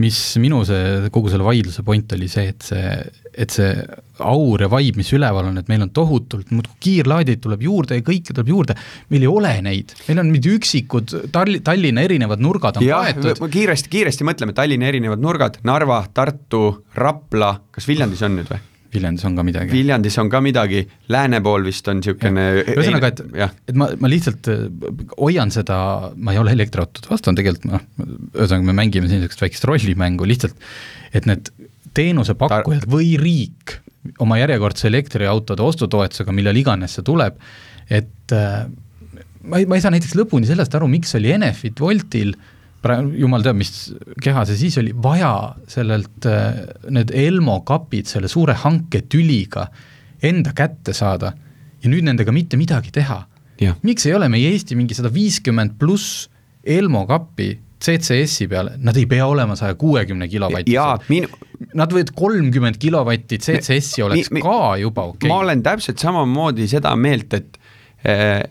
mis 0.00 0.16
minu 0.40 0.62
see, 0.64 1.10
kogu 1.12 1.28
selle 1.32 1.44
vaidluse 1.44 1.82
point 1.84 2.14
oli 2.16 2.28
see, 2.30 2.48
et 2.54 2.64
see, 2.64 2.94
et 3.44 3.52
see 3.52 3.68
aur 4.24 4.64
ja 4.64 4.68
vibe, 4.72 5.00
mis 5.02 5.12
üleval 5.12 5.50
on, 5.50 5.60
et 5.60 5.68
meil 5.68 5.84
on 5.84 5.92
tohutult, 5.92 6.48
muudkui 6.54 6.80
kiirlaadijaid 6.86 7.42
tuleb 7.44 7.66
juurde 7.66 7.98
ja 7.98 8.06
kõike 8.06 8.32
tuleb 8.32 8.52
juurde, 8.54 8.76
meil 9.12 9.26
ei 9.26 9.30
ole 9.30 9.52
neid, 9.68 9.92
meil 10.08 10.22
on 10.24 10.32
mingi 10.32 10.54
üksikud 10.56 11.16
Tall-, 11.34 11.60
Tallinna 11.64 12.06
erinevad 12.08 12.40
nurgad 12.40 12.80
on 12.80 12.88
ja, 12.88 13.02
kaetud. 13.04 13.44
kiiresti, 13.52 13.92
kiiresti 13.92 14.28
mõtleme, 14.28 14.56
Tallinna 14.56 14.88
erinevad 14.88 15.20
nurgad, 15.20 15.60
Narva, 15.68 16.02
Tartu, 16.14 16.64
Rapla, 16.96 17.58
kas 17.74 17.88
Viljandis 17.90 18.24
on 18.24 18.40
nüüd 18.40 18.52
või? 18.52 18.64
Viljandis 18.92 19.24
on 19.24 19.36
ka 19.38 19.44
midagi. 19.46 19.72
Viljandis 19.72 20.18
on 20.20 20.28
ka 20.32 20.40
midagi, 20.44 20.82
lääne 21.12 21.40
pool 21.44 21.64
vist 21.64 21.86
on 21.88 22.00
niisugune 22.00 22.44
ühesõnaga, 22.60 23.12
et, 23.12 23.22
et 23.72 23.78
ma, 23.78 23.88
ma 23.96 24.10
lihtsalt 24.12 24.50
äh, 24.52 24.66
hoian 25.16 25.52
seda, 25.54 25.78
ma 26.16 26.34
ei 26.34 26.40
ole 26.42 26.52
elektriautode 26.56 27.08
vastu, 27.08 27.32
on 27.32 27.38
tegelikult 27.38 27.70
noh, 27.70 27.86
ühesõnaga 28.36 28.68
me 28.68 28.76
mängime 28.82 29.08
siin 29.08 29.22
niisugust 29.22 29.46
väikest 29.46 29.68
rollimängu 29.70 30.28
lihtsalt, 30.28 30.68
et 31.16 31.28
need 31.30 31.48
teenusepakkujad 31.96 32.86
või 32.92 33.14
riik 33.20 33.78
oma 34.20 34.38
järjekordse 34.40 34.88
elektriautode 34.90 35.64
ostutoetusega, 35.64 36.34
millal 36.34 36.58
iganes 36.58 36.98
see 36.98 37.06
tuleb, 37.06 37.40
et 37.88 38.36
äh, 38.36 38.64
ma 39.42 39.62
ei, 39.62 39.68
ma 39.68 39.78
ei 39.78 39.84
saa 39.84 39.94
näiteks 39.94 40.16
lõpuni 40.20 40.48
sellest 40.48 40.74
aru, 40.76 40.90
miks 40.90 41.16
oli 41.16 41.32
Enefit 41.32 41.80
Woltil 41.80 42.36
äh, 42.36 42.50
praegu 42.82 43.14
jumal 43.22 43.44
teab, 43.44 43.58
mis 43.60 43.92
keha 44.22 44.44
see 44.48 44.58
siis 44.64 44.78
oli, 44.82 44.92
vaja 45.04 45.32
sellelt 45.70 46.26
äh, 46.28 46.62
need 46.90 47.12
Elmo 47.14 47.60
kapid 47.68 48.10
selle 48.10 48.30
suure 48.30 48.56
hanketüliga 48.64 49.68
enda 50.22 50.54
kätte 50.56 50.94
saada 50.96 51.32
ja 51.82 51.90
nüüd 51.90 52.06
nendega 52.06 52.34
mitte 52.34 52.58
midagi 52.60 52.92
teha. 52.94 53.22
miks 53.86 54.06
ei 54.08 54.14
ole 54.14 54.28
meie 54.32 54.50
Eesti 54.54 54.74
mingi 54.78 54.94
sada 54.98 55.10
viiskümmend 55.12 55.76
pluss 55.78 56.26
Elmo 56.62 57.04
kappi 57.06 57.52
CCS-i 57.82 58.46
peale, 58.50 58.76
nad 58.78 58.96
ei 58.98 59.08
pea 59.10 59.24
olema 59.26 59.56
saja 59.58 59.74
kuuekümne 59.74 60.28
kilovatised. 60.30 61.08
Min... 61.10 61.26
Nad 61.78 61.94
võivad 61.94 62.10
kolmkümmend 62.14 62.78
kilovatti 62.82 63.38
CCS-i 63.42 64.02
oleks 64.04 64.30
mi, 64.30 64.40
mi, 64.40 64.44
ka 64.44 64.76
juba 64.82 65.06
okei 65.08 65.24
okay.. 65.24 65.30
ma 65.30 65.40
olen 65.44 65.62
täpselt 65.64 66.02
samamoodi 66.02 66.66
seda 66.70 66.92
meelt, 66.98 67.34
et 67.38 67.58
äh, 68.06 68.42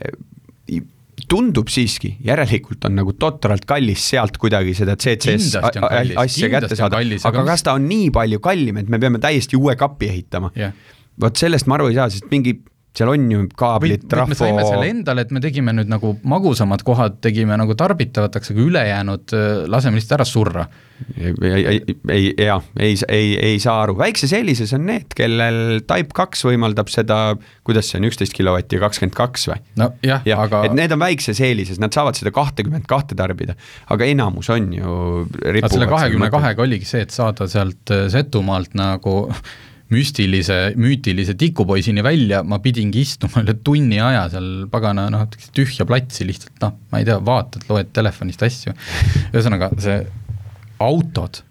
tundub 1.29 1.69
siiski, 1.71 2.15
järelikult 2.25 2.85
on 2.89 2.97
nagu 2.99 3.13
totralt 3.19 3.65
kallis 3.69 4.03
sealt 4.13 4.37
kuidagi 4.41 4.73
seda 4.77 4.95
CCS 4.99 5.57
asja 6.21 6.49
kätte 6.53 6.77
saada, 6.79 7.01
aga 7.01 7.45
kas 7.51 7.65
ta 7.67 7.75
on 7.77 7.87
nii 7.89 8.09
palju 8.15 8.41
kallim, 8.43 8.81
et 8.81 8.89
me 8.91 8.99
peame 9.01 9.21
täiesti 9.21 9.59
uue 9.59 9.75
kapi 9.79 10.11
ehitama? 10.11 10.51
Jah. 10.55 10.73
vot 11.21 11.37
sellest 11.37 11.67
ma 11.69 11.77
aru 11.77 11.91
ei 11.91 11.97
saa, 11.99 12.09
sest 12.09 12.29
mingi, 12.31 12.55
seal 12.97 13.07
on 13.13 13.27
ju 13.31 13.43
kaablid, 13.55 14.03
või 14.03 14.33
me 14.33 14.35
saime 14.35 14.63
selle 14.65 14.71
trahvo, 14.75 14.87
endale, 14.89 15.23
et 15.23 15.29
me 15.31 15.41
tegime 15.43 15.71
nüüd 15.75 15.91
nagu 15.91 16.11
magusamad 16.27 16.83
kohad 16.83 17.21
tegime 17.23 17.55
nagu 17.59 17.75
tarbitavateks, 17.79 18.51
aga 18.51 18.65
ülejäänud 18.65 19.35
äh, 19.37 19.45
laseme 19.71 19.99
lihtsalt 19.99 20.17
ära 20.19 20.27
surra. 20.27 20.65
ei, 21.17 21.31
ei, 21.57 21.79
ei, 22.13 22.25
jaa, 22.45 22.59
ei, 22.77 22.97
ei, 23.07 23.31
ei 23.39 23.61
saa 23.63 23.77
aru, 23.85 23.95
väikses 23.97 24.35
eelises 24.37 24.75
on 24.77 24.85
need, 24.89 25.15
kellel 25.17 25.79
Type 25.87 26.13
kaks 26.13 26.43
võimaldab 26.45 26.91
seda, 26.93 27.21
kuidas 27.65 27.89
see 27.89 28.01
on, 28.01 28.09
üksteist 28.11 28.35
kilovatti 28.37 28.77
ja 28.77 28.83
kakskümmend 28.83 29.15
kaks 29.17 29.47
või? 29.53 29.63
nojah, 29.81 30.27
jah, 30.27 30.43
aga 30.45 30.65
et 30.67 30.77
need 30.77 30.91
on 30.91 31.01
väikses 31.01 31.41
eelises, 31.47 31.79
nad 31.81 31.95
saavad 31.95 32.19
seda 32.19 32.35
kahtekümmet 32.35 32.85
kahte 32.91 33.15
tarbida, 33.17 33.55
aga 33.89 34.11
enamus 34.11 34.51
on 34.53 34.67
ju 34.75 35.01
selle 35.71 35.87
kahekümne 35.89 36.29
kahega 36.33 36.67
oligi 36.67 36.91
see, 36.91 37.07
et 37.07 37.15
saada 37.15 37.47
sealt 37.49 37.95
äh, 37.95 38.09
Setumaalt 38.11 38.75
nagu 38.75 39.21
müstilise, 39.91 40.57
müütilise 40.79 41.35
tikupoisini 41.37 42.03
välja, 42.05 42.41
ma 42.47 42.61
pidingi 42.63 43.03
istuma 43.03 43.43
üle 43.43 43.57
tunni 43.63 43.99
aja 44.01 44.25
seal 44.31 44.49
pagana 44.71 45.09
noh, 45.11 45.27
tühja 45.55 45.85
platsi 45.89 46.27
lihtsalt 46.27 46.63
noh, 46.63 46.77
ma 46.93 47.01
ei 47.01 47.07
tea, 47.07 47.19
vaatad, 47.27 47.67
loed 47.69 47.91
telefonist 47.95 48.43
asju. 48.47 48.75
ühesõnaga, 49.33 49.71
see 49.83 49.99
autod, 50.81 51.41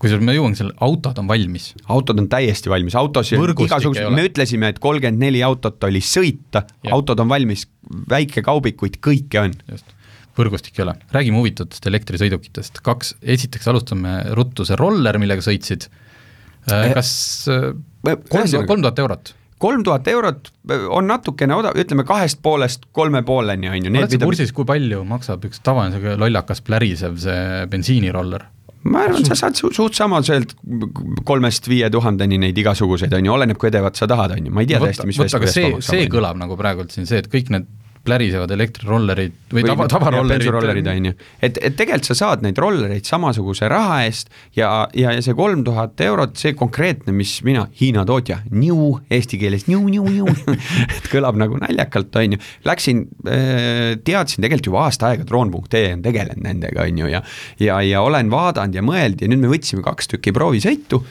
kusjuures 0.00 0.24
me 0.24 0.34
jõuame 0.34 0.58
selle, 0.58 0.74
autod 0.82 1.20
on 1.20 1.28
valmis. 1.30 1.70
autod 1.92 2.22
on 2.22 2.28
täiesti 2.32 2.72
valmis, 2.72 2.96
autos 2.98 3.34
Võrgustik 3.36 3.68
igasugused, 3.68 4.02
ei 4.02 4.08
ole. 4.08 4.16
me 4.16 4.26
ütlesime, 4.30 4.72
et 4.72 4.82
kolmkümmend 4.82 5.20
neli 5.20 5.44
autot 5.46 5.88
oli 5.88 6.02
sõita, 6.04 6.64
autod 6.90 7.20
on 7.20 7.30
valmis, 7.30 7.66
väikekaubikuid, 8.10 9.00
kõike 9.04 9.44
on. 9.44 9.56
just, 9.74 9.96
võrgustik 10.40 10.78
ei 10.80 10.86
ole. 10.86 10.96
räägime 11.12 11.42
huvitavatest 11.42 11.90
elektrisõidukitest, 11.92 12.80
kaks, 12.86 13.18
esiteks 13.36 13.68
alustame 13.68 14.22
ruttu, 14.38 14.64
see 14.64 14.78
roller, 14.80 15.20
millega 15.20 15.44
sõitsid, 15.44 15.90
kas 16.68 17.12
äh, 17.50 17.70
kolm 18.30 18.82
tuhat 18.82 18.98
eurot? 18.98 19.34
kolm 19.60 19.82
tuhat 19.84 20.08
eurot 20.08 20.48
on 20.88 21.10
natukene 21.10 21.56
odav, 21.58 21.76
ütleme 21.80 22.06
kahest 22.08 22.40
poolest 22.42 22.86
kolme 22.96 23.22
pooleni 23.26 23.68
on 23.68 23.84
ju. 23.84 23.92
oled 23.92 24.14
sa 24.14 24.22
kursis, 24.22 24.54
kui 24.56 24.68
palju 24.68 25.02
maksab 25.08 25.44
üks 25.48 25.60
tavaline 25.64 25.96
sihuke 25.96 26.16
lollakas 26.20 26.64
plärisev 26.64 27.18
see 27.20 27.66
bensiiniroller? 27.72 28.46
ma 28.88 29.04
arvan, 29.04 29.26
sa 29.28 29.36
saad 29.36 29.58
su 29.58 29.68
suht 29.76 29.98
samaselt 29.98 30.54
kolmest 31.28 31.68
viie 31.68 31.90
tuhandeni 31.92 32.38
neid 32.40 32.56
igasuguseid, 32.62 33.12
on 33.12 33.28
ju, 33.28 33.34
oleneb, 33.34 33.58
kui 33.60 33.68
edevat 33.68 34.00
sa 34.00 34.08
tahad, 34.08 34.38
on 34.38 34.48
ju, 34.48 34.54
ma 34.56 34.64
ei 34.64 34.70
tea 34.70 34.80
No 34.80 34.88
tõesti, 34.88 35.08
mis 35.10 35.20
vot, 35.20 35.34
aga 35.36 35.52
see, 35.52 35.74
see 35.84 36.08
kõlab 36.12 36.40
nagu 36.40 36.56
praegult 36.56 36.96
siin 36.96 37.08
see, 37.10 37.20
et 37.20 37.28
kõik 37.28 37.52
need 37.52 37.68
plärisevad 38.04 38.50
elektrirollerid 38.54 39.34
või 39.52 39.64
tava, 39.66 39.86
tavarollerid. 39.90 40.86
on 40.88 41.08
ju, 41.10 41.14
et, 41.42 41.58
et 41.60 41.76
tegelikult 41.76 42.08
sa 42.08 42.16
saad 42.16 42.44
neid 42.44 42.58
rollereid 42.60 43.04
samasuguse 43.08 43.68
raha 43.70 44.00
eest 44.06 44.30
ja, 44.56 44.70
ja, 44.96 45.12
ja 45.16 45.24
see 45.24 45.36
kolm 45.36 45.64
tuhat 45.66 46.00
eurot, 46.04 46.36
see 46.40 46.54
konkreetne, 46.58 47.12
mis 47.16 47.36
mina, 47.46 47.66
Hiina 47.80 48.06
tootja, 48.08 48.40
New, 48.54 48.94
eesti 49.12 49.40
keeles 49.40 49.66
New, 49.68 49.84
New, 49.92 50.08
New 50.08 50.56
et 50.96 51.10
kõlab 51.12 51.38
nagu 51.40 51.60
naljakalt, 51.60 52.16
on 52.22 52.36
ju, 52.36 52.42
läksin 52.68 53.04
äh,, 53.28 53.98
teadsin 54.06 54.46
tegelikult 54.46 54.70
juba 54.72 54.84
aasta 54.86 55.10
aega, 55.10 55.26
Droon.ee 55.28 55.92
on 55.96 56.04
tegelenud 56.06 56.44
nendega, 56.46 56.86
on 56.88 57.04
ju, 57.04 57.12
ja 57.12 57.22
ja, 57.60 57.80
ja 57.84 58.02
olen 58.02 58.30
vaadanud 58.32 58.76
ja 58.76 58.84
mõelnud 58.84 59.24
ja 59.24 59.30
nüüd 59.30 59.44
me 59.44 59.52
võtsime 59.52 59.84
kaks 59.84 60.10
tükki 60.14 60.32
proovisõitu, 60.36 61.02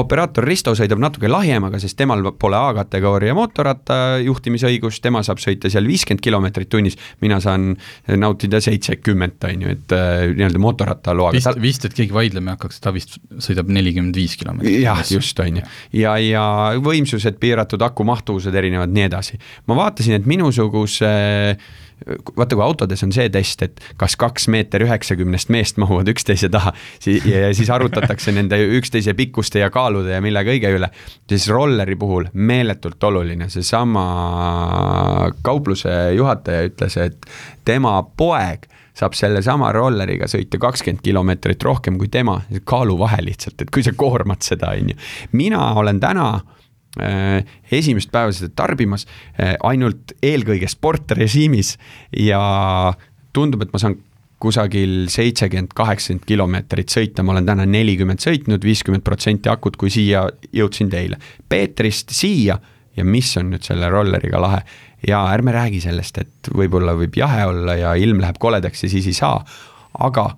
operaator 0.00 0.46
Risto 0.46 0.74
sõidab 0.76 1.00
natuke 1.02 1.28
lahjemaga, 1.30 1.78
sest 1.82 1.96
temal 1.98 2.24
pole 2.40 2.58
A-kategooria 2.58 3.34
mootorratta 3.36 3.98
juhtimisõigust, 4.24 5.02
tema 5.04 5.22
saab 5.26 5.42
sõita 5.42 5.70
seal 5.72 5.86
viiskümmend 5.88 6.22
kilomeetrit 6.24 6.70
tunnis, 6.72 6.98
mina 7.24 7.40
saan 7.42 7.72
nautida 8.20 8.60
seitsekümmend, 8.64 9.38
on 9.50 9.64
ju, 9.66 9.76
et 9.76 9.94
äh, 9.96 10.26
nii-öelda 10.32 10.62
mootorrattaloaga. 10.62 11.38
vist, 11.38 11.62
vist, 11.62 11.88
et 11.88 11.96
keegi 11.96 12.14
vaidlema 12.16 12.52
ei 12.52 12.58
hakkaks, 12.58 12.82
ta 12.84 12.94
vist 12.94 13.18
sõidab 13.44 13.70
nelikümmend 13.72 14.18
viis 14.18 14.36
kilomeetrit. 14.40 14.80
jah, 14.82 15.04
just, 15.10 15.40
on 15.44 15.60
ju. 15.60 15.70
ja, 16.00 16.16
ja 16.22 16.44
võimsused 16.82 17.38
piiratud, 17.42 17.82
aku 17.86 18.06
mahtuvused 18.08 18.54
erinevad, 18.54 18.92
nii 18.94 19.08
edasi. 19.08 19.40
ma 19.70 19.78
vaatasin, 19.84 20.18
et 20.18 20.28
minusuguse 20.30 21.14
vaata, 22.36 22.56
kui 22.56 22.64
autodes 22.64 23.02
on 23.06 23.12
see 23.14 23.28
test, 23.32 23.62
et 23.64 23.80
kas 24.00 24.16
kaks 24.20 24.48
meeter 24.52 24.84
üheksakümnest 24.84 25.50
meest 25.54 25.78
mahuvad 25.80 26.10
üksteise 26.12 26.50
taha 26.52 26.74
si 27.02 27.16
ja 27.28 27.52
siis 27.56 27.70
arutatakse 27.72 28.34
nende 28.34 28.58
üksteise 28.78 29.14
pikkuste 29.16 29.62
ja 29.62 29.70
kaalude 29.74 30.14
ja 30.14 30.20
mille 30.24 30.44
kõige 30.46 30.72
üle, 30.76 30.90
siis 31.30 31.48
rolleri 31.52 31.96
puhul 32.00 32.28
meeletult 32.34 33.02
oluline, 33.10 33.48
seesama 33.52 34.04
kaupluse 35.44 35.94
juhataja 36.16 36.70
ütles, 36.70 36.98
et 37.00 37.28
tema 37.64 37.96
poeg 38.16 38.68
saab 38.94 39.16
sellesama 39.18 39.72
rolleriga 39.74 40.28
sõita 40.30 40.60
kakskümmend 40.62 41.02
kilomeetrit 41.02 41.62
rohkem 41.66 41.96
kui 41.98 42.10
tema, 42.12 42.38
kaaluvahe 42.64 43.24
lihtsalt, 43.26 43.64
et 43.64 43.72
kui 43.74 43.82
sa 43.82 43.94
koormad 43.96 44.44
seda, 44.46 44.70
on 44.76 44.92
ju. 44.92 44.98
mina 45.34 45.72
olen 45.80 45.98
täna 46.02 46.28
äh, 46.36 46.63
esimest 47.74 48.12
päeva 48.14 48.32
seda 48.34 48.52
tarbimas 48.54 49.06
äh, 49.06 49.54
ainult 49.66 50.14
eelkõige 50.22 50.68
sportrežiimis 50.70 51.74
ja 52.22 52.40
tundub, 53.34 53.64
et 53.64 53.72
ma 53.74 53.80
saan 53.82 53.96
kusagil 54.44 55.08
seitsekümmend, 55.12 55.72
kaheksakümmend 55.76 56.26
kilomeetrit 56.28 56.92
sõita, 56.92 57.24
ma 57.24 57.32
olen 57.34 57.48
täna 57.48 57.64
nelikümmend 57.66 58.20
sõitnud, 58.22 58.64
viiskümmend 58.64 59.04
protsenti 59.06 59.48
akut, 59.48 59.78
kui 59.80 59.90
siia 59.92 60.26
jõudsin 60.52 60.90
teile. 60.92 61.18
Peetrist 61.48 62.12
siia 62.14 62.58
ja 62.96 63.06
mis 63.08 63.30
on 63.40 63.50
nüüd 63.54 63.64
selle 63.66 63.88
rolleriga 63.92 64.42
lahe? 64.42 64.62
Ja 65.04 65.24
ärme 65.32 65.52
räägi 65.52 65.82
sellest, 65.84 66.18
et 66.22 66.52
võib-olla 66.54 66.94
võib 66.96 67.16
jahe 67.18 67.44
olla 67.50 67.74
ja 67.76 67.92
ilm 68.00 68.22
läheb 68.22 68.38
koledaks 68.40 68.86
ja 68.86 68.92
siis 68.92 69.08
ei 69.10 69.16
saa, 69.16 69.42
aga 70.00 70.30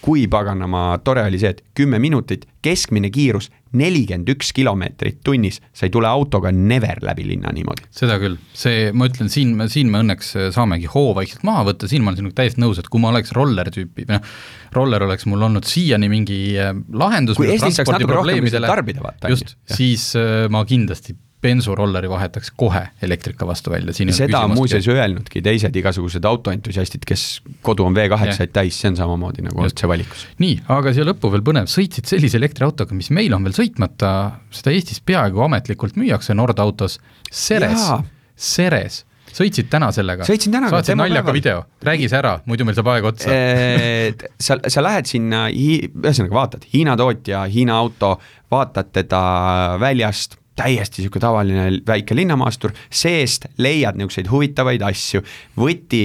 kui 0.00 0.26
paganama 0.30 0.98
tore 1.04 1.24
oli 1.26 1.40
see, 1.40 1.50
et 1.54 1.64
kümme 1.76 1.98
minutit, 2.02 2.46
keskmine 2.62 3.10
kiirus 3.12 3.50
nelikümmend 3.76 4.30
üks 4.34 4.50
kilomeetrit 4.56 5.20
tunnis, 5.26 5.60
sa 5.76 5.86
ei 5.86 5.94
tule 5.94 6.08
autoga 6.10 6.52
never 6.54 6.98
läbi 7.04 7.26
linna 7.28 7.52
niimoodi. 7.54 7.86
seda 7.94 8.18
küll, 8.22 8.38
see, 8.56 8.90
ma 8.96 9.06
ütlen, 9.10 9.30
siin 9.32 9.54
siin 9.70 9.92
me 9.92 10.02
õnneks 10.04 10.32
saamegi 10.56 10.90
hoo 10.90 11.14
vaikselt 11.16 11.44
maha 11.46 11.66
võtta, 11.70 11.90
siin 11.90 12.04
ma 12.04 12.12
olen 12.12 12.22
sinuga 12.24 12.40
täiesti 12.42 12.62
nõus, 12.62 12.80
et 12.82 12.90
kui 12.90 13.02
ma 13.02 13.12
oleks 13.14 13.34
roller 13.36 13.70
tüüpi 13.70 14.06
või 14.08 14.16
noh, 14.16 14.36
roller 14.74 15.06
oleks 15.06 15.26
mul 15.30 15.48
olnud 15.48 15.66
siiani 15.68 16.10
mingi 16.10 16.40
äh, 16.58 16.74
lahendus 16.92 17.38
Kui 17.40 17.50
Eestis 17.54 17.80
saaks 17.80 17.94
natuke 17.94 18.18
rohkem 18.18 18.50
tarbida, 18.66 19.02
vaata, 19.04 19.32
just, 19.32 19.56
siis 19.70 20.10
äh, 20.18 20.46
ma 20.52 20.64
kindlasti 20.68 21.16
bensurolleri 21.42 22.08
vahetaks 22.10 22.52
kohe 22.56 22.82
elektrika 23.02 23.46
vastu 23.48 23.72
välja, 23.72 23.94
siin 23.96 24.12
seda 24.14 24.42
on 24.44 24.54
muuseas 24.54 24.86
öelnudki 24.92 25.42
teised 25.44 25.76
igasugused 25.76 26.24
autoentusiastid, 26.28 27.04
kes 27.08 27.26
kodu 27.64 27.86
on 27.88 27.96
V8-said 27.96 28.52
täis, 28.54 28.76
see 28.80 28.90
on 28.92 28.98
samamoodi 29.00 29.44
nagu 29.46 29.62
olnud 29.62 29.76
see 29.80 29.88
valikus. 29.90 30.26
nii, 30.42 30.60
aga 30.76 30.94
siia 30.96 31.08
lõppu 31.08 31.32
veel 31.32 31.44
põnev, 31.46 31.68
sõitsid 31.72 32.08
sellise 32.10 32.40
elektriautoga, 32.40 32.96
mis 32.96 33.12
meil 33.16 33.36
on 33.36 33.46
veel 33.48 33.56
sõitmata, 33.56 34.14
seda 34.54 34.74
Eestis 34.76 35.00
peaaegu 35.04 35.46
ametlikult 35.46 35.96
müüakse 36.00 36.36
Nordautos, 36.36 36.98
Ceres 37.30 37.78
Jaa., 37.78 38.02
Ceres, 38.40 39.04
sõitsid 39.36 39.68
täna 39.72 39.90
sellega? 39.94 40.26
Sõitsin 40.28 40.52
täna, 40.54 40.70
saatsid 40.72 40.98
naljaka 40.98 41.32
video, 41.36 41.62
räägi 41.86 42.08
see 42.10 42.18
ära, 42.20 42.34
muidu 42.48 42.66
meil 42.68 42.76
saab 42.78 42.90
aeg 42.94 43.08
otsa. 43.12 43.32
et 43.32 44.26
sa, 44.40 44.58
sa 44.64 44.84
lähed 44.84 45.08
sinna, 45.08 45.46
ühesõnaga 45.52 46.36
vaatad, 46.36 46.68
Hiina 46.72 46.96
tootja, 47.00 47.44
Hiina 47.52 47.76
auto, 47.80 48.16
vaatad 48.52 48.92
teda 48.96 49.22
väljast, 49.82 50.39
täiesti 50.60 51.02
niisugune 51.02 51.24
tavaline 51.24 51.66
väike 51.86 52.16
linnamaastur, 52.16 52.74
seest 52.90 53.48
leiad 53.62 53.98
niisuguseid 53.98 54.30
huvitavaid 54.30 54.84
asju, 54.90 55.24
võti 55.60 56.04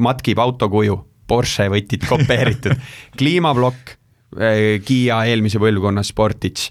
matkib 0.00 0.42
auto 0.42 0.70
kuju, 0.72 0.98
Porsche 1.30 1.68
võtid 1.70 2.08
kopeeritud. 2.10 2.74
Kliimaplokk, 3.18 3.94
Kiia 4.86 5.20
eelmise 5.30 5.58
põlvkonna 5.62 6.02
Sportage, 6.06 6.70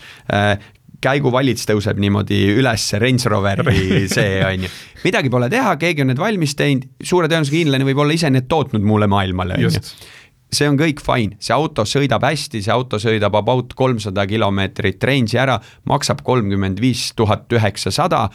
käiguvalits 1.03 1.67
tõuseb 1.67 1.99
niimoodi 1.99 2.37
üles 2.59 2.85
Range 2.99 3.31
Roveri 3.31 4.03
see 4.15 4.39
on 4.43 4.65
ju. 4.65 4.71
midagi 5.05 5.31
pole 5.31 5.49
teha, 5.51 5.75
keegi 5.79 6.03
on 6.03 6.11
need 6.11 6.19
valmis 6.19 6.55
teinud, 6.59 6.87
suure 7.03 7.29
tõenäosusega 7.31 7.61
hiinlane 7.61 7.87
võib 7.87 8.03
olla 8.03 8.15
ise 8.15 8.31
need 8.33 8.49
tootnud 8.51 8.83
mulle 8.83 9.07
maailmale, 9.11 9.59
on 9.59 9.67
ju 9.69 9.83
see 10.49 10.65
on 10.69 10.77
kõik 10.79 11.01
fine, 11.03 11.35
see 11.43 11.53
auto 11.53 11.83
sõidab 11.87 12.23
hästi, 12.25 12.61
see 12.65 12.73
auto 12.73 12.97
sõidab 13.01 13.35
about 13.39 13.73
kolmsada 13.77 14.25
kilomeetrit 14.29 15.03
range'i 15.05 15.37
ära, 15.41 15.59
maksab 15.89 16.23
kolmkümmend 16.25 16.81
viis 16.81 17.13
tuhat 17.17 17.53
üheksasada. 17.53 18.29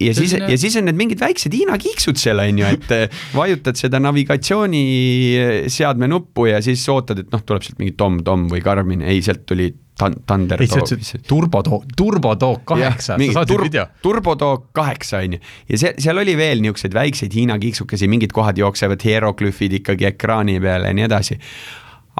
Ja 0.00 0.14
siis, 0.16 0.32
ja 0.32 0.56
siis 0.56 0.76
on 0.80 0.86
need 0.88 0.96
mingid 0.96 1.20
väiksed 1.20 1.52
Hiina 1.52 1.76
kiiksud 1.80 2.16
seal 2.20 2.38
on 2.40 2.58
ju, 2.62 2.66
et 2.72 2.92
eh, 2.96 3.18
vajutad 3.36 3.76
seda 3.76 4.00
navigatsiooniseadme 4.00 6.08
nuppu 6.08 6.46
ja 6.48 6.62
siis 6.64 6.88
ootad, 6.88 7.18
et 7.20 7.28
noh, 7.34 7.42
tuleb 7.44 7.62
sealt 7.66 7.78
mingi 7.82 7.92
Tom-Tom 8.00 8.48
või 8.48 8.60
Garmin, 8.64 9.02
ei, 9.04 9.20
sealt 9.24 9.44
tuli 9.48 9.68
Tan-, 10.00 10.16
Thunder. 10.26 10.64
ütlesid 10.64 11.26
turbotook, 11.28 11.86
turbotook 11.96 12.64
kaheksa, 12.72 13.18
sa 13.18 13.36
saatsid 13.36 13.52
tur 13.54 13.64
video. 13.66 13.86
turbotook 14.02 14.70
kaheksa 14.76 15.20
on 15.20 15.36
ju, 15.36 15.44
ja 15.68 15.80
see, 15.84 15.94
seal 16.00 16.22
oli 16.22 16.36
veel 16.40 16.64
niisuguseid 16.64 16.96
väikseid 16.96 17.36
Hiina 17.36 17.58
kiiksukesi, 17.60 18.08
mingid 18.10 18.34
kohad 18.36 18.58
jooksevad 18.60 19.04
hieroglüüfid 19.04 19.80
ikkagi 19.82 20.10
ekraani 20.14 20.58
peale 20.62 20.92
ja 20.92 20.96
nii 20.96 21.08
edasi. 21.10 21.40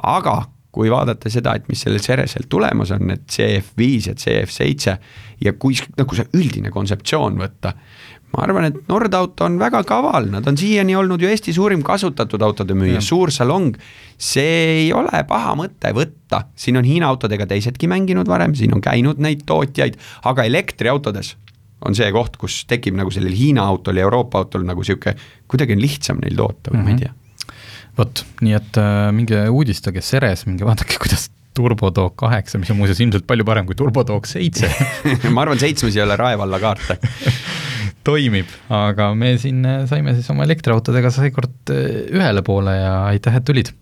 aga 0.03 0.41
kui 0.71 0.91
vaadata 0.91 1.29
seda, 1.31 1.53
et 1.57 1.67
mis 1.67 1.81
sellel 1.83 1.99
Ceresel 2.03 2.47
tulemas 2.49 2.93
on, 2.95 3.11
et 3.11 3.25
CF5 3.31 4.07
ja 4.07 4.15
CF7 4.15 4.93
ja 5.43 5.53
kui 5.59 5.75
nagu 5.97 6.15
see 6.15 6.29
üldine 6.39 6.71
kontseptsioon 6.71 7.39
võtta, 7.41 7.73
ma 8.31 8.45
arvan, 8.45 8.69
et 8.69 8.79
Nordauto 8.89 9.45
on 9.47 9.57
väga 9.59 9.83
kaval, 9.87 10.29
nad 10.31 10.47
on 10.47 10.57
siiani 10.59 10.95
olnud 10.95 11.21
ju 11.21 11.29
Eesti 11.31 11.53
suurim 11.55 11.83
kasutatud 11.85 12.41
autode 12.45 12.77
müüja, 12.77 13.01
suur 13.03 13.31
salong. 13.31 13.75
see 14.21 14.83
ei 14.85 14.89
ole 14.93 15.23
paha 15.27 15.55
mõte 15.57 15.93
võtta, 15.97 16.45
siin 16.55 16.77
on 16.77 16.85
Hiina 16.85 17.07
autodega 17.09 17.47
teisedki 17.49 17.89
mänginud 17.89 18.27
varem, 18.29 18.53
siin 18.55 18.75
on 18.75 18.81
käinud 18.81 19.19
neid 19.19 19.45
tootjaid, 19.49 19.97
aga 20.29 20.45
elektriautodes 20.45 21.35
on 21.81 21.97
see 21.97 22.11
koht, 22.13 22.37
kus 22.37 22.61
tekib 22.69 22.95
nagu 22.95 23.11
sellel 23.11 23.33
Hiina 23.33 23.65
autol 23.65 23.97
ja 23.97 24.05
Euroopa 24.05 24.43
autol 24.43 24.67
nagu 24.67 24.85
sihuke, 24.85 25.15
kuidagi 25.49 25.73
on 25.73 25.81
lihtsam 25.81 26.21
neil 26.21 26.37
toota 26.37 26.69
või 26.69 26.77
mm 26.77 26.81
-hmm. 26.81 26.83
ma 26.83 26.89
ei 26.89 26.93
mhm. 26.93 27.01
tea 27.01 27.17
vot, 27.97 28.23
nii 28.41 28.55
et 28.55 28.79
äh, 28.79 29.11
minge 29.15 29.43
uudistage 29.49 30.01
Ceres, 30.05 30.45
minge 30.47 30.65
vaadake, 30.67 30.99
kuidas 31.01 31.29
Turbotalk 31.57 32.15
kaheksa, 32.15 32.59
mis 32.61 32.69
on 32.71 32.77
muuseas 32.79 33.01
ilmselt 33.03 33.25
palju 33.27 33.43
parem 33.47 33.65
kui 33.67 33.75
Turbotalk 33.75 34.29
seitse 34.29 34.69
ma 35.35 35.43
arvan, 35.43 35.59
seitsmes 35.59 35.97
ei 35.97 36.05
ole 36.05 36.15
Rae 36.19 36.37
valla 36.39 36.61
kaarte 36.63 36.95
toimib, 38.03 38.49
aga 38.73 39.11
me 39.17 39.35
siin 39.41 39.65
äh, 39.65 39.83
saime 39.89 40.15
siis 40.17 40.29
oma 40.33 40.45
elektriautodega 40.47 41.11
seekord 41.13 41.73
äh, 41.73 42.07
ühele 42.13 42.43
poole 42.45 42.75
ja 42.77 42.95
aitäh, 43.11 43.37
et 43.37 43.45
tulid. 43.45 43.73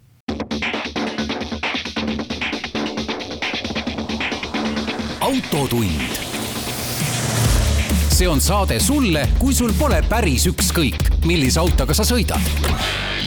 autotund. 5.29 6.17
see 8.09 8.27
on 8.27 8.41
saade 8.41 8.79
sulle, 8.83 9.23
kui 9.39 9.53
sul 9.55 9.71
pole 9.79 10.01
päris 10.09 10.49
ükskõik, 10.49 11.23
millise 11.29 11.61
autoga 11.61 11.95
sa 11.95 12.03
sõidad 12.03 13.18